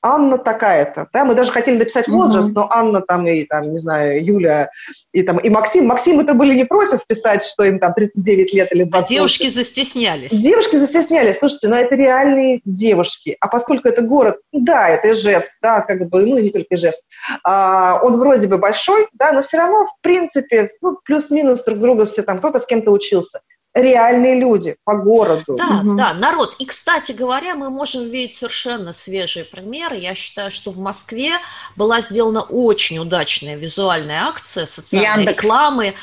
Анна 0.04 0.38
такая-то. 0.38 1.08
Да, 1.14 1.24
мы 1.24 1.34
даже 1.34 1.52
хотели 1.52 1.78
написать 1.78 2.10
возраст, 2.10 2.50
Мгм. 2.50 2.60
но 2.62 2.68
Анна 2.70 3.02
там 3.02 3.26
и, 3.26 3.46
там, 3.46 3.72
не 3.72 3.78
знаю, 3.78 4.24
Юля 4.24 4.70
и, 5.14 5.24
там, 5.24 5.38
и 5.38 5.50
Максим. 5.50 5.86
Максим 5.88 6.20
это 6.20 6.34
были 6.34 6.54
не 6.54 6.66
против 6.66 7.08
писать, 7.08 7.44
что 7.44 7.64
им 7.64 7.80
там 7.80 7.94
39 7.94 8.54
лет 8.54 8.74
или 8.76 8.84
А 8.84 8.86
20 8.88 9.10
девушки 9.10 9.50
застеснялись. 9.50 10.32
Девушки 10.32 10.76
застеснялись. 10.76 11.38
Слушайте, 11.40 11.70
но 11.70 11.78
это 11.78 11.96
реальные 11.96 12.60
девушки. 12.66 13.38
А 13.40 13.48
поскольку 13.48 13.88
это 13.88 14.02
город, 14.02 14.40
ну 14.52 14.60
да, 14.60 14.90
это 14.90 15.12
Ижевск, 15.14 15.52
да, 15.62 15.80
как 15.82 16.10
бы, 16.10 16.26
ну, 16.26 16.38
не 16.38 16.50
только 16.50 16.76
Ижевск, 16.76 17.02
а, 17.46 18.00
он 18.04 18.18
вроде 18.18 18.48
бы 18.48 18.58
большой, 18.58 19.08
да, 19.14 19.32
но 19.32 19.42
все 19.42 19.58
равно, 19.58 19.86
в 19.86 20.02
принципе, 20.02 20.72
ну, 20.82 20.98
плюс-минус 21.06 21.64
друг 21.64 21.80
друга 21.80 22.04
все 22.04 22.24
там, 22.24 22.40
кто-то 22.40 22.60
с 22.60 22.66
кем-то 22.66 22.92
учился. 22.92 23.40
Реальные 23.76 24.40
люди 24.40 24.76
по 24.84 24.94
городу. 24.96 25.56
Да, 25.56 25.66
Мгм. 25.82 25.98
да, 25.98 26.14
народ. 26.14 26.56
И, 26.60 26.66
кстати 26.66 27.12
говоря, 27.12 27.56
мы 27.56 27.72
можем 27.72 28.08
видеть 28.10 28.38
совершенно 28.38 28.94
свежие 28.94 29.46
примеры. 29.46 29.96
Я 29.98 30.14
считаю, 30.14 30.52
что 30.52 30.70
в 30.70 30.78
Москве 30.78 31.40
была 31.76 32.02
сделана 32.02 32.42
очень 32.42 33.00
удачная 33.00 33.56
визуальная 33.56 34.26
акция 34.28 34.68
социальной 34.68 35.24
Яндекс. 35.26 35.44
рекламы. 35.44 35.96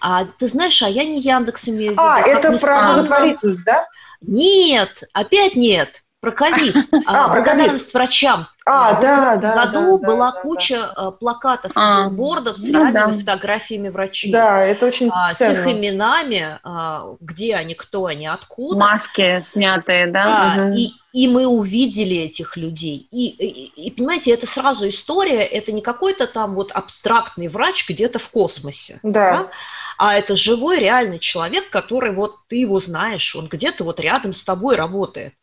А, 0.00 0.26
ты 0.38 0.48
знаешь, 0.48 0.82
а 0.82 0.88
я 0.88 1.04
не 1.04 1.18
Яндекс 1.18 1.68
имею 1.68 1.92
в 1.92 1.94
виду. 1.94 2.02
А, 2.02 2.20
это 2.20 2.48
про 2.50 2.58
странно. 2.58 2.94
благотворительность, 2.94 3.64
да? 3.64 3.86
Нет, 4.20 5.04
опять 5.14 5.54
нет. 5.56 6.02
Про 6.24 6.32
ковид. 6.32 6.74
А, 7.06 7.26
А, 7.26 7.28
про 7.28 7.42
благодарность 7.42 7.92
врачам. 7.92 8.46
А, 8.66 8.98
да, 8.98 9.36
в 9.36 9.40
да, 9.40 9.66
году 9.66 9.98
да, 9.98 10.06
была 10.06 10.32
да, 10.32 10.40
куча 10.40 10.90
э, 10.96 11.10
плакатов 11.20 11.72
и 11.72 11.74
А, 11.76 12.08
билбордов 12.08 12.56
с 12.56 12.62
ну 12.62 12.78
реальными 12.78 13.12
да. 13.12 13.18
фотографиями 13.18 13.88
врачей. 13.90 14.32
Да, 14.32 14.62
это 14.62 14.86
очень 14.86 15.10
А, 15.12 15.34
с 15.34 15.40
их 15.42 15.66
именами, 15.66 16.58
а, 16.62 17.14
где 17.20 17.56
они, 17.56 17.74
кто 17.74 18.06
они, 18.06 18.26
откуда. 18.26 18.78
Маски 18.78 19.40
снятые, 19.42 20.06
да? 20.06 20.54
Да, 20.56 20.70
и, 20.74 20.92
и 21.12 21.28
мы 21.28 21.46
увидели 21.46 22.16
этих 22.16 22.56
людей. 22.56 23.06
И, 23.10 23.28
и, 23.28 23.86
и, 23.86 23.90
понимаете, 23.90 24.32
это 24.32 24.46
сразу 24.46 24.88
история, 24.88 25.42
это 25.42 25.70
не 25.70 25.82
какой-то 25.82 26.26
там 26.26 26.54
вот 26.54 26.72
абстрактный 26.72 27.48
врач 27.48 27.86
где-то 27.86 28.18
в 28.18 28.30
космосе. 28.30 28.98
Да. 29.02 29.50
А 29.98 30.14
это 30.14 30.36
живой, 30.36 30.78
реальный 30.80 31.18
человек, 31.18 31.68
который 31.70 32.12
вот 32.12 32.34
ты 32.48 32.56
его 32.56 32.80
знаешь, 32.80 33.36
он 33.36 33.46
где-то 33.46 33.84
вот 33.84 34.00
рядом 34.00 34.32
с 34.32 34.42
тобой 34.42 34.76
работает. 34.76 35.34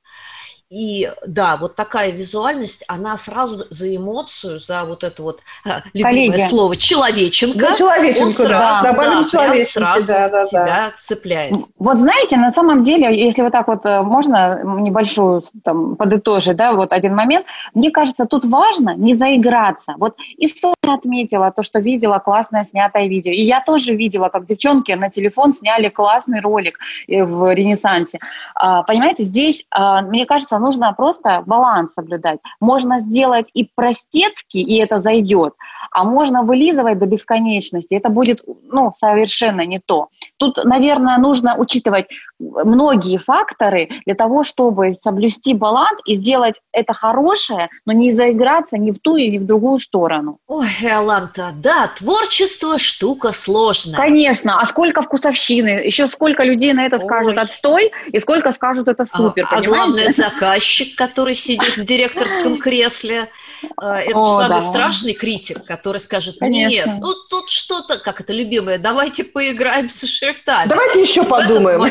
И 0.72 1.12
да, 1.28 1.58
вот 1.58 1.76
такая 1.76 2.12
визуальность, 2.12 2.86
она 2.88 3.18
сразу 3.18 3.66
за 3.70 3.94
эмоцию, 3.94 4.62
за 4.62 4.86
вот 4.86 5.04
это 5.04 5.22
вот 5.22 5.42
а, 5.66 5.82
любимое 5.94 6.30
Коллеги. 6.30 6.50
слово 6.50 6.78
человеченко. 6.78 7.74
За 7.74 7.78
человеченко, 7.78 8.48
да, 8.48 8.82
за 8.82 8.94
да, 8.94 9.28
человеченко, 9.30 10.02
сразу 10.02 10.08
да, 10.08 10.30
да, 10.30 10.48
тебя 10.48 10.66
да. 10.66 10.94
цепляет. 10.98 11.54
Вот 11.78 11.98
знаете, 11.98 12.38
на 12.38 12.52
самом 12.52 12.84
деле, 12.84 13.22
если 13.22 13.42
вот 13.42 13.52
так 13.52 13.68
вот 13.68 13.86
э, 13.86 14.02
можно 14.02 14.64
небольшую 14.64 15.44
там 15.62 15.98
подытожить, 15.98 16.56
да, 16.56 16.72
вот 16.72 16.94
один 16.94 17.16
момент, 17.16 17.46
мне 17.74 17.92
кажется, 17.92 18.26
тут 18.26 18.46
важно 18.46 18.96
не 18.96 19.14
заиграться. 19.14 19.96
Вот 19.98 20.16
и 20.38 20.48
Соня 20.48 20.76
отметила 20.88 21.52
то, 21.52 21.64
что 21.64 21.80
видела 21.80 22.20
классное 22.20 22.64
снятое 22.64 23.08
видео, 23.08 23.34
и 23.34 23.42
я 23.42 23.60
тоже 23.60 23.94
видела, 23.94 24.30
как 24.30 24.46
девчонки 24.46 24.94
на 24.94 25.10
телефон 25.10 25.52
сняли 25.52 25.90
классный 25.90 26.40
ролик 26.40 26.80
э, 27.10 27.26
в 27.26 27.54
Ренессансе. 27.54 28.20
А, 28.56 28.84
понимаете, 28.84 29.24
здесь, 29.24 29.66
а, 29.70 30.02
мне 30.02 30.26
кажется, 30.26 30.61
нужно 30.62 30.94
просто 30.94 31.44
баланс 31.46 31.94
соблюдать. 31.94 32.40
Можно 32.60 33.00
сделать 33.00 33.48
и 33.54 33.70
простецки, 33.76 34.58
и 34.58 34.78
это 34.78 35.00
зайдет, 35.00 35.54
а 35.92 36.04
можно 36.04 36.44
вылизывать 36.44 37.00
до 37.00 37.06
бесконечности. 37.06 37.96
Это 37.96 38.10
будет 38.10 38.42
ну, 38.72 38.92
совершенно 38.94 39.66
не 39.66 39.80
то. 39.80 40.10
Тут, 40.42 40.58
наверное, 40.66 41.20
нужно 41.20 41.56
учитывать 41.56 42.08
многие 42.40 43.20
факторы 43.20 43.90
для 44.08 44.16
того, 44.16 44.42
чтобы 44.42 44.92
соблюсти 44.92 45.54
баланс 45.54 46.00
и 46.08 46.16
сделать 46.16 46.60
это 46.74 46.94
хорошее, 46.94 47.70
но 47.86 47.94
не 47.94 48.12
заиграться 48.12 48.80
ни 48.80 48.90
в 48.90 48.98
ту 48.98 49.18
и 49.18 49.30
ни 49.30 49.38
в 49.38 49.46
другую 49.46 49.80
сторону. 49.80 50.40
Ой, 50.48 50.68
Аланта, 50.92 51.52
да, 51.56 51.92
творчество 51.96 52.80
штука 52.80 53.34
сложная. 53.34 53.98
Конечно, 53.98 54.60
а 54.60 54.66
сколько 54.66 55.04
вкусовщины, 55.04 55.84
еще 55.86 56.08
сколько 56.08 56.44
людей 56.44 56.74
на 56.74 56.88
это 56.88 56.96
Ой. 56.96 57.04
скажут 57.04 57.38
отстой, 57.38 57.92
и 58.12 58.18
сколько 58.18 58.52
скажут 58.52 58.88
это 58.88 59.06
супер, 59.06 59.48
а, 59.48 59.58
а 59.58 59.62
главное 59.62 60.12
заказчик, 60.12 60.98
который 60.98 61.36
сидит 61.36 61.78
в 61.78 61.86
директорском 61.86 62.58
кресле, 62.60 63.30
это 63.64 64.18
О, 64.18 64.42
самый 64.42 64.62
да. 64.62 64.70
страшный 64.70 65.14
критик, 65.14 65.64
который 65.66 66.00
скажет, 66.00 66.38
Конечно. 66.40 66.92
нет, 66.92 67.00
ну 67.00 67.10
тут 67.30 67.50
что-то, 67.50 68.00
как 68.00 68.22
это 68.22 68.34
любимое, 68.34 68.78
давайте 68.78 69.24
поиграем 69.24 69.90
со 69.90 70.08
шрифтами. 70.08 70.68
Давайте 70.68 71.02
еще 71.02 71.24
подумаем. 71.24 71.86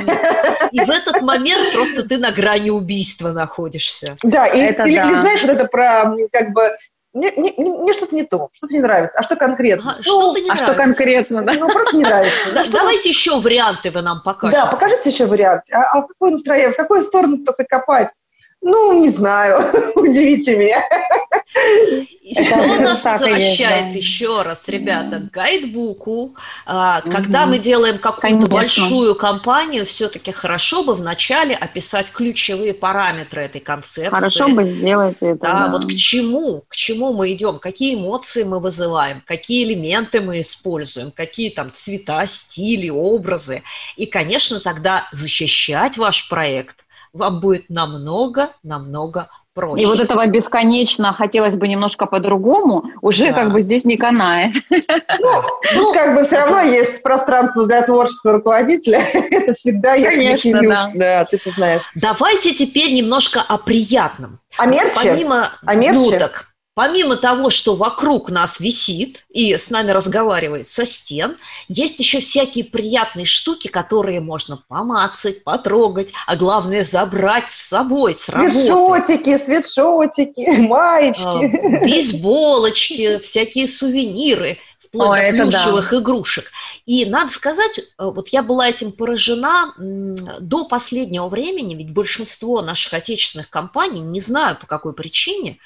И 0.72 0.80
в 0.80 0.90
этот 0.90 1.22
момент 1.22 1.72
просто 1.72 2.08
ты 2.08 2.18
на 2.18 2.32
грани 2.32 2.70
убийства 2.70 3.30
находишься. 3.30 4.16
Да, 4.22 4.46
и, 4.46 4.60
это 4.60 4.84
или, 4.84 4.96
да. 4.96 5.08
или 5.08 5.14
знаешь, 5.14 5.42
вот 5.42 5.50
это 5.50 5.66
про 5.66 6.14
как 6.32 6.52
бы 6.52 6.70
мне, 7.12 7.32
мне, 7.36 7.52
мне 7.56 7.92
что-то 7.92 8.14
не 8.14 8.22
то, 8.22 8.50
что-то 8.52 8.72
не 8.72 8.80
нравится. 8.80 9.18
А 9.18 9.22
что 9.22 9.34
конкретно? 9.34 9.92
А, 9.92 9.96
ну, 9.96 10.02
что-то 10.02 10.40
не 10.40 10.48
а 10.48 10.54
нравится. 10.54 10.66
что 10.66 10.74
конкретно, 10.74 11.42
да? 11.42 11.54
Ну, 11.54 11.66
просто 11.68 11.96
не 11.96 12.04
нравится. 12.04 12.52
Да, 12.54 12.62
ну, 12.64 12.70
давайте 12.70 13.08
еще 13.08 13.40
варианты 13.40 13.90
вы 13.90 14.02
нам 14.02 14.22
покажете. 14.22 14.62
Да, 14.62 14.70
покажите 14.70 15.10
еще 15.10 15.26
варианты. 15.26 15.72
А, 15.72 15.82
а 15.92 16.02
в 16.02 16.06
какое 16.06 16.30
настроение, 16.30 16.70
в 16.70 16.76
какую 16.76 17.02
сторону 17.02 17.38
только 17.44 17.64
копать? 17.64 18.10
Ну, 18.62 19.00
не 19.00 19.08
знаю, 19.08 19.92
удивите 19.94 20.56
меня. 20.56 20.82
И 22.22 22.44
что 22.44 22.56
нас 22.56 23.02
возвращает 23.02 23.96
еще 23.96 24.42
раз, 24.42 24.68
ребята, 24.68 25.18
к 25.18 25.30
гайдбуку. 25.32 26.36
А, 26.64 27.00
когда 27.00 27.46
мы 27.46 27.58
делаем 27.58 27.98
какую-то 27.98 28.46
большую 28.46 29.14
компанию, 29.16 29.84
все-таки 29.84 30.30
хорошо 30.30 30.84
бы 30.84 30.94
вначале 30.94 31.54
описать 31.54 32.10
ключевые 32.12 32.72
параметры 32.72 33.42
этой 33.42 33.60
концепции. 33.60 34.08
Хорошо 34.08 34.48
бы 34.48 34.64
сделать 34.64 35.22
это. 35.22 35.40
Да, 35.40 35.68
вот 35.72 35.86
к 35.86 35.94
чему, 35.96 36.64
к 36.68 36.76
чему 36.76 37.12
мы 37.12 37.32
идем, 37.32 37.58
какие 37.58 37.96
эмоции 37.96 38.44
мы 38.44 38.60
вызываем, 38.60 39.22
какие 39.26 39.64
элементы 39.64 40.20
мы 40.20 40.40
используем, 40.40 41.10
какие 41.10 41.50
там 41.50 41.72
цвета, 41.72 42.26
стили, 42.26 42.90
образы. 42.90 43.62
И, 43.96 44.06
конечно, 44.06 44.60
тогда 44.60 45.08
защищать 45.10 45.96
ваш 45.96 46.28
проект– 46.28 46.76
вам 47.12 47.40
будет 47.40 47.68
намного-намного 47.68 49.28
проще. 49.54 49.82
И 49.82 49.86
вот 49.86 50.00
этого 50.00 50.26
бесконечно 50.26 51.12
хотелось 51.12 51.54
бы 51.54 51.68
немножко 51.68 52.06
по-другому, 52.06 52.84
уже 53.02 53.30
да. 53.30 53.32
как 53.32 53.52
бы 53.52 53.60
здесь 53.60 53.84
не 53.84 53.96
канает. 53.96 54.54
Ну, 54.70 55.30
ну, 55.74 55.92
как 55.92 56.14
бы 56.14 56.22
все 56.24 56.36
равно 56.36 56.60
есть 56.60 57.02
пространство 57.02 57.66
для 57.66 57.82
творчества 57.82 58.32
руководителя. 58.32 58.98
Это 59.12 59.54
всегда 59.54 59.94
есть. 59.94 60.10
Конечно, 60.10 60.62
да. 60.62 60.90
Да, 60.94 61.24
ты 61.24 61.40
же 61.40 61.50
знаешь. 61.50 61.82
Давайте 61.94 62.54
теперь 62.54 62.92
немножко 62.92 63.40
о 63.40 63.58
приятном. 63.58 64.38
О 64.56 64.66
мерче? 64.66 65.10
Помимо 65.10 65.50
о 65.64 65.74
мерче? 65.74 65.98
нуток, 65.98 66.49
Помимо 66.80 67.16
того, 67.16 67.50
что 67.50 67.74
вокруг 67.74 68.30
нас 68.30 68.58
висит 68.58 69.26
и 69.28 69.54
с 69.54 69.68
нами 69.68 69.90
разговаривает 69.90 70.66
со 70.66 70.86
стен, 70.86 71.36
есть 71.68 71.98
еще 71.98 72.20
всякие 72.20 72.64
приятные 72.64 73.26
штуки, 73.26 73.68
которые 73.68 74.20
можно 74.20 74.62
помацать, 74.66 75.44
потрогать, 75.44 76.14
а 76.26 76.36
главное 76.36 76.82
забрать 76.82 77.50
с 77.50 77.68
собой, 77.68 78.14
с 78.14 78.30
работы. 78.30 78.52
Свитшотики, 78.52 79.36
свитшотики, 79.36 80.56
маечки. 80.56 81.22
А, 81.22 81.84
бейсболочки, 81.84 83.18
всякие 83.18 83.68
сувениры 83.68 84.56
вплоть 84.78 85.36
до 85.36 85.42
плюшевых 85.42 85.90
да. 85.90 85.98
игрушек. 85.98 86.50
И 86.86 87.04
надо 87.04 87.30
сказать, 87.30 87.78
э, 87.78 87.82
вот 87.98 88.28
я 88.28 88.42
была 88.42 88.66
этим 88.66 88.92
поражена 88.92 89.74
до 89.76 90.64
последнего 90.64 91.28
времени, 91.28 91.74
ведь 91.74 91.92
большинство 91.92 92.62
наших 92.62 92.94
отечественных 92.94 93.50
компаний, 93.50 94.00
не 94.00 94.22
знаю 94.22 94.56
по 94.58 94.66
какой 94.66 94.94
причине, 94.94 95.58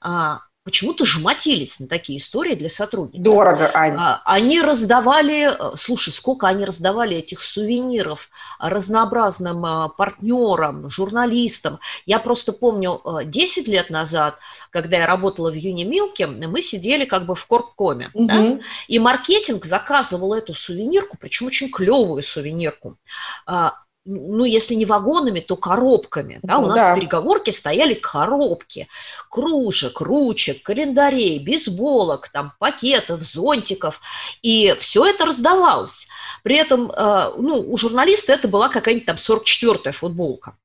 а, 0.00 0.42
почему-то 0.62 1.06
жмотились 1.06 1.80
на 1.80 1.88
такие 1.88 2.18
истории 2.18 2.54
для 2.54 2.68
сотрудников. 2.68 3.22
Дорого, 3.22 3.70
Аня. 3.74 3.96
А, 3.98 4.22
они 4.24 4.60
раздавали, 4.60 5.48
э, 5.50 5.76
слушай, 5.76 6.12
сколько 6.12 6.46
они 6.48 6.64
раздавали 6.64 7.16
этих 7.16 7.40
сувениров 7.40 8.28
разнообразным 8.58 9.64
э, 9.64 9.88
партнерам, 9.96 10.90
журналистам. 10.90 11.80
Я 12.04 12.18
просто 12.18 12.52
помню 12.52 13.00
10 13.24 13.68
э, 13.68 13.70
лет 13.70 13.90
назад, 13.90 14.36
когда 14.70 14.98
я 14.98 15.06
работала 15.06 15.50
в 15.50 15.54
Юнимилке, 15.54 16.26
мы 16.26 16.60
сидели 16.60 17.06
как 17.06 17.24
бы 17.24 17.34
в 17.34 17.46
Корпкоме, 17.46 18.10
угу. 18.12 18.26
да? 18.26 18.58
и 18.86 18.98
маркетинг 18.98 19.64
заказывал 19.64 20.34
эту 20.34 20.54
сувенирку, 20.54 21.16
причем 21.18 21.46
очень 21.46 21.70
клевую 21.70 22.22
сувенирку, 22.22 22.98
а, 23.46 23.74
ну, 24.10 24.44
если 24.44 24.74
не 24.74 24.84
вагонами, 24.84 25.40
то 25.40 25.56
коробками. 25.56 26.40
Да? 26.42 26.58
У 26.58 26.66
нас 26.66 26.76
да. 26.76 26.92
в 26.92 26.96
переговорке 26.96 27.52
стояли 27.52 27.94
коробки 27.94 28.88
кружек, 29.30 30.00
ручек, 30.00 30.62
календарей, 30.62 31.38
бейсболок, 31.38 32.28
там, 32.28 32.52
пакетов, 32.58 33.20
зонтиков. 33.22 34.00
И 34.42 34.74
все 34.78 35.06
это 35.06 35.24
раздавалось. 35.24 36.08
При 36.42 36.56
этом 36.56 36.90
э, 36.90 37.32
ну, 37.38 37.60
у 37.60 37.76
журналиста 37.76 38.32
это 38.32 38.48
была 38.48 38.68
какая-нибудь 38.68 39.06
там 39.06 39.16
44-я 39.16 39.92
футболка. 39.92 40.56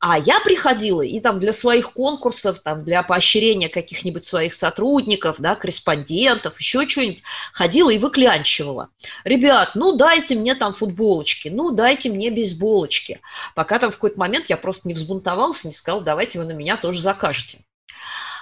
А 0.00 0.18
я 0.18 0.40
приходила 0.40 1.02
и 1.02 1.20
там 1.20 1.38
для 1.38 1.52
своих 1.52 1.92
конкурсов, 1.92 2.60
там 2.60 2.84
для 2.84 3.02
поощрения 3.02 3.68
каких-нибудь 3.68 4.24
своих 4.24 4.54
сотрудников, 4.54 5.36
да, 5.38 5.54
корреспондентов, 5.54 6.58
еще 6.58 6.88
что-нибудь, 6.88 7.22
ходила 7.52 7.90
и 7.90 7.98
выклянчивала. 7.98 8.90
Ребят, 9.24 9.72
ну 9.74 9.96
дайте 9.96 10.34
мне 10.34 10.54
там 10.54 10.72
футболочки, 10.72 11.48
ну 11.48 11.70
дайте 11.70 12.10
мне 12.10 12.30
бейсболочки. 12.30 13.20
Пока 13.54 13.78
там 13.78 13.90
в 13.90 13.94
какой-то 13.94 14.18
момент 14.18 14.46
я 14.48 14.56
просто 14.56 14.88
не 14.88 14.94
взбунтовался, 14.94 15.68
не 15.68 15.74
сказал, 15.74 16.00
давайте 16.00 16.38
вы 16.38 16.44
на 16.44 16.52
меня 16.52 16.76
тоже 16.76 17.00
закажете. 17.00 17.64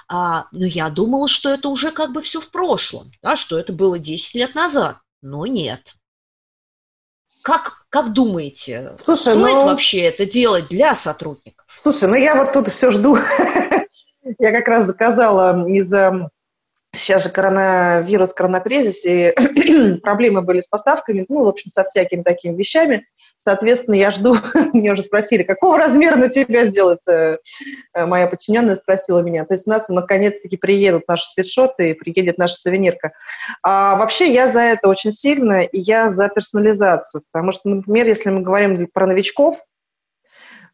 А, 0.09 0.47
но 0.51 0.65
я 0.65 0.89
думала, 0.89 1.27
что 1.27 1.49
это 1.49 1.67
уже 1.69 1.91
как 1.91 2.13
бы 2.13 2.21
все 2.21 2.39
в 2.39 2.49
прошлом, 2.49 3.11
да, 3.21 3.35
что 3.35 3.59
это 3.59 3.73
было 3.73 3.99
10 3.99 4.35
лет 4.35 4.55
назад. 4.55 4.99
Но 5.21 5.45
нет. 5.45 5.95
Как, 7.41 7.86
как 8.03 8.13
думаете, 8.13 8.93
Слушай, 8.97 9.35
стоит 9.35 9.53
ну... 9.53 9.65
вообще 9.65 10.01
это 10.03 10.25
делать 10.25 10.67
для 10.69 10.95
сотрудников? 10.95 11.65
Слушай, 11.75 12.09
ну 12.09 12.15
я 12.15 12.35
вот 12.35 12.53
тут 12.53 12.69
все 12.69 12.91
жду. 12.91 13.17
я 14.39 14.51
как 14.51 14.67
раз 14.67 14.85
заказала 14.85 15.67
из-за 15.67 16.29
сейчас 16.93 17.23
же 17.23 17.29
коронавирус, 17.29 18.33
коронакризис, 18.33 19.05
и 19.05 19.33
проблемы 20.03 20.41
были 20.41 20.59
с 20.59 20.67
поставками, 20.67 21.25
ну, 21.27 21.43
в 21.43 21.47
общем, 21.47 21.69
со 21.69 21.83
всякими 21.83 22.23
такими 22.23 22.55
вещами. 22.55 23.07
Соответственно, 23.47 23.95
я 23.95 24.11
жду, 24.11 24.35
меня 24.73 24.91
уже 24.91 25.03
спросили, 25.03 25.43
какого 25.43 25.77
размера 25.77 26.17
на 26.17 26.27
тебя 26.27 26.65
сделать, 26.65 26.99
э, 27.07 27.37
моя 27.95 28.27
подчиненная 28.27 28.75
спросила 28.75 29.21
меня. 29.21 29.45
То 29.45 29.53
есть 29.53 29.65
у 29.65 29.69
нас 29.69 29.87
наконец-таки 29.87 30.57
приедут 30.57 31.07
наши 31.07 31.29
свитшоты 31.29 31.91
и 31.91 31.93
приедет 31.93 32.37
наша 32.37 32.55
сувенирка. 32.55 33.13
А 33.63 33.95
вообще 33.95 34.33
я 34.33 34.49
за 34.49 34.59
это 34.59 34.89
очень 34.89 35.13
сильно, 35.13 35.61
и 35.61 35.79
я 35.79 36.09
за 36.09 36.27
персонализацию, 36.27 37.23
потому 37.31 37.53
что, 37.53 37.69
например, 37.69 38.07
если 38.07 38.31
мы 38.31 38.41
говорим 38.41 38.85
про 38.93 39.07
новичков, 39.07 39.63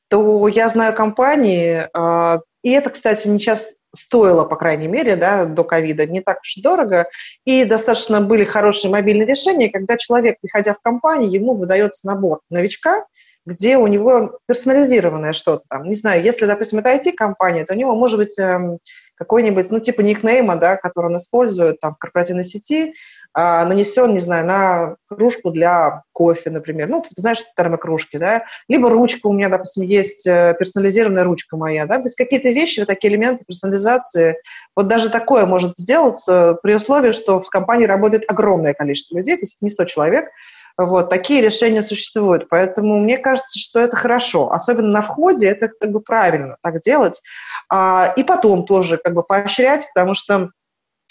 то 0.08 0.48
я 0.48 0.68
знаю 0.68 0.96
компании, 0.96 1.88
а, 1.94 2.40
и 2.64 2.72
это, 2.72 2.90
кстати, 2.90 3.28
не 3.28 3.38
сейчас 3.38 3.68
стоило, 3.96 4.44
по 4.44 4.56
крайней 4.56 4.88
мере, 4.88 5.16
да, 5.16 5.46
до 5.46 5.64
ковида, 5.64 6.06
не 6.06 6.22
так 6.22 6.42
уж 6.42 6.58
и 6.58 6.62
дорого, 6.62 7.08
и 7.46 7.66
достаточно 7.66 8.22
были 8.22 8.44
хорошие 8.44 8.92
мобильные 8.92 9.26
решения, 9.26 9.70
когда 9.70 9.98
человек, 9.98 10.38
приходя 10.42 10.74
в 10.74 10.80
компанию, 10.82 11.32
ему 11.32 11.54
выдается 11.54 12.08
набор 12.08 12.42
новичка, 12.50 13.06
где 13.46 13.78
у 13.78 13.88
него 13.88 14.40
персонализированное 14.48 15.34
что-то 15.34 15.64
там. 15.70 15.84
Не 15.84 15.96
знаю, 15.96 16.24
если, 16.24 16.46
допустим, 16.46 16.80
это 16.80 16.96
IT-компания, 16.96 17.66
то 17.66 17.74
у 17.74 17.78
него 17.78 17.94
может 17.96 18.18
быть 18.18 18.38
эм, 18.40 18.80
какой-нибудь, 19.16 19.70
ну, 19.70 19.80
типа 19.80 20.02
никнейма, 20.02 20.56
да, 20.56 20.78
который 20.78 21.08
он 21.08 21.18
использует 21.18 21.80
там 21.80 21.96
в 21.96 21.98
корпоративной 21.98 22.46
сети, 22.46 22.94
нанесен, 23.36 24.14
не 24.14 24.20
знаю, 24.20 24.46
на 24.46 24.96
кружку 25.08 25.52
для 25.52 26.04
кофе, 26.12 26.50
например. 26.50 26.88
Ну, 26.88 27.02
ты 27.02 27.10
знаешь, 27.18 27.44
термокружки, 27.58 28.18
да. 28.18 28.44
Либо 28.68 28.90
ручка 28.90 29.28
у 29.28 29.34
меня, 29.34 29.50
допустим, 29.50 29.84
есть 29.84 30.28
э, 30.28 30.56
персонализированная 30.58 31.24
ручка 31.24 31.58
моя, 31.58 31.86
да. 31.86 31.98
То 31.98 32.06
есть 32.06 32.18
какие-то 32.18 32.50
вещи, 32.50 32.80
вот 32.80 32.88
такие 32.88 33.12
элементы 33.12 33.44
персонализации, 33.46 34.38
вот 34.76 34.88
даже 34.88 35.10
такое 35.10 35.46
может 35.46 35.78
сделаться 35.78 36.58
при 36.62 36.76
условии, 36.76 37.12
что 37.12 37.40
в 37.40 37.50
компании 37.50 37.86
работает 37.86 38.30
огромное 38.30 38.74
количество 38.74 39.18
людей, 39.18 39.36
то 39.36 39.44
есть 39.44 39.58
не 39.62 39.70
100 39.70 39.86
человек, 39.86 40.30
вот, 40.78 41.10
такие 41.10 41.42
решения 41.42 41.84
существуют. 41.84 42.50
Поэтому 42.50 43.00
мне 43.00 43.18
кажется, 43.18 43.60
что 43.60 43.80
это 43.80 43.96
хорошо. 43.96 44.52
Особенно 44.52 44.88
на 44.88 45.02
входе 45.02 45.48
это 45.48 45.68
как 45.68 45.92
бы 45.92 46.00
правильно 46.00 46.58
так 46.64 46.82
делать. 46.82 47.22
А, 47.70 48.14
и 48.16 48.24
потом 48.24 48.66
тоже 48.66 48.98
как 48.98 49.14
бы 49.14 49.24
поощрять, 49.24 49.88
потому 49.94 50.16
что 50.16 50.36
а, 50.36 50.50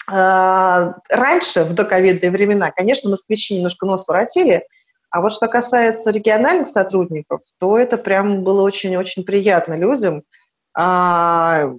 раньше, 0.07 1.63
в 1.63 1.73
доковидные 1.73 2.31
времена, 2.31 2.71
конечно, 2.71 3.09
москвичи 3.09 3.55
немножко 3.55 3.85
нос 3.85 4.07
воротили, 4.07 4.67
а 5.13 5.21
вот 5.21 5.31
что 5.31 5.47
касается 5.47 6.09
региональных 6.09 6.67
сотрудников, 6.67 7.41
то 7.59 7.77
это 7.77 7.97
прям 7.97 8.43
было 8.43 8.63
очень-очень 8.63 9.23
приятно 9.23 9.77
людям. 9.77 10.23
А, 10.75 11.69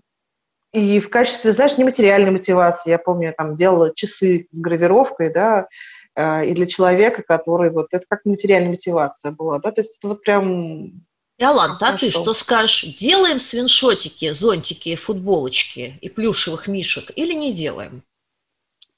и 0.72 1.00
в 1.00 1.10
качестве, 1.10 1.52
знаешь, 1.52 1.76
нематериальной 1.76 2.30
мотивации, 2.30 2.90
я 2.90 2.98
помню, 2.98 3.28
я 3.28 3.32
там 3.32 3.56
делала 3.56 3.92
часы 3.92 4.46
с 4.52 4.58
гравировкой, 4.58 5.32
да, 5.32 5.66
а, 6.14 6.44
и 6.44 6.54
для 6.54 6.66
человека, 6.66 7.24
который 7.26 7.70
вот, 7.70 7.88
это 7.90 8.04
как 8.08 8.24
материальная 8.24 8.70
мотивация 8.70 9.32
была, 9.32 9.58
да, 9.58 9.72
то 9.72 9.80
есть 9.80 9.98
это 9.98 10.08
вот 10.08 10.22
прям 10.22 11.04
Иоланта, 11.36 11.88
а 11.88 11.98
ты 11.98 12.10
что 12.10 12.32
скажешь? 12.34 12.84
Делаем 12.96 13.40
свиншотики, 13.40 14.30
зонтики, 14.30 14.94
футболочки 14.94 15.98
и 16.00 16.08
плюшевых 16.08 16.68
мишек 16.68 17.10
или 17.16 17.34
не 17.34 17.52
делаем? 17.52 18.04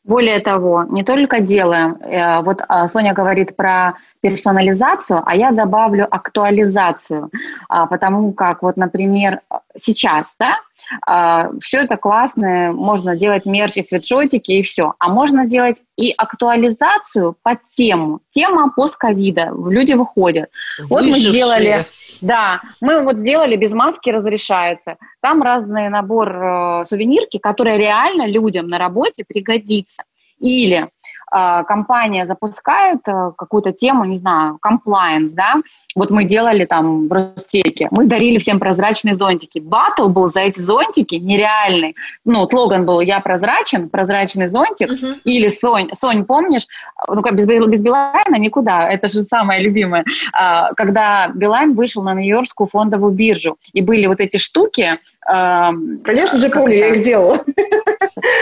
Более 0.07 0.39
того, 0.39 0.85
не 0.85 1.03
только 1.03 1.41
делаем, 1.41 1.97
э, 2.01 2.41
вот 2.43 2.63
а, 2.69 2.87
Соня 2.87 3.13
говорит 3.13 3.57
про 3.57 3.95
персонализацию, 4.21 5.21
а 5.27 5.35
я 5.35 5.51
добавлю 5.51 6.07
актуализацию, 6.09 7.29
а, 7.69 7.87
потому 7.87 8.33
как 8.33 8.63
вот, 8.63 8.77
например, 8.77 9.41
сейчас, 9.77 10.37
да, 10.39 10.59
все 11.05 11.78
это 11.78 11.97
классно, 11.97 12.72
можно 12.72 13.16
делать 13.16 13.47
мерч 13.47 13.76
и 13.76 13.82
свитшотики 13.82 14.53
и 14.53 14.62
все, 14.62 14.95
а 14.99 15.09
можно 15.09 15.47
делать 15.47 15.82
и 15.97 16.12
актуализацию 16.16 17.37
под 17.43 17.59
тему, 17.76 18.20
тема 18.28 18.70
постковида, 18.70 19.53
люди 19.68 19.95
выходят. 19.95 20.51
Выжившие. 20.78 20.89
Вот 20.89 21.05
мы 21.05 21.20
сделали, 21.20 21.87
да, 22.20 22.61
мы 22.80 23.03
вот 23.03 23.16
сделали 23.16 23.57
без 23.57 23.72
маски 23.72 24.11
разрешается, 24.11 24.97
там 25.20 25.43
разный 25.43 25.89
набор 25.89 26.30
э, 26.30 26.84
сувенирки, 26.87 27.39
которые 27.39 27.78
реально 27.78 28.26
людям 28.26 28.68
на 28.68 28.78
работе 28.78 29.24
пригодится. 29.26 30.03
Или 30.39 30.91
компания 31.31 32.27
запускает 32.27 33.01
э, 33.09 33.33
какую-то 33.37 33.72
тему, 33.72 34.05
не 34.05 34.16
знаю, 34.16 34.59
compliance, 34.62 35.33
да, 35.35 35.57
вот 35.97 36.11
мы 36.11 36.24
делали 36.24 36.66
там 36.66 37.09
в 37.09 37.12
Ростеке, 37.12 37.89
мы 37.91 38.05
дарили 38.05 38.39
всем 38.39 38.61
прозрачные 38.61 39.14
зонтики. 39.14 39.59
Батл 39.59 40.09
был 40.09 40.29
за 40.29 40.41
эти 40.41 40.61
зонтики 40.61 41.16
нереальный. 41.16 41.97
Ну, 42.24 42.47
слоган 42.47 42.85
был 42.85 43.01
«Я 43.01 43.20
прозрачен», 43.20 43.89
«Прозрачный 43.89 44.49
зонтик» 44.49 44.91
uh-huh. 44.91 45.20
или 45.24 45.49
«Сонь». 45.49 45.89
Сонь, 45.95 46.24
помнишь? 46.24 46.66
Ну, 47.09 47.22
как 47.22 47.35
без, 47.35 47.47
без 47.47 47.81
Билайна 47.83 48.37
никуда. 48.39 48.89
Это 48.89 49.09
же 49.09 49.24
самое 49.24 49.62
любимое. 49.62 50.05
А, 50.33 50.72
когда 50.74 51.29
Билайн 51.35 51.74
вышел 51.74 52.03
на 52.03 52.14
Нью-Йоркскую 52.14 52.66
фондовую 52.66 53.12
биржу, 53.12 53.57
и 53.72 53.81
были 53.83 54.07
вот 54.07 54.20
эти 54.20 54.37
штуки... 54.37 55.01
Конечно 55.27 56.39
же, 56.39 56.49
помню, 56.49 56.77
я 56.77 56.89
их 56.95 57.03
делала. 57.03 57.39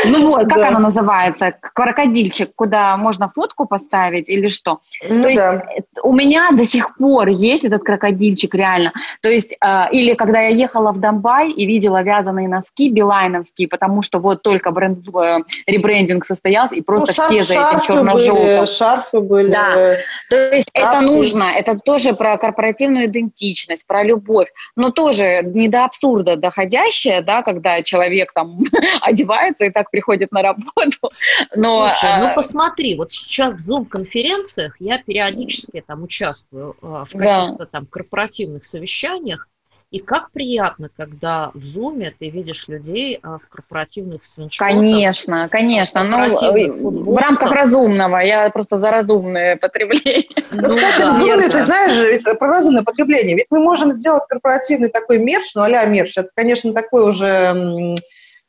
Ну 0.06 0.30
вот, 0.30 0.48
как 0.48 0.58
да. 0.58 0.68
она 0.68 0.78
называется? 0.78 1.54
Крокодильчик, 1.60 2.50
куда 2.54 2.96
можно 2.96 3.30
фотку 3.34 3.66
поставить 3.66 4.28
или 4.28 4.48
что? 4.48 4.80
Ну, 5.08 5.22
То 5.22 5.28
есть 5.28 5.40
да. 5.40 5.64
у 6.02 6.12
меня 6.12 6.50
до 6.52 6.64
сих 6.64 6.96
пор 6.96 7.28
есть 7.28 7.64
этот 7.64 7.82
крокодильчик 7.82 8.54
реально. 8.54 8.92
То 9.20 9.28
есть, 9.28 9.56
э, 9.60 9.84
или 9.92 10.14
когда 10.14 10.42
я 10.42 10.48
ехала 10.48 10.92
в 10.92 11.00
Донбай 11.00 11.50
и 11.50 11.66
видела 11.66 12.02
вязаные 12.02 12.48
носки 12.48 12.90
билайновские, 12.90 13.68
потому 13.68 14.02
что 14.02 14.20
вот 14.20 14.42
только 14.42 14.70
бренд, 14.70 15.00
э, 15.08 15.38
ребрендинг 15.66 16.24
состоялся, 16.26 16.76
и 16.76 16.80
просто 16.80 17.12
ну, 17.16 17.24
все 17.26 17.42
за 17.42 17.54
этим 17.54 17.80
черно-желтым. 17.80 18.66
Шарфы 18.66 19.20
были. 19.20 19.50
Да. 19.50 19.96
То 20.30 20.54
есть 20.54 20.70
шарфы. 20.76 20.96
это 20.96 21.04
нужно, 21.04 21.44
это 21.54 21.76
тоже 21.78 22.14
про 22.14 22.36
корпоративную 22.38 23.06
идентичность, 23.06 23.86
про 23.86 24.02
любовь, 24.04 24.48
но 24.76 24.90
тоже 24.90 25.42
не 25.44 25.68
до 25.68 25.84
абсурда 25.84 26.36
доходящее, 26.74 27.22
да, 27.22 27.42
когда 27.42 27.82
человек 27.82 28.32
там 28.32 28.58
одевается 29.00 29.66
и 29.66 29.70
так 29.70 29.90
приходит 29.90 30.32
на 30.32 30.42
работу. 30.42 31.10
Но, 31.54 31.88
Слушай, 31.88 32.18
ну 32.18 32.28
э, 32.28 32.34
посмотри, 32.34 32.96
вот 32.96 33.12
сейчас 33.12 33.54
в 33.54 33.70
Zoom-конференциях 33.70 34.76
я 34.80 34.98
периодически 34.98 35.82
там 35.86 36.02
участвую 36.02 36.76
в 36.80 37.08
каких-то 37.12 37.66
там 37.66 37.86
корпоративных 37.86 38.64
совещаниях, 38.64 39.48
и 39.94 40.00
как 40.00 40.32
приятно, 40.32 40.90
когда 40.96 41.52
в 41.54 41.58
Zoom 41.58 42.12
ты 42.18 42.28
видишь 42.28 42.66
людей 42.66 43.20
а, 43.22 43.38
в 43.38 43.48
корпоративных 43.48 44.24
свиншотах. 44.24 44.74
Конечно, 44.74 45.48
конечно. 45.48 46.02
Ну, 46.02 47.12
в 47.12 47.16
рамках 47.16 47.52
разумного. 47.52 48.16
Я 48.16 48.50
просто 48.50 48.78
за 48.78 48.90
разумное 48.90 49.54
потребление. 49.54 50.26
Ну, 50.50 50.68
Кстати, 50.68 50.98
да, 50.98 51.12
в 51.12 51.22
Zoom, 51.22 51.48
ты 51.48 51.62
знаешь 51.62 51.94
ведь 51.94 52.38
про 52.40 52.48
разумное 52.48 52.82
потребление. 52.82 53.36
Ведь 53.36 53.46
мы 53.50 53.60
можем 53.60 53.92
сделать 53.92 54.24
корпоративный 54.28 54.88
такой 54.88 55.18
мерч, 55.18 55.54
ну, 55.54 55.62
а 55.62 55.86
мерч. 55.86 56.18
Это, 56.18 56.28
конечно, 56.34 56.72
такой 56.72 57.08
уже 57.08 57.94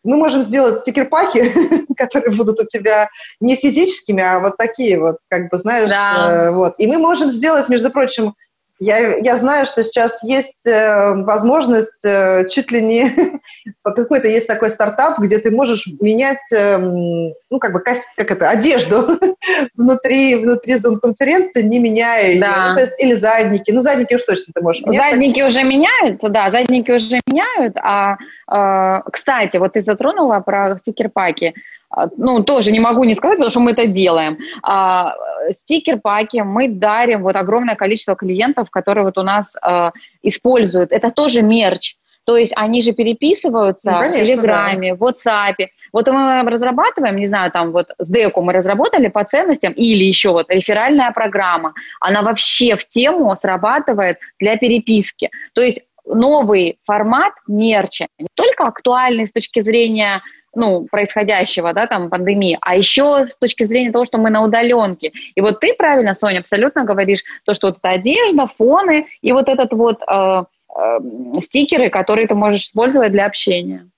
мы 0.04 0.18
можем 0.18 0.42
сделать 0.42 0.80
стикер-паки, 0.80 1.52
которые 1.98 2.36
будут 2.36 2.60
у 2.60 2.66
тебя 2.66 3.10
не 3.40 3.56
физическими, 3.56 4.24
а 4.24 4.40
вот 4.40 4.58
такие 4.58 5.00
вот, 5.00 5.18
как 5.30 5.50
бы, 5.50 5.58
знаешь, 5.58 5.90
да. 5.90 6.48
э, 6.48 6.52
вот. 6.52 6.76
И 6.78 6.88
мы 6.88 6.98
можем 6.98 7.30
сделать, 7.30 7.70
между 7.70 7.90
прочим, 7.90 8.34
я, 8.80 9.18
я 9.18 9.38
знаю, 9.38 9.66
что 9.66 9.84
сейчас 9.84 10.22
есть 10.24 10.68
э, 10.68 11.14
возможность 11.24 12.04
э, 12.04 12.48
чуть 12.50 12.72
ли 12.72 12.82
не 12.82 13.40
какой-то 13.84 14.28
есть 14.28 14.48
такой 14.48 14.70
стартап, 14.70 15.20
где 15.20 15.38
ты 15.40 15.50
можешь 15.52 15.88
менять, 16.02 16.52
э, 16.54 16.78
ну 16.78 17.60
как 17.60 17.74
бы 17.74 17.80
как 17.80 18.32
это 18.32 18.50
одежду 18.50 19.18
внутри 19.76 20.36
внутри 20.36 20.76
зум-конференции, 20.76 21.62
не 21.62 21.80
меняя 21.80 22.40
да. 22.40 22.48
ее, 22.48 22.70
ну, 22.70 22.76
то 22.76 22.82
есть 22.82 22.94
или 23.00 23.14
задники, 23.14 23.72
ну 23.72 23.82
задники 23.82 24.16
уж 24.16 24.24
точно 24.24 24.52
ты 24.54 24.62
можешь 24.62 24.84
менять. 24.84 25.12
Задники 25.12 25.42
уже 25.42 25.64
меняют, 25.64 26.20
да, 26.22 26.52
задники 26.52 26.92
уже 26.92 27.20
меняют, 27.28 27.78
а 27.78 28.18
э, 28.52 29.10
кстати, 29.12 29.58
вот 29.58 29.74
ты 29.74 29.82
затронула 29.82 30.42
про 30.42 30.78
стикер-паки. 30.78 31.54
А, 31.85 31.85
ну, 32.18 32.44
тоже 32.44 32.72
не 32.72 32.80
могу 32.80 33.04
не 33.04 33.16
сказать, 33.16 33.38
потому 33.38 33.50
что 33.50 33.60
мы 33.60 33.72
это 33.72 33.88
делаем. 33.88 34.38
А, 34.64 35.16
стикер-паки 35.52 36.42
мы 36.42 36.68
дарим 36.68 37.24
вот 37.24 37.36
огромное 37.36 37.76
количество 37.76 38.16
клиентов, 38.16 38.70
которые 38.70 39.06
вот 39.06 39.18
у 39.18 39.24
нас 39.24 39.56
а, 39.62 39.92
используют. 40.22 40.92
Это 40.92 41.12
тоже 41.12 41.42
мерч. 41.42 41.96
То 42.26 42.38
есть 42.38 42.54
они 42.56 42.82
же 42.82 42.92
переписываются 42.92 43.92
ну, 43.92 44.00
конечно, 44.00 44.24
в 44.24 44.28
Телеграме, 44.28 44.96
да. 44.96 44.98
в 44.98 45.04
WhatsApp. 45.04 45.68
Вот 45.94 46.08
мы 46.08 46.42
разрабатываем, 46.42 47.18
не 47.18 47.28
знаю, 47.28 47.52
там 47.52 47.72
вот 47.72 47.90
с 48.00 48.10
Деку 48.10 48.42
мы 48.42 48.52
разработали 48.52 49.08
по 49.08 49.24
ценностям, 49.24 49.74
или 49.74 50.04
еще 50.04 50.32
вот 50.32 50.50
реферальная 50.50 51.12
программа, 51.12 51.74
она 52.00 52.24
вообще 52.24 52.76
в 52.76 52.88
тему 52.90 53.34
срабатывает 53.36 54.18
для 54.40 54.58
переписки. 54.58 55.30
То 55.54 55.62
есть 55.62 55.82
новый 56.06 56.80
формат 56.84 57.34
мерча, 57.48 58.08
не 58.18 58.28
только 58.34 58.66
актуальный 58.66 59.28
с 59.28 59.32
точки 59.32 59.62
зрения 59.62 60.22
ну, 60.56 60.88
происходящего, 60.90 61.74
да, 61.74 61.88
там, 61.88 62.10
пандемии, 62.10 62.58
а 62.62 62.76
еще 62.76 63.28
с 63.30 63.38
точки 63.38 63.64
зрения 63.64 63.92
того, 63.92 64.06
что 64.06 64.18
мы 64.18 64.30
на 64.30 64.44
удаленке. 64.44 65.12
И 65.36 65.42
вот 65.42 65.60
ты 65.60 65.74
правильно, 65.74 66.14
Соня, 66.14 66.40
абсолютно 66.40 66.84
говоришь, 66.84 67.24
то, 67.46 67.54
что 67.54 67.68
вот 67.68 67.78
эта 67.78 67.90
одежда, 67.90 68.48
фоны 68.48 69.08
и 69.22 69.32
вот 69.32 69.50
этот 69.50 69.74
вот 69.74 70.02
э, 70.02 70.44
э, 70.78 71.42
стикеры, 71.42 71.90
которые 71.90 72.28
ты 72.28 72.36
можешь 72.36 72.64
использовать 72.64 73.12
для 73.12 73.26
общения. 73.26 73.90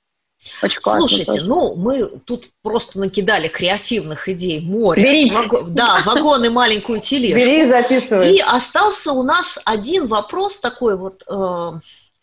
Очень 0.61 0.81
классно. 0.81 1.07
Слушайте, 1.07 1.33
тоже. 1.33 1.49
ну 1.49 1.75
мы 1.75 2.05
тут 2.25 2.45
просто 2.61 2.99
накидали 2.99 3.47
креативных 3.47 4.29
идей 4.29 4.61
море. 4.61 5.31
Ваг... 5.33 5.73
Да, 5.73 6.01
вагон 6.05 6.45
и 6.45 6.49
маленькую 6.49 7.01
тележку. 7.01 7.39
Бери 7.39 7.61
и 7.61 7.65
записывай. 7.65 8.35
И 8.35 8.39
остался 8.39 9.11
у 9.11 9.23
нас 9.23 9.59
один 9.65 10.07
вопрос 10.07 10.59
такой 10.59 10.97
вот, 10.97 11.23
э, 11.29 11.71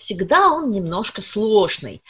всегда 0.04 0.52
он 0.52 0.70
немножко 0.70 1.22
сложный. 1.22 2.02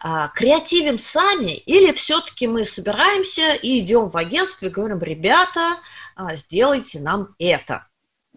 А, 0.00 0.28
креативим 0.28 0.98
сами 0.98 1.52
или 1.52 1.92
все-таки 1.92 2.46
мы 2.46 2.64
собираемся 2.64 3.52
и 3.52 3.80
идем 3.80 4.08
в 4.08 4.16
агентство 4.16 4.66
и 4.66 4.70
говорим, 4.70 5.00
ребята, 5.00 5.78
а, 6.14 6.36
сделайте 6.36 7.00
нам 7.00 7.34
это? 7.38 7.89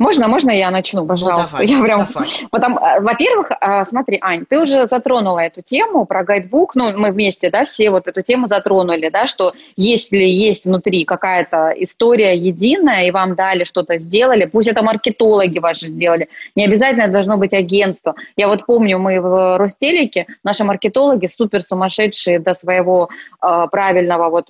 Можно, 0.03 0.27
можно 0.27 0.51
я 0.51 0.69
начну, 0.69 1.05
пожалуйста? 1.05 1.43
Ну, 1.43 1.47
давай, 1.49 1.67
я 1.67 1.81
прям... 1.81 2.07
давай. 2.13 2.27
Потому, 2.51 2.77
э, 2.77 2.99
во-первых, 2.99 3.51
э, 3.51 3.85
смотри, 3.85 4.17
Ань, 4.21 4.45
ты 4.45 4.59
уже 4.59 4.85
затронула 4.87 5.39
эту 5.39 5.61
тему 5.61 6.05
про 6.05 6.25
гайдбук, 6.25 6.75
ну, 6.75 6.91
мы 6.97 7.11
вместе, 7.11 7.49
да, 7.49 7.63
все 7.63 7.89
вот 7.89 8.05
эту 8.07 8.21
тему 8.21 8.47
затронули, 8.47 9.07
да, 9.07 9.27
что 9.27 9.53
если 9.77 10.17
есть 10.17 10.65
внутри 10.65 11.05
какая-то 11.05 11.73
история 11.77 12.35
единая, 12.35 13.07
и 13.07 13.11
вам 13.11 13.35
дали 13.35 13.63
что-то, 13.63 13.97
сделали, 13.97 14.43
пусть 14.43 14.67
это 14.67 14.83
маркетологи 14.83 15.59
ваши 15.59 15.85
сделали, 15.85 16.27
не 16.53 16.65
обязательно 16.65 17.07
должно 17.07 17.37
быть 17.37 17.53
агентство. 17.53 18.15
Я 18.35 18.49
вот 18.49 18.65
помню, 18.65 18.99
мы 18.99 19.21
в 19.21 19.57
Ростелеке, 19.57 20.27
наши 20.43 20.65
маркетологи 20.65 21.27
супер 21.27 21.63
сумасшедшие 21.63 22.39
до 22.39 22.55
своего 22.55 23.07
э, 23.41 23.67
правильного 23.71 24.29
вот 24.29 24.49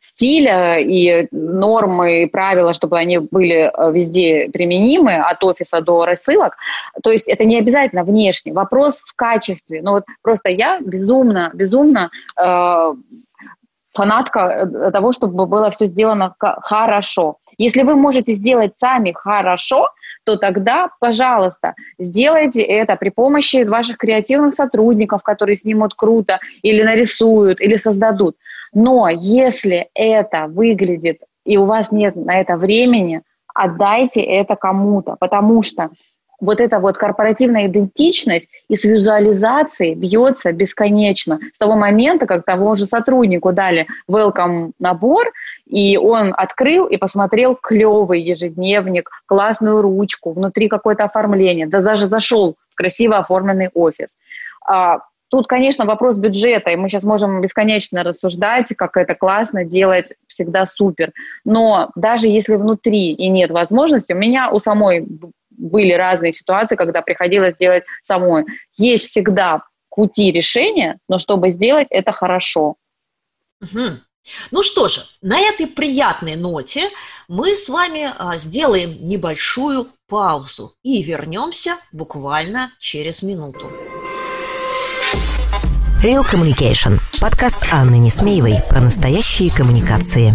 стиля 0.00 0.78
и 0.78 1.28
нормы, 1.30 2.22
и 2.22 2.26
правила, 2.26 2.72
чтобы 2.72 2.96
они 2.96 3.18
были 3.18 3.70
э, 3.70 3.92
везде 3.92 4.48
применимы 4.62 5.16
от 5.16 5.42
офиса 5.44 5.80
до 5.80 6.04
рассылок. 6.04 6.56
То 7.02 7.10
есть 7.10 7.28
это 7.28 7.44
не 7.44 7.58
обязательно 7.58 8.04
внешне. 8.04 8.52
Вопрос 8.52 9.02
в 9.04 9.14
качестве. 9.16 9.82
Но 9.82 9.92
вот 9.92 10.04
просто 10.22 10.50
я 10.50 10.78
безумно, 10.80 11.50
безумно 11.54 12.10
э, 12.40 12.92
фанатка 13.92 14.40
э, 14.40 14.90
того, 14.92 15.12
чтобы 15.12 15.46
было 15.46 15.70
все 15.70 15.86
сделано 15.86 16.34
хорошо. 16.38 17.36
Если 17.58 17.82
вы 17.82 17.96
можете 17.96 18.32
сделать 18.32 18.72
сами 18.78 19.12
хорошо, 19.12 19.88
то 20.24 20.36
тогда, 20.36 20.88
пожалуйста, 21.00 21.74
сделайте 21.98 22.62
это 22.62 22.96
при 22.96 23.10
помощи 23.10 23.64
ваших 23.64 23.96
креативных 23.96 24.54
сотрудников, 24.54 25.22
которые 25.22 25.56
снимут 25.56 25.94
круто, 25.94 26.38
или 26.62 26.84
нарисуют, 26.84 27.60
или 27.60 27.76
создадут. 27.78 28.36
Но 28.72 29.08
если 29.08 29.88
это 29.94 30.46
выглядит, 30.46 31.18
и 31.44 31.58
у 31.58 31.64
вас 31.64 31.92
нет 31.92 32.14
на 32.14 32.40
это 32.40 32.56
времени, 32.56 33.22
отдайте 33.54 34.20
это 34.22 34.56
кому-то, 34.56 35.16
потому 35.18 35.62
что 35.62 35.90
вот 36.42 36.60
эта 36.60 36.80
вот 36.80 36.98
корпоративная 36.98 37.68
идентичность 37.68 38.48
и 38.68 38.76
с 38.76 38.84
визуализацией 38.84 39.94
бьется 39.94 40.52
бесконечно. 40.52 41.38
С 41.54 41.58
того 41.58 41.76
момента, 41.76 42.26
как 42.26 42.44
того 42.44 42.74
же 42.74 42.84
сотруднику 42.84 43.52
дали 43.52 43.86
welcome 44.10 44.72
набор, 44.80 45.32
и 45.66 45.96
он 45.96 46.34
открыл 46.36 46.86
и 46.86 46.96
посмотрел 46.96 47.54
клевый 47.54 48.20
ежедневник, 48.20 49.08
классную 49.26 49.82
ручку, 49.82 50.32
внутри 50.32 50.68
какое-то 50.68 51.04
оформление, 51.04 51.68
да 51.68 51.80
даже 51.80 52.08
зашел 52.08 52.56
в 52.70 52.74
красиво 52.74 53.18
оформленный 53.18 53.70
офис. 53.72 54.08
Тут, 55.32 55.46
конечно, 55.46 55.86
вопрос 55.86 56.18
бюджета, 56.18 56.70
и 56.70 56.76
мы 56.76 56.90
сейчас 56.90 57.04
можем 57.04 57.40
бесконечно 57.40 58.04
рассуждать, 58.04 58.68
как 58.76 58.98
это 58.98 59.14
классно 59.14 59.64
делать, 59.64 60.12
всегда 60.28 60.66
супер. 60.66 61.12
Но 61.46 61.90
даже 61.96 62.28
если 62.28 62.56
внутри 62.56 63.14
и 63.14 63.28
нет 63.28 63.50
возможности, 63.50 64.12
у 64.12 64.16
меня 64.16 64.50
у 64.50 64.60
самой 64.60 65.06
были 65.48 65.94
разные 65.94 66.34
ситуации, 66.34 66.76
когда 66.76 67.00
приходилось 67.00 67.56
делать 67.56 67.84
самой. 68.02 68.44
Есть 68.76 69.06
всегда 69.06 69.62
пути 69.88 70.30
решения, 70.30 70.98
но 71.08 71.18
чтобы 71.18 71.48
сделать 71.48 71.86
это 71.88 72.12
хорошо. 72.12 72.76
Угу. 73.62 73.86
Ну 74.50 74.62
что 74.62 74.88
же, 74.88 75.00
на 75.22 75.40
этой 75.40 75.66
приятной 75.66 76.36
ноте 76.36 76.90
мы 77.26 77.56
с 77.56 77.70
вами 77.70 78.12
а, 78.18 78.36
сделаем 78.36 79.08
небольшую 79.08 79.86
паузу 80.08 80.74
и 80.82 81.02
вернемся 81.02 81.78
буквально 81.90 82.70
через 82.80 83.22
минуту. 83.22 83.70
Real 86.02 86.24
Communication. 86.28 87.00
Подкаст 87.20 87.64
Анны 87.70 87.96
Несмеевой 87.96 88.56
про 88.68 88.80
настоящие 88.80 89.52
коммуникации. 89.52 90.34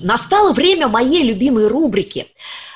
Настало 0.00 0.52
время 0.52 0.88
моей 0.88 1.22
любимой 1.22 1.68
рубрики 1.68 2.28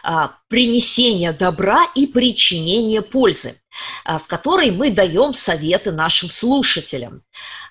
а, 0.02 0.36
«Принесение 0.48 1.32
добра 1.32 1.86
и 1.94 2.06
причинение 2.06 3.02
пользы», 3.02 3.60
а, 4.04 4.18
в 4.18 4.26
которой 4.26 4.70
мы 4.70 4.90
даем 4.90 5.34
советы 5.34 5.92
нашим 5.92 6.30
слушателям. 6.30 7.22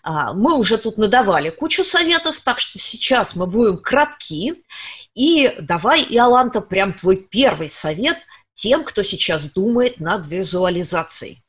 А, 0.03 0.33
мы 0.33 0.57
уже 0.57 0.77
тут 0.77 0.97
надавали 0.97 1.49
кучу 1.49 1.83
советов, 1.83 2.39
так 2.41 2.59
что 2.59 2.79
сейчас 2.79 3.35
мы 3.35 3.47
будем 3.47 3.77
кратки. 3.77 4.63
И 5.13 5.53
давай, 5.59 6.03
Иоланта, 6.03 6.61
прям 6.61 6.93
твой 6.93 7.27
первый 7.29 7.69
совет 7.69 8.17
тем, 8.53 8.83
кто 8.83 9.03
сейчас 9.03 9.49
думает 9.51 9.99
над 9.99 10.25
визуализацией. 10.25 11.43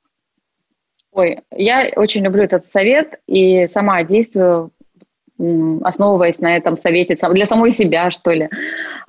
Ой, 1.12 1.40
я 1.50 1.90
очень 1.96 2.24
люблю 2.24 2.42
этот 2.42 2.64
совет 2.64 3.20
и 3.26 3.68
сама 3.68 4.02
действую 4.02 4.72
основываясь 5.38 6.40
на 6.40 6.56
этом 6.56 6.76
совете 6.76 7.16
для 7.30 7.46
самой 7.46 7.72
себя, 7.72 8.10
что 8.10 8.30
ли, 8.30 8.48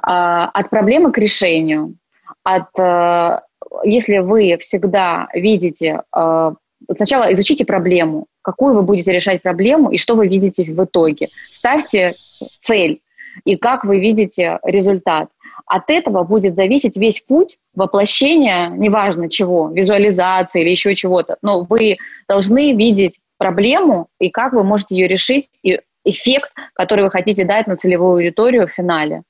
а, 0.01 0.45
от 0.45 0.69
проблемы 0.69 1.11
к 1.11 1.17
решению. 1.17 1.95
От, 2.43 2.77
э, 2.77 3.39
если 3.83 4.17
вы 4.17 4.57
всегда 4.59 5.27
видите, 5.33 6.01
э, 6.15 6.51
сначала 6.95 7.31
изучите 7.33 7.65
проблему, 7.65 8.27
какую 8.41 8.75
вы 8.75 8.81
будете 8.81 9.11
решать 9.11 9.41
проблему 9.41 9.91
и 9.91 9.97
что 9.97 10.15
вы 10.15 10.27
видите 10.27 10.63
в 10.63 10.83
итоге. 10.83 11.29
Ставьте 11.51 12.15
цель 12.61 12.99
и 13.45 13.55
как 13.55 13.85
вы 13.85 13.99
видите 13.99 14.59
результат. 14.63 15.29
От 15.65 15.89
этого 15.89 16.23
будет 16.23 16.55
зависеть 16.55 16.97
весь 16.97 17.21
путь 17.21 17.57
воплощения, 17.73 18.69
неважно 18.69 19.29
чего, 19.29 19.69
визуализации 19.69 20.61
или 20.61 20.69
еще 20.69 20.93
чего-то, 20.95 21.37
но 21.41 21.63
вы 21.63 21.97
должны 22.27 22.73
видеть 22.73 23.19
проблему 23.37 24.07
и 24.19 24.29
как 24.29 24.53
вы 24.53 24.63
можете 24.63 24.95
ее 24.95 25.07
решить 25.07 25.49
и 25.63 25.79
эффект, 26.03 26.51
который 26.73 27.05
вы 27.05 27.11
хотите 27.11 27.45
дать 27.45 27.67
на 27.67 27.77
целевую 27.77 28.13
аудиторию 28.13 28.67
в 28.67 28.71
финале. 28.71 29.23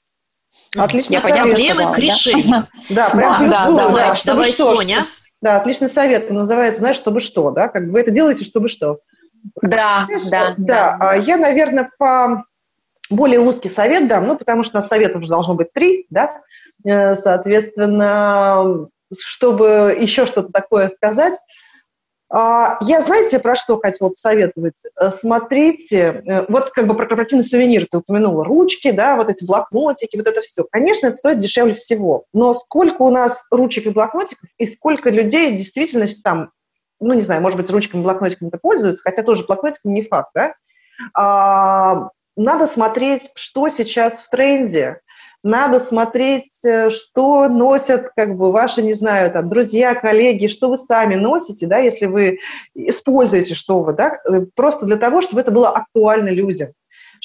Отлично. 0.75 1.13
Я 1.13 1.19
Проблемы 1.19 1.93
к 1.93 1.97
решению. 1.99 2.67
Да, 2.89 3.09
прям 3.09 3.49
да, 3.49 3.69
да, 3.69 3.89
да, 3.89 4.15
Давай, 4.25 4.51
Соня. 4.51 5.07
Да, 5.41 5.57
отличный 5.57 5.89
совет. 5.89 6.29
Называется, 6.29 6.79
знаешь, 6.79 6.95
чтобы 6.95 7.19
что, 7.19 7.51
да? 7.51 7.67
Как 7.67 7.83
вы 7.83 7.99
это 7.99 8.11
делаете, 8.11 8.45
чтобы 8.45 8.69
что. 8.69 8.99
Да, 9.61 10.07
да, 10.31 10.55
да. 10.57 10.97
Да, 10.97 11.13
я, 11.15 11.37
наверное, 11.37 11.91
по 11.97 12.45
более 13.09 13.39
узкий 13.39 13.69
совет 13.69 14.07
дам, 14.07 14.27
ну, 14.27 14.37
потому 14.37 14.63
что 14.63 14.77
у 14.77 14.79
нас 14.79 14.87
советов 14.87 15.21
уже 15.21 15.29
должно 15.29 15.53
быть 15.55 15.73
три, 15.73 16.07
да, 16.09 16.41
э, 16.85 17.15
соответственно, 17.15 18.87
чтобы 19.19 19.97
еще 19.99 20.25
что-то 20.25 20.51
такое 20.51 20.89
сказать, 20.89 21.33
а, 21.33 21.39
я, 22.81 23.01
знаете, 23.01 23.37
про 23.37 23.53
что 23.53 23.77
хотела 23.79 24.09
посоветовать? 24.09 24.81
Э, 24.99 25.11
смотрите, 25.11 26.23
э, 26.25 26.45
вот 26.49 26.71
как 26.71 26.87
бы 26.87 26.95
про 26.95 27.05
корпоративный 27.05 27.45
сувенир 27.45 27.85
ты 27.85 27.99
упомянула, 27.99 28.43
ручки, 28.43 28.89
да, 28.89 29.15
вот 29.15 29.29
эти 29.29 29.45
блокнотики, 29.45 30.17
вот 30.17 30.25
это 30.25 30.41
все. 30.41 30.65
Конечно, 30.71 31.07
это 31.07 31.15
стоит 31.15 31.37
дешевле 31.37 31.75
всего, 31.75 32.25
но 32.33 32.55
сколько 32.55 33.03
у 33.03 33.11
нас 33.11 33.45
ручек 33.51 33.85
и 33.85 33.91
блокнотиков, 33.91 34.49
и 34.57 34.65
сколько 34.65 35.11
людей 35.11 35.55
действительно 35.55 36.07
там, 36.23 36.49
ну, 36.99 37.13
не 37.13 37.21
знаю, 37.21 37.43
может 37.43 37.59
быть, 37.59 37.69
ручками 37.69 38.01
и 38.01 38.03
блокнотиками-то 38.03 38.57
пользуются, 38.57 39.03
хотя 39.03 39.21
тоже 39.21 39.45
блокнотиками 39.45 39.93
не 39.93 40.01
факт, 40.01 40.31
да? 40.33 40.55
А, 41.13 42.09
надо 42.35 42.65
смотреть, 42.65 43.29
что 43.35 43.69
сейчас 43.69 44.21
в 44.21 44.29
тренде, 44.29 45.01
надо 45.43 45.79
смотреть, 45.79 46.63
э, 46.65 46.89
что 46.89 47.49
носят, 47.49 48.11
как 48.15 48.37
бы, 48.37 48.51
ваши, 48.51 48.81
не 48.81 48.93
знаю, 48.93 49.31
там, 49.31 49.49
друзья, 49.49 49.93
коллеги, 49.93 50.47
что 50.47 50.69
вы 50.69 50.77
сами 50.77 51.15
носите, 51.15 51.67
да, 51.67 51.77
если 51.79 52.05
вы 52.05 52.39
используете 52.73 53.53
что 53.53 53.83
вы, 53.83 53.93
да, 53.93 54.13
э, 54.29 54.45
просто 54.55 54.85
для 54.85 54.97
того, 54.97 55.21
чтобы 55.21 55.41
это 55.41 55.51
было 55.51 55.69
актуально 55.69 56.29
людям 56.29 56.69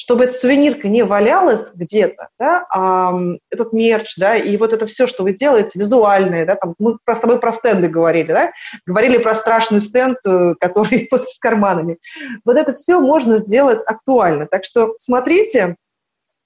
чтобы 0.01 0.25
эта 0.25 0.33
сувенирка 0.33 0.87
не 0.87 1.03
валялась 1.03 1.73
где-то, 1.75 2.29
да, 2.39 2.65
а 2.73 3.19
этот 3.51 3.73
мерч, 3.73 4.15
да, 4.17 4.37
и 4.37 4.57
вот 4.57 4.73
это 4.73 4.87
все, 4.87 5.09
что 5.09 5.25
вы 5.25 5.33
делаете, 5.33 5.77
визуальное, 5.77 6.47
да, 6.47 6.55
там, 6.55 6.77
мы 6.79 6.99
с 7.05 7.19
тобой 7.19 7.41
про 7.41 7.51
стенды 7.51 7.89
говорили, 7.89 8.29
да, 8.29 8.53
говорили 8.87 9.19
про 9.19 9.35
страшный 9.35 9.81
стенд, 9.81 10.19
э, 10.25 10.55
который 10.61 11.09
вот 11.11 11.29
с 11.29 11.41
карманами. 11.41 11.99
Вот 12.45 12.57
это 12.57 12.73
все 12.75 13.01
можно 13.01 13.39
сделать 13.39 13.81
актуально. 13.87 14.47
Так 14.47 14.65
что 14.65 14.95
смотрите, 14.99 15.75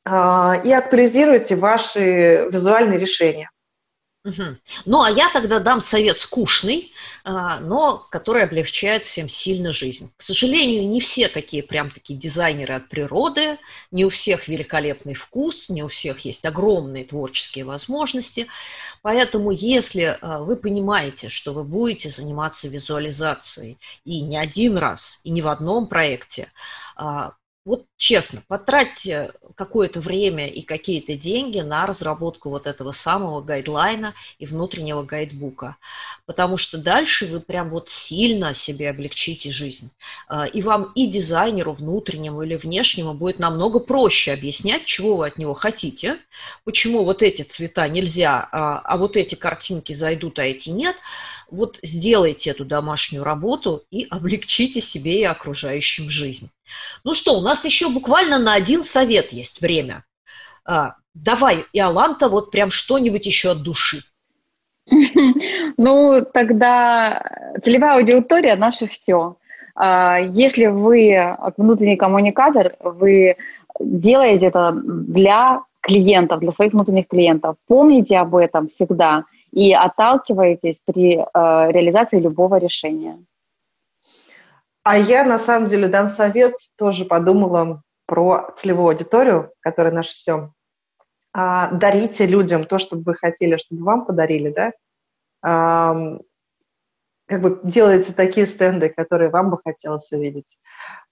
и 0.04 0.72
актуализируйте 0.72 1.54
ваши 1.56 2.48
визуальные 2.50 2.98
решения. 2.98 3.50
Угу. 4.24 4.56
Ну, 4.84 5.02
а 5.02 5.10
я 5.10 5.30
тогда 5.32 5.58
дам 5.58 5.80
совет 5.80 6.16
скучный, 6.16 6.92
а, 7.24 7.58
но 7.58 8.06
который 8.08 8.44
облегчает 8.44 9.04
всем 9.04 9.28
сильно 9.28 9.72
жизнь. 9.72 10.12
К 10.16 10.22
сожалению, 10.22 10.86
не 10.86 11.00
все 11.00 11.26
такие 11.26 11.64
прям 11.64 11.90
такие 11.90 12.16
дизайнеры 12.16 12.74
от 12.74 12.88
природы, 12.88 13.58
не 13.90 14.04
у 14.04 14.10
всех 14.10 14.46
великолепный 14.46 15.14
вкус, 15.14 15.70
не 15.70 15.82
у 15.82 15.88
всех 15.88 16.20
есть 16.20 16.44
огромные 16.44 17.04
творческие 17.04 17.64
возможности. 17.64 18.46
Поэтому, 19.02 19.50
если 19.50 20.16
а, 20.20 20.38
вы 20.38 20.54
понимаете, 20.54 21.28
что 21.28 21.52
вы 21.52 21.64
будете 21.64 22.08
заниматься 22.08 22.68
визуализацией 22.68 23.80
и 24.04 24.20
не 24.20 24.36
один 24.36 24.78
раз, 24.78 25.18
и 25.24 25.30
не 25.30 25.42
в 25.42 25.48
одном 25.48 25.88
проекте, 25.88 26.46
а, 26.94 27.32
вот 27.64 27.86
честно, 27.96 28.42
потратьте 28.48 29.32
какое-то 29.54 30.00
время 30.00 30.48
и 30.48 30.62
какие-то 30.62 31.14
деньги 31.14 31.60
на 31.60 31.86
разработку 31.86 32.50
вот 32.50 32.66
этого 32.66 32.90
самого 32.90 33.40
гайдлайна 33.40 34.14
и 34.40 34.46
внутреннего 34.46 35.04
гайдбука, 35.04 35.76
потому 36.26 36.56
что 36.56 36.76
дальше 36.76 37.26
вы 37.26 37.40
прям 37.40 37.70
вот 37.70 37.88
сильно 37.88 38.52
себе 38.54 38.90
облегчите 38.90 39.52
жизнь. 39.52 39.92
А, 40.26 40.44
и 40.44 40.60
вам 40.60 40.90
и 40.96 41.06
дизайнеру 41.06 41.72
внутреннему 41.72 42.42
или 42.42 42.56
внешнему 42.56 43.14
будет 43.14 43.38
намного 43.38 43.78
проще 43.78 44.32
объяснять, 44.32 44.84
чего 44.84 45.16
вы 45.16 45.28
от 45.28 45.38
него 45.38 45.54
хотите, 45.54 46.18
почему 46.64 47.04
вот 47.04 47.22
эти 47.22 47.42
цвета 47.42 47.86
нельзя, 47.88 48.48
а, 48.50 48.80
а 48.80 48.96
вот 48.96 49.16
эти 49.16 49.36
картинки 49.36 49.92
зайдут, 49.92 50.40
а 50.40 50.44
эти 50.44 50.70
нет. 50.70 50.96
Вот 51.52 51.78
сделайте 51.82 52.48
эту 52.50 52.64
домашнюю 52.64 53.24
работу 53.24 53.84
и 53.90 54.06
облегчите 54.08 54.80
себе 54.80 55.20
и 55.20 55.24
окружающим 55.24 56.08
жизнь. 56.08 56.48
Ну 57.04 57.12
что, 57.12 57.38
у 57.38 57.42
нас 57.42 57.62
еще 57.66 57.90
буквально 57.90 58.38
на 58.38 58.54
один 58.54 58.82
совет 58.82 59.34
есть 59.34 59.60
время. 59.60 60.02
А, 60.64 60.94
давай, 61.12 61.66
Иоланта, 61.74 62.30
вот 62.30 62.50
прям 62.50 62.70
что-нибудь 62.70 63.26
еще 63.26 63.50
от 63.50 63.62
души. 63.62 64.00
Ну, 65.76 66.24
тогда 66.32 67.22
целевая 67.62 67.98
аудитория– 67.98 68.56
наше 68.56 68.86
все. 68.86 69.36
А, 69.74 70.20
если 70.20 70.66
вы 70.66 71.36
внутренний 71.58 71.96
коммуникатор, 71.96 72.76
вы 72.80 73.36
делаете 73.78 74.46
это 74.46 74.72
для 74.74 75.62
клиентов, 75.80 76.40
для 76.40 76.52
своих 76.52 76.72
внутренних 76.72 77.08
клиентов. 77.08 77.56
Помните 77.66 78.16
об 78.16 78.36
этом 78.36 78.68
всегда 78.68 79.24
и 79.52 79.72
отталкивайтесь 79.72 80.80
при 80.84 81.18
э, 81.18 81.22
реализации 81.72 82.18
любого 82.18 82.56
решения. 82.56 83.22
А 84.82 84.98
я, 84.98 85.24
на 85.24 85.38
самом 85.38 85.68
деле, 85.68 85.88
дам 85.88 86.08
совет, 86.08 86.54
тоже 86.76 87.04
подумала 87.04 87.82
про 88.06 88.52
целевую 88.56 88.88
аудиторию, 88.88 89.52
которая 89.60 89.92
наше 89.92 90.14
все. 90.14 90.52
А, 91.32 91.70
дарите 91.70 92.26
людям 92.26 92.64
то, 92.64 92.78
что 92.78 92.96
вы 92.96 93.14
хотели, 93.14 93.56
чтобы 93.56 93.84
вам 93.84 94.04
подарили, 94.04 94.50
да? 94.50 94.72
А, 95.42 96.18
как 97.26 97.40
бы 97.40 97.60
делайте 97.62 98.12
такие 98.12 98.46
стенды, 98.46 98.88
которые 98.88 99.30
вам 99.30 99.50
бы 99.50 99.58
хотелось 99.62 100.10
увидеть. 100.12 100.58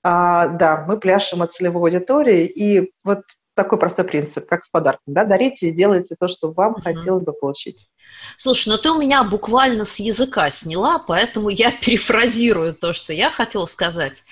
А, 0.02 0.48
да, 0.48 0.84
мы 0.86 0.98
пляшем 0.98 1.42
от 1.42 1.52
целевой 1.52 1.92
аудитории, 1.92 2.44
и 2.46 2.92
вот 3.04 3.22
такой 3.54 3.78
простой 3.78 4.04
принцип, 4.04 4.48
как 4.48 4.64
с 4.64 4.70
подарком, 4.70 5.14
да, 5.14 5.24
дарите 5.24 5.68
и 5.68 5.72
делайте 5.72 6.16
то, 6.18 6.28
что 6.28 6.52
вам 6.52 6.74
uh-huh. 6.74 6.82
хотелось 6.82 7.24
бы 7.24 7.32
получить. 7.32 7.88
Слушай, 8.36 8.70
ну 8.70 8.78
ты 8.78 8.90
у 8.90 8.98
меня 8.98 9.24
буквально 9.24 9.84
с 9.84 9.98
языка 9.98 10.50
сняла, 10.50 10.98
поэтому 10.98 11.48
я 11.48 11.70
перефразирую 11.80 12.74
то, 12.74 12.92
что 12.92 13.12
я 13.12 13.30
хотела 13.30 13.66
сказать. 13.66 14.24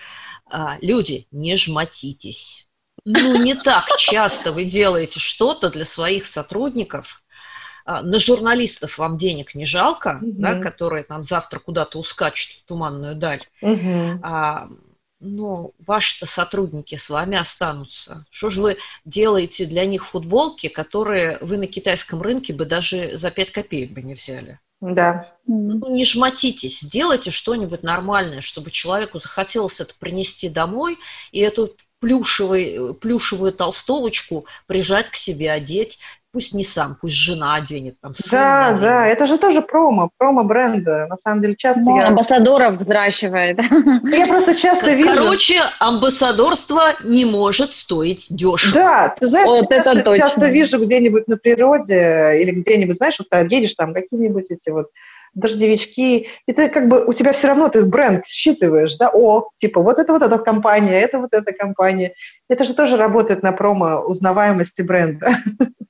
А, 0.51 0.79
люди, 0.81 1.27
не 1.31 1.57
жмотитесь. 1.57 2.69
Ну, 3.05 3.37
не 3.43 3.55
так 3.55 3.87
часто 3.97 4.53
вы 4.53 4.65
делаете 4.65 5.21
что-то 5.21 5.71
для 5.71 5.85
своих 5.85 6.27
сотрудников. 6.27 7.23
А, 7.85 8.03
на 8.03 8.19
журналистов 8.19 8.99
вам 8.99 9.17
денег 9.17 9.55
не 9.55 9.65
жалко, 9.65 10.19
угу. 10.21 10.33
да, 10.39 10.61
которые 10.61 11.05
там 11.05 11.25
завтра 11.25 11.59
куда-то 11.59 11.99
ускачут 11.99 12.53
в 12.53 12.65
туманную 12.65 13.15
даль. 13.15 13.43
Угу. 13.63 14.21
А, 14.23 14.69
ну, 15.21 15.75
ваши-то 15.79 16.27
сотрудники 16.27 16.97
с 16.97 17.11
вами 17.11 17.37
останутся. 17.37 18.27
Что 18.31 18.51
же 18.51 18.63
вы 18.63 18.77
делаете 19.05 19.67
для 19.67 19.85
них 19.85 20.07
футболки, 20.07 20.69
которые 20.69 21.39
вы 21.41 21.57
на 21.57 21.67
китайском 21.67 22.23
рынке 22.23 22.53
бы 22.53 22.65
даже 22.65 23.17
за 23.17 23.31
5 23.31 23.51
копеек 23.51 23.93
бы 23.93 24.03
не 24.03 24.15
взяли? 24.15 24.61
Да. 24.81 25.35
Ну, 25.47 25.93
не 25.93 26.05
жмотитесь, 26.05 26.81
сделайте 26.81 27.33
что-нибудь 27.33 27.83
нормальное, 27.83 28.41
чтобы 28.43 28.71
человеку 28.71 29.19
захотелось 29.19 29.81
это 29.81 29.95
принести 29.99 30.49
домой, 30.49 30.99
и 31.33 31.41
эту 31.41 31.77
плюшевый, 31.99 32.95
плюшевую 32.95 33.53
толстовочку 33.53 34.47
прижать 34.67 35.11
к 35.11 35.17
себе, 35.17 35.51
одеть, 35.51 35.99
пусть 36.33 36.55
не 36.55 36.65
сам, 36.65 36.97
пусть 37.01 37.15
жена 37.15 37.55
оденет 37.55 38.01
там. 38.01 38.13
Да, 38.31 38.67
оденет. 38.67 38.81
да, 38.83 39.07
это 39.07 39.27
же 39.27 39.39
тоже 39.39 39.63
промо, 39.63 40.11
промо 40.19 40.45
бренда. 40.45 41.07
На 41.09 41.17
самом 41.17 41.43
деле 41.43 41.57
часто 41.57 41.83
ну, 41.83 41.97
я... 41.97 42.09
Амбассадоров 42.09 42.77
взращивает. 42.77 43.59
Я 43.59 44.27
просто 44.27 44.55
часто 44.55 44.93
вижу... 44.93 45.15
Короче, 45.15 45.61
амбассадорство 45.79 46.95
не 47.05 47.25
может 47.25 47.75
стоить 47.75 48.27
дешево. 48.31 48.75
Да, 48.75 49.15
ты 49.19 49.27
знаешь, 49.27 49.49
вот 49.49 49.69
часто, 49.69 49.91
это 49.91 50.03
точно. 50.03 50.23
часто 50.23 50.47
вижу 50.49 50.83
где-нибудь 50.83 51.29
на 51.29 51.37
природе 51.37 52.41
или 52.41 52.51
где-нибудь, 52.51 52.97
знаешь, 52.97 53.19
вот 53.19 53.29
едешь 53.51 53.75
там 53.75 53.95
какие-нибудь 53.95 54.51
эти 54.51 54.71
вот 54.71 54.89
дождевички, 55.35 56.29
и 56.47 56.53
ты 56.53 56.69
как 56.69 56.89
бы, 56.89 57.05
у 57.05 57.13
тебя 57.13 57.33
все 57.33 57.49
равно 57.49 57.69
ты 57.69 57.85
бренд 57.85 58.27
считываешь, 58.27 58.97
да, 58.97 59.11
о, 59.13 59.49
типа, 59.57 59.81
вот 59.81 59.99
это 59.99 60.13
вот 60.13 60.23
эта 60.23 60.39
компания, 60.39 61.01
это 61.01 61.19
вот 61.19 61.33
эта 61.33 61.53
компания. 61.53 62.15
Это 62.49 62.65
же 62.65 62.75
тоже 62.75 62.97
работает 62.97 63.43
на 63.43 63.53
промо 63.53 64.01
узнаваемости 64.01 64.83
бренда. 64.83 65.31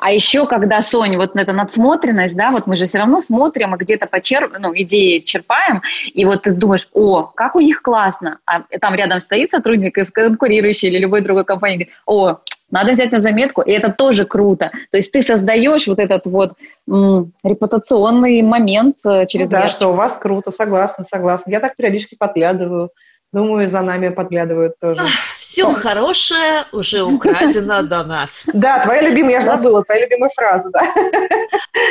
А 0.00 0.12
еще, 0.12 0.46
когда, 0.46 0.80
Соня, 0.80 1.18
вот 1.18 1.34
эта 1.34 1.52
надсмотренность, 1.52 2.36
да, 2.36 2.50
вот 2.50 2.66
мы 2.66 2.76
же 2.76 2.86
все 2.86 2.98
равно 2.98 3.22
смотрим 3.22 3.74
и 3.74 3.78
где-то 3.78 4.06
почерп, 4.06 4.54
ну, 4.58 4.72
идеи 4.74 5.20
черпаем, 5.20 5.82
и 6.04 6.24
вот 6.24 6.42
ты 6.42 6.52
думаешь, 6.52 6.88
о, 6.92 7.22
как 7.22 7.56
у 7.56 7.60
них 7.60 7.82
классно, 7.82 8.38
а 8.44 8.64
там 8.80 8.94
рядом 8.94 9.20
стоит 9.20 9.50
сотрудник 9.50 9.96
из 9.96 10.10
конкурирующей 10.10 10.88
или 10.88 10.98
любой 10.98 11.22
другой 11.22 11.44
компании, 11.44 11.76
говорит, 11.76 11.94
о, 12.06 12.38
надо 12.70 12.92
взять 12.92 13.12
на 13.12 13.20
заметку, 13.20 13.62
и 13.62 13.70
это 13.70 13.92
тоже 13.92 14.24
круто. 14.24 14.72
То 14.90 14.96
есть 14.96 15.12
ты 15.12 15.22
создаешь 15.22 15.86
вот 15.86 15.98
этот 15.98 16.26
вот 16.26 16.54
м, 16.90 17.32
репутационный 17.42 18.42
момент 18.42 18.96
э, 19.04 19.26
через... 19.26 19.46
Ну, 19.46 19.52
да, 19.52 19.68
что 19.68 19.88
у 19.88 19.92
вас 19.92 20.16
круто, 20.16 20.50
согласна, 20.50 21.04
согласна. 21.04 21.50
Я 21.50 21.60
так 21.60 21.76
периодически 21.76 22.16
подглядываю. 22.16 22.90
Думаю, 23.34 23.68
за 23.68 23.82
нами 23.82 24.10
подглядывают 24.10 24.78
тоже. 24.78 25.04
Все 25.40 25.72
хорошее 25.72 26.66
уже 26.70 27.02
украдено 27.02 27.82
до 27.82 28.04
нас. 28.04 28.44
Да, 28.52 28.78
твоя 28.84 29.02
любимая, 29.02 29.34
я 29.34 29.40
же 29.40 29.46
забыла, 29.46 29.82
твоя 29.82 30.02
любимая 30.02 30.30
фраза, 30.32 30.70
да. 30.70 30.94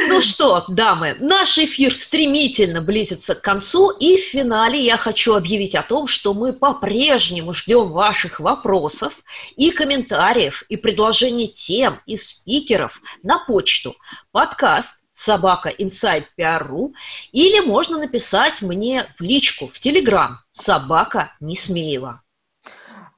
Ну 0.08 0.22
что, 0.22 0.64
дамы, 0.70 1.18
наш 1.20 1.58
эфир 1.58 1.94
стремительно 1.94 2.82
близится 2.82 3.36
к 3.36 3.42
концу, 3.42 3.90
и 3.90 4.16
в 4.16 4.22
финале 4.22 4.80
я 4.80 4.96
хочу 4.96 5.36
объявить 5.36 5.76
о 5.76 5.84
том, 5.84 6.08
что 6.08 6.34
мы 6.34 6.54
по-прежнему 6.54 7.52
ждем 7.52 7.92
ваших 7.92 8.40
вопросов 8.40 9.12
и 9.58 9.72
комментариев, 9.72 10.64
и 10.70 10.78
предложений 10.78 11.50
тем 11.50 12.00
и 12.06 12.16
спикеров 12.16 13.02
на 13.22 13.40
почту 13.40 13.98
подкаст 14.32 14.96
собака 15.14 15.70
inside 15.70 16.26
PR.ru 16.38 16.94
или 17.32 17.60
можно 17.60 18.00
написать 18.00 18.62
мне 18.62 19.06
в 19.18 19.22
личку 19.22 19.68
в 19.68 19.80
Телеграм 19.80 20.40
собака 20.52 21.32
Несмеева. 21.40 22.23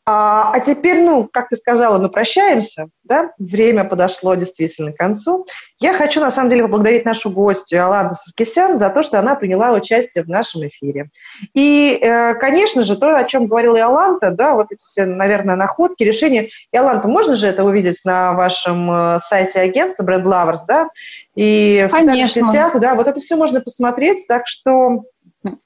А, 0.07 0.51
а 0.53 0.59
теперь, 0.59 1.01
ну, 1.01 1.27
как 1.31 1.49
ты 1.49 1.55
сказала, 1.55 1.97
мы 1.97 2.09
прощаемся, 2.09 2.89
да? 3.03 3.31
Время 3.39 3.85
подошло 3.85 4.35
действительно 4.35 4.91
к 4.91 4.97
концу. 4.97 5.47
Я 5.79 5.93
хочу, 5.93 6.21
на 6.21 6.29
самом 6.29 6.49
деле, 6.49 6.61
поблагодарить 6.61 7.05
нашу 7.05 7.31
гостью 7.31 7.83
Аладу 7.83 8.13
Саркисян 8.13 8.77
за 8.77 8.91
то, 8.91 9.01
что 9.01 9.17
она 9.17 9.33
приняла 9.33 9.71
участие 9.71 10.23
в 10.23 10.27
нашем 10.27 10.67
эфире. 10.67 11.09
И, 11.55 11.97
э, 11.99 12.35
конечно 12.35 12.83
же, 12.83 12.95
то, 12.97 13.15
о 13.15 13.23
чем 13.23 13.47
говорила 13.47 13.77
Иоланта, 13.77 14.29
да, 14.29 14.53
вот 14.53 14.67
эти 14.69 14.85
все, 14.85 15.05
наверное, 15.05 15.55
находки, 15.55 16.03
решения. 16.03 16.49
Иоланта, 16.71 17.07
можно 17.07 17.33
же 17.33 17.47
это 17.47 17.63
увидеть 17.63 18.01
на 18.05 18.33
вашем 18.33 18.91
э, 18.91 19.19
сайте 19.27 19.59
агентства 19.59 20.03
Brand 20.03 20.23
Lovers, 20.23 20.65
да? 20.67 20.89
И 21.33 21.83
в 21.89 21.91
конечно. 21.91 22.27
социальных 22.27 22.51
сетях, 22.51 22.79
да, 22.79 22.93
вот 22.93 23.07
это 23.07 23.19
все 23.21 23.35
можно 23.35 23.59
посмотреть, 23.59 24.27
так 24.27 24.43
что 24.45 25.01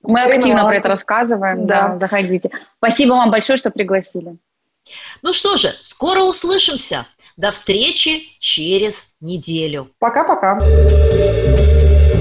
мы 0.03 0.21
активно 0.21 0.65
про 0.65 0.75
это 0.75 0.88
рассказываем, 0.89 1.65
да. 1.65 1.89
да, 1.89 1.99
заходите. 1.99 2.51
Спасибо 2.77 3.11
вам 3.11 3.32
большое, 3.32 3.57
что 3.57 3.71
пригласили. 3.71 4.38
Ну 5.21 5.34
что 5.34 5.57
же, 5.57 5.73
скоро 5.82 6.21
услышимся. 6.21 7.05
До 7.38 7.51
встречи 7.51 8.23
через 8.39 9.13
неделю. 9.21 9.89
Пока-пока. 9.99 10.59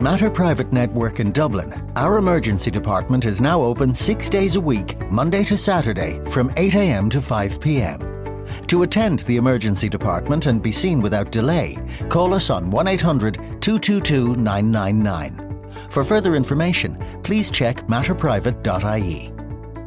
At 0.00 0.04
Matter 0.04 0.30
Private 0.30 0.72
Network 0.72 1.20
in 1.20 1.30
Dublin, 1.30 1.92
our 1.94 2.16
emergency 2.16 2.70
department 2.70 3.26
is 3.26 3.42
now 3.42 3.60
open 3.60 3.92
six 3.92 4.30
days 4.30 4.56
a 4.56 4.60
week, 4.60 4.98
Monday 5.10 5.44
to 5.44 5.58
Saturday, 5.58 6.18
from 6.30 6.48
8am 6.54 7.10
to 7.10 7.20
5pm. 7.20 8.66
To 8.68 8.82
attend 8.82 9.18
the 9.20 9.36
emergency 9.36 9.90
department 9.90 10.46
and 10.46 10.62
be 10.62 10.72
seen 10.72 11.02
without 11.02 11.30
delay, 11.30 11.76
call 12.08 12.32
us 12.32 12.48
on 12.48 12.70
1 12.70 12.88
800 12.88 13.34
222 13.60 14.36
999. 14.36 15.70
For 15.90 16.02
further 16.02 16.34
information, 16.34 16.96
please 17.22 17.50
check 17.50 17.86
matterprivate.ie. 17.86 19.32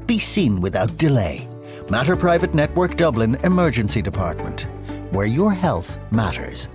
Be 0.05 0.19
seen 0.19 0.61
without 0.61 0.95
delay. 0.97 1.49
Matter 1.89 2.15
Private 2.15 2.53
Network 2.53 2.97
Dublin 2.97 3.33
Emergency 3.43 4.03
Department, 4.03 4.67
where 5.09 5.25
your 5.25 5.51
health 5.51 5.97
matters. 6.11 6.69